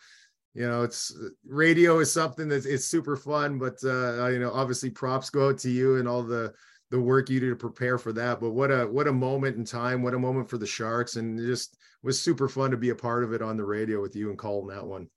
you 0.54 0.68
know 0.68 0.82
it's 0.82 1.16
radio 1.48 2.00
is 2.00 2.12
something 2.12 2.48
that 2.48 2.66
it's 2.66 2.86
super 2.86 3.16
fun 3.16 3.60
but 3.60 3.76
uh 3.84 4.26
you 4.28 4.40
know 4.40 4.52
obviously 4.52 4.90
props 4.90 5.30
go 5.30 5.50
out 5.50 5.60
to 5.60 5.70
you 5.70 5.98
and 5.98 6.08
all 6.08 6.24
the 6.24 6.52
the 6.90 7.00
work 7.00 7.30
you 7.30 7.40
did 7.40 7.50
to 7.50 7.56
prepare 7.56 7.98
for 7.98 8.14
that. 8.14 8.40
But 8.40 8.52
what 8.52 8.72
a 8.72 8.86
what 8.86 9.08
a 9.08 9.14
moment 9.14 9.58
in 9.58 9.66
time, 9.66 10.02
what 10.02 10.14
a 10.14 10.20
moment 10.20 10.50
for 10.50 10.58
the 10.58 10.68
Sharks, 10.68 11.16
and 11.16 11.38
just 11.38 11.78
was 12.04 12.20
super 12.20 12.48
fun 12.48 12.72
to 12.72 12.78
be 12.78 12.90
a 12.90 12.96
part 12.96 13.24
of 13.24 13.34
it 13.34 13.42
on 13.42 13.58
the 13.58 13.66
radio 13.66 14.02
with 14.02 14.16
you 14.16 14.30
and 14.30 14.38
calling 14.38 14.76
that 14.76 14.86
one. 14.86 15.08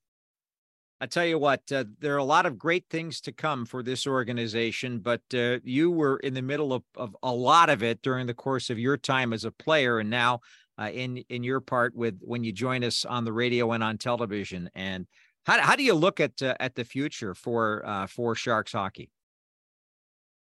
I 1.03 1.07
tell 1.07 1.25
you 1.25 1.39
what, 1.39 1.62
uh, 1.73 1.85
there 2.01 2.14
are 2.14 2.18
a 2.18 2.25
lot 2.25 2.45
of 2.45 2.59
great 2.59 2.85
things 2.91 3.23
to 3.23 3.33
come 3.33 3.64
for 3.64 3.83
this 3.83 4.07
organization, 4.07 4.99
but 4.99 5.23
uh, 5.33 5.59
you 5.64 5.91
were 5.91 6.18
in 6.18 6.35
the 6.35 6.43
middle 6.43 6.75
of, 6.75 6.83
of 6.95 7.16
a 7.23 7.33
lot 7.33 7.71
of 7.71 7.83
it 7.83 8.03
during 8.03 8.27
the 8.27 8.35
course 8.35 8.68
of 8.68 8.79
your 8.79 8.99
time 8.99 9.33
as 9.33 9.47
a 9.47 9.51
player, 9.51 9.99
and 9.99 10.11
now 10.11 10.41
uh, 10.79 10.91
in 10.93 11.18
in 11.29 11.43
your 11.43 11.61
part 11.61 11.95
with 11.95 12.21
when 12.21 12.45
you 12.45 12.53
join 12.53 12.85
us 12.85 13.05
on 13.05 13.25
the 13.25 13.33
radio 13.33 13.73
and 13.73 13.83
on 13.83 13.97
television. 13.97 14.71
And 14.75 15.07
how 15.47 15.61
how 15.61 15.77
do 15.77 15.83
you 15.83 15.95
look 15.95 16.21
at 16.21 16.43
uh, 16.43 16.55
at 16.61 16.75
the 16.75 16.85
future 16.85 17.35
for 17.35 17.83
uh, 17.87 18.07
for 18.07 18.35
Sharks 18.35 18.73
hockey? 18.73 19.11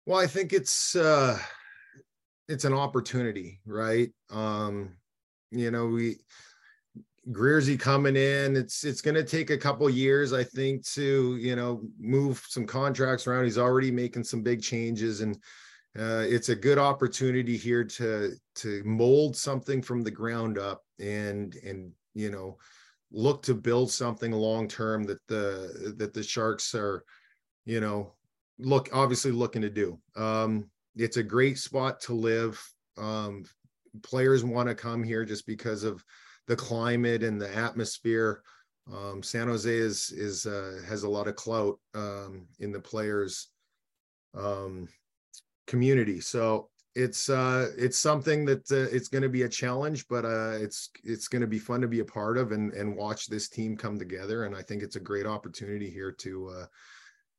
Well, 0.05 0.19
I 0.19 0.27
think 0.27 0.53
it's 0.53 0.95
uh 0.95 1.39
it's 2.47 2.65
an 2.65 2.73
opportunity, 2.73 3.59
right? 3.65 4.09
Um, 4.29 4.97
you 5.51 5.71
know, 5.71 5.87
we 5.87 6.17
Greersy 7.31 7.79
coming 7.79 8.15
in, 8.15 8.55
it's 8.55 8.83
it's 8.83 9.01
gonna 9.01 9.23
take 9.23 9.49
a 9.49 9.57
couple 9.57 9.89
years, 9.89 10.31
I 10.31 10.43
think, 10.43 10.85
to 10.89 11.37
you 11.37 11.55
know, 11.55 11.81
move 11.99 12.43
some 12.47 12.67
contracts 12.67 13.25
around. 13.25 13.45
He's 13.45 13.57
already 13.57 13.89
making 13.91 14.23
some 14.25 14.43
big 14.43 14.61
changes 14.61 15.21
and 15.21 15.35
uh, 15.97 16.25
it's 16.27 16.49
a 16.49 16.55
good 16.55 16.77
opportunity 16.77 17.57
here 17.57 17.83
to 17.83 18.33
to 18.55 18.83
mold 18.83 19.35
something 19.35 19.81
from 19.81 20.03
the 20.03 20.11
ground 20.11 20.59
up 20.59 20.83
and 20.99 21.55
and 21.65 21.91
you 22.13 22.29
know 22.29 22.57
look 23.11 23.41
to 23.43 23.53
build 23.55 23.89
something 23.89 24.31
long 24.31 24.67
term 24.67 25.03
that 25.03 25.25
the 25.27 25.95
that 25.97 26.13
the 26.13 26.21
sharks 26.21 26.75
are 26.75 27.03
you 27.65 27.79
know 27.79 28.13
look 28.59 28.89
obviously 28.93 29.31
looking 29.31 29.61
to 29.61 29.69
do. 29.69 29.99
Um, 30.15 30.69
it's 30.95 31.17
a 31.17 31.23
great 31.23 31.57
spot 31.57 31.99
to 32.01 32.13
live. 32.13 32.61
Um, 32.97 33.45
players 34.03 34.43
want 34.43 34.69
to 34.69 34.75
come 34.75 35.03
here 35.03 35.25
just 35.25 35.45
because 35.45 35.83
of 35.83 36.03
the 36.47 36.55
climate 36.55 37.23
and 37.23 37.41
the 37.41 37.53
atmosphere. 37.55 38.41
Um, 38.91 39.23
San 39.23 39.47
Jose 39.47 39.69
is 39.69 40.11
is 40.11 40.45
uh, 40.45 40.81
has 40.87 41.03
a 41.03 41.09
lot 41.09 41.27
of 41.27 41.35
clout 41.35 41.79
um, 41.95 42.47
in 42.59 42.71
the 42.71 42.79
players 42.79 43.49
um, 44.35 44.87
community. 45.67 46.19
So 46.19 46.69
it's 46.93 47.29
uh, 47.29 47.71
it's 47.77 47.99
something 47.99 48.45
that 48.45 48.71
uh, 48.71 48.95
it's 48.95 49.09
going 49.09 49.23
to 49.23 49.29
be 49.29 49.41
a 49.41 49.49
challenge, 49.49 50.07
but 50.07 50.23
uh, 50.23 50.51
it's 50.53 50.89
it's 51.03 51.27
going 51.27 51.41
to 51.41 51.47
be 51.47 51.59
fun 51.59 51.81
to 51.81 51.87
be 51.87 51.99
a 51.99 52.05
part 52.05 52.37
of 52.37 52.51
and 52.51 52.73
and 52.73 52.95
watch 52.95 53.27
this 53.27 53.49
team 53.49 53.75
come 53.75 53.99
together. 53.99 54.45
And 54.45 54.55
I 54.55 54.61
think 54.61 54.81
it's 54.81 54.95
a 54.95 55.01
great 55.01 55.25
opportunity 55.25 55.89
here 55.89 56.11
to 56.11 56.49
uh, 56.49 56.65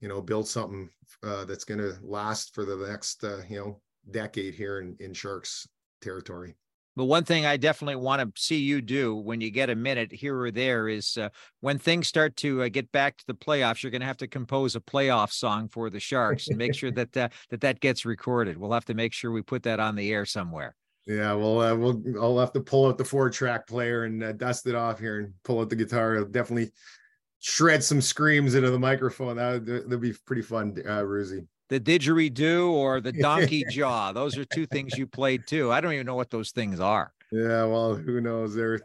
you 0.01 0.09
know 0.09 0.21
build 0.21 0.49
something 0.49 0.89
uh, 1.23 1.45
that's 1.45 1.65
going 1.65 1.81
to 1.81 1.95
last 2.03 2.55
for 2.55 2.65
the 2.65 2.77
next 2.89 3.25
uh, 3.25 3.41
you 3.49 3.59
know 3.59 3.81
decade 4.11 4.55
here 4.55 4.81
in, 4.81 4.97
in 5.01 5.13
sharks 5.13 5.67
territory 6.01 6.55
but 6.97 7.05
one 7.05 7.25
thing 7.25 7.45
I 7.45 7.59
definitely 7.59 7.97
want 7.97 8.23
to 8.23 8.41
see 8.41 8.57
you 8.57 8.81
do 8.81 9.15
when 9.15 9.43
you 9.43 9.51
get 9.51 9.69
a 9.69 9.75
minute 9.75 10.11
here 10.11 10.41
or 10.41 10.51
there 10.51 10.89
is 10.89 11.19
uh, 11.19 11.29
when 11.61 11.79
things 11.79 12.09
start 12.09 12.37
to 12.37 12.63
uh, 12.63 12.69
get 12.71 12.91
back 12.91 13.19
to 13.19 13.27
the 13.27 13.35
playoffs, 13.35 13.83
you're 13.83 13.91
going 13.91 14.01
to 14.01 14.07
have 14.07 14.17
to 14.19 14.27
compose 14.27 14.75
a 14.77 14.81
playoff 14.81 15.31
song 15.31 15.69
for 15.69 15.91
the 15.91 16.01
Sharks 16.01 16.49
and 16.49 16.57
make 16.57 16.75
sure 16.75 16.91
that 16.93 17.15
uh, 17.15 17.29
that 17.51 17.61
that 17.61 17.81
gets 17.81 18.07
recorded. 18.07 18.57
We'll 18.57 18.73
have 18.73 18.87
to 18.87 18.95
make 18.95 19.13
sure 19.13 19.31
we 19.31 19.43
put 19.43 19.63
that 19.65 19.79
on 19.79 19.95
the 19.95 20.11
air 20.11 20.25
somewhere. 20.25 20.75
Yeah, 21.07 21.35
well, 21.35 21.61
uh, 21.61 21.75
we'll 21.75 22.03
I'll 22.19 22.39
have 22.39 22.55
to 22.55 22.61
pull 22.61 22.87
out 22.87 22.97
the 22.97 23.05
four 23.05 23.29
track 23.29 23.67
player 23.67 24.05
and 24.05 24.25
uh, 24.25 24.33
dust 24.33 24.67
it 24.67 24.75
off 24.75 24.99
here 24.99 25.19
and 25.19 25.35
pull 25.45 25.61
out 25.61 25.69
the 25.69 25.77
guitar. 25.77 26.15
It'll 26.15 26.29
definitely 26.29 26.73
shred 27.47 27.83
some 27.83 28.01
screams 28.01 28.57
into 28.57 28.73
the 28.73 28.79
microphone. 28.79 29.37
That 29.37 29.87
would 29.89 30.01
be 30.01 30.13
pretty 30.13 30.43
fun, 30.43 30.75
uh, 30.85 31.03
Ruzy. 31.03 31.47
The 31.69 31.79
didgeridoo 31.79 32.71
or 32.71 33.01
the 33.01 33.13
donkey 33.21 33.65
jaw. 33.71 34.11
Those 34.13 34.37
are 34.37 34.45
two 34.45 34.67
things 34.67 34.99
you 34.99 35.07
played 35.07 35.47
too. 35.47 35.71
I 35.71 35.81
don't 35.81 35.93
even 35.93 36.07
know 36.07 36.17
what 36.17 36.31
those 36.31 36.51
things 36.51 36.81
are. 36.81 37.13
Yeah, 37.31 37.65
well, 37.65 37.95
who 37.95 38.21
knows? 38.21 38.55
There, 38.55 38.81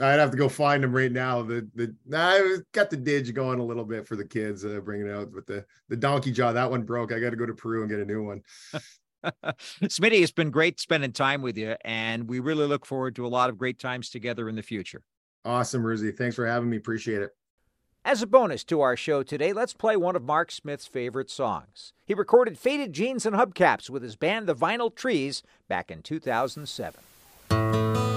I'd 0.00 0.18
have 0.18 0.32
to 0.32 0.36
go 0.36 0.48
find 0.48 0.82
them 0.82 0.92
right 0.92 1.10
now. 1.10 1.42
The 1.42 1.68
the 1.74 1.94
I 2.12 2.58
got 2.72 2.90
the 2.90 2.96
didge 2.96 3.32
going 3.32 3.60
a 3.60 3.64
little 3.64 3.84
bit 3.84 4.06
for 4.06 4.16
the 4.16 4.24
kids, 4.24 4.64
uh, 4.64 4.80
bringing 4.84 5.06
it 5.06 5.14
out, 5.14 5.32
but 5.32 5.46
the 5.46 5.64
the 5.88 5.96
donkey 5.96 6.32
jaw 6.32 6.52
that 6.52 6.70
one 6.70 6.82
broke. 6.82 7.12
I 7.12 7.20
got 7.20 7.30
to 7.30 7.36
go 7.36 7.46
to 7.46 7.54
Peru 7.54 7.82
and 7.82 7.90
get 7.90 8.00
a 8.00 8.04
new 8.04 8.24
one. 8.24 8.42
Smitty, 9.84 10.22
it's 10.22 10.32
been 10.32 10.50
great 10.50 10.80
spending 10.80 11.12
time 11.12 11.42
with 11.42 11.56
you, 11.56 11.76
and 11.84 12.28
we 12.28 12.40
really 12.40 12.66
look 12.66 12.86
forward 12.86 13.16
to 13.16 13.26
a 13.26 13.28
lot 13.28 13.50
of 13.50 13.58
great 13.58 13.78
times 13.78 14.08
together 14.10 14.48
in 14.48 14.56
the 14.56 14.62
future. 14.62 15.02
Awesome, 15.44 15.82
Ruzy. 15.82 16.16
Thanks 16.16 16.36
for 16.36 16.46
having 16.46 16.70
me. 16.70 16.76
Appreciate 16.76 17.22
it. 17.22 17.30
As 18.02 18.22
a 18.22 18.26
bonus 18.26 18.64
to 18.64 18.80
our 18.80 18.96
show 18.96 19.22
today, 19.22 19.52
let's 19.52 19.74
play 19.74 19.94
one 19.94 20.16
of 20.16 20.22
Mark 20.22 20.50
Smith's 20.50 20.86
favorite 20.86 21.28
songs. 21.28 21.92
He 22.06 22.14
recorded 22.14 22.58
Faded 22.58 22.94
Jeans 22.94 23.26
and 23.26 23.36
Hubcaps 23.36 23.90
with 23.90 24.02
his 24.02 24.16
band 24.16 24.46
The 24.46 24.54
Vinyl 24.54 24.94
Trees 24.94 25.42
back 25.68 25.90
in 25.90 26.02
2007. 26.02 28.09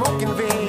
smoking 0.00 0.34
vein. 0.34 0.59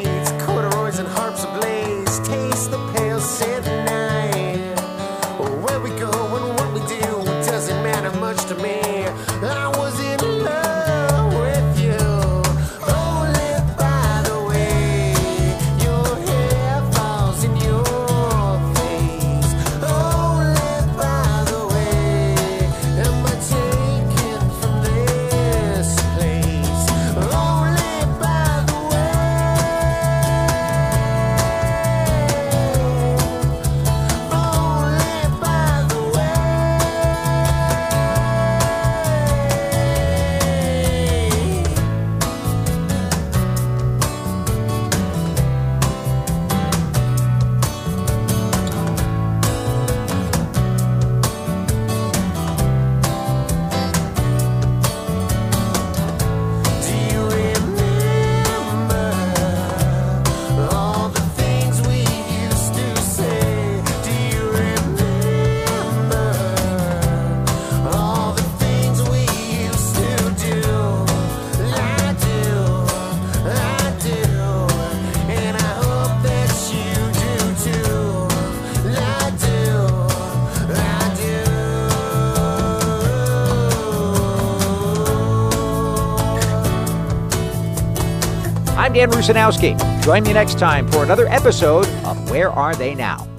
I'm 88.92 88.96
Dan 88.96 89.12
Rusanowsky. 89.12 90.04
Join 90.04 90.24
me 90.24 90.34
next 90.34 90.60
time 90.60 90.86
for 90.86 91.02
another 91.02 91.26
episode 91.30 91.88
of 92.04 92.30
Where 92.30 92.50
Are 92.50 92.76
They 92.76 92.94
Now? 92.94 93.31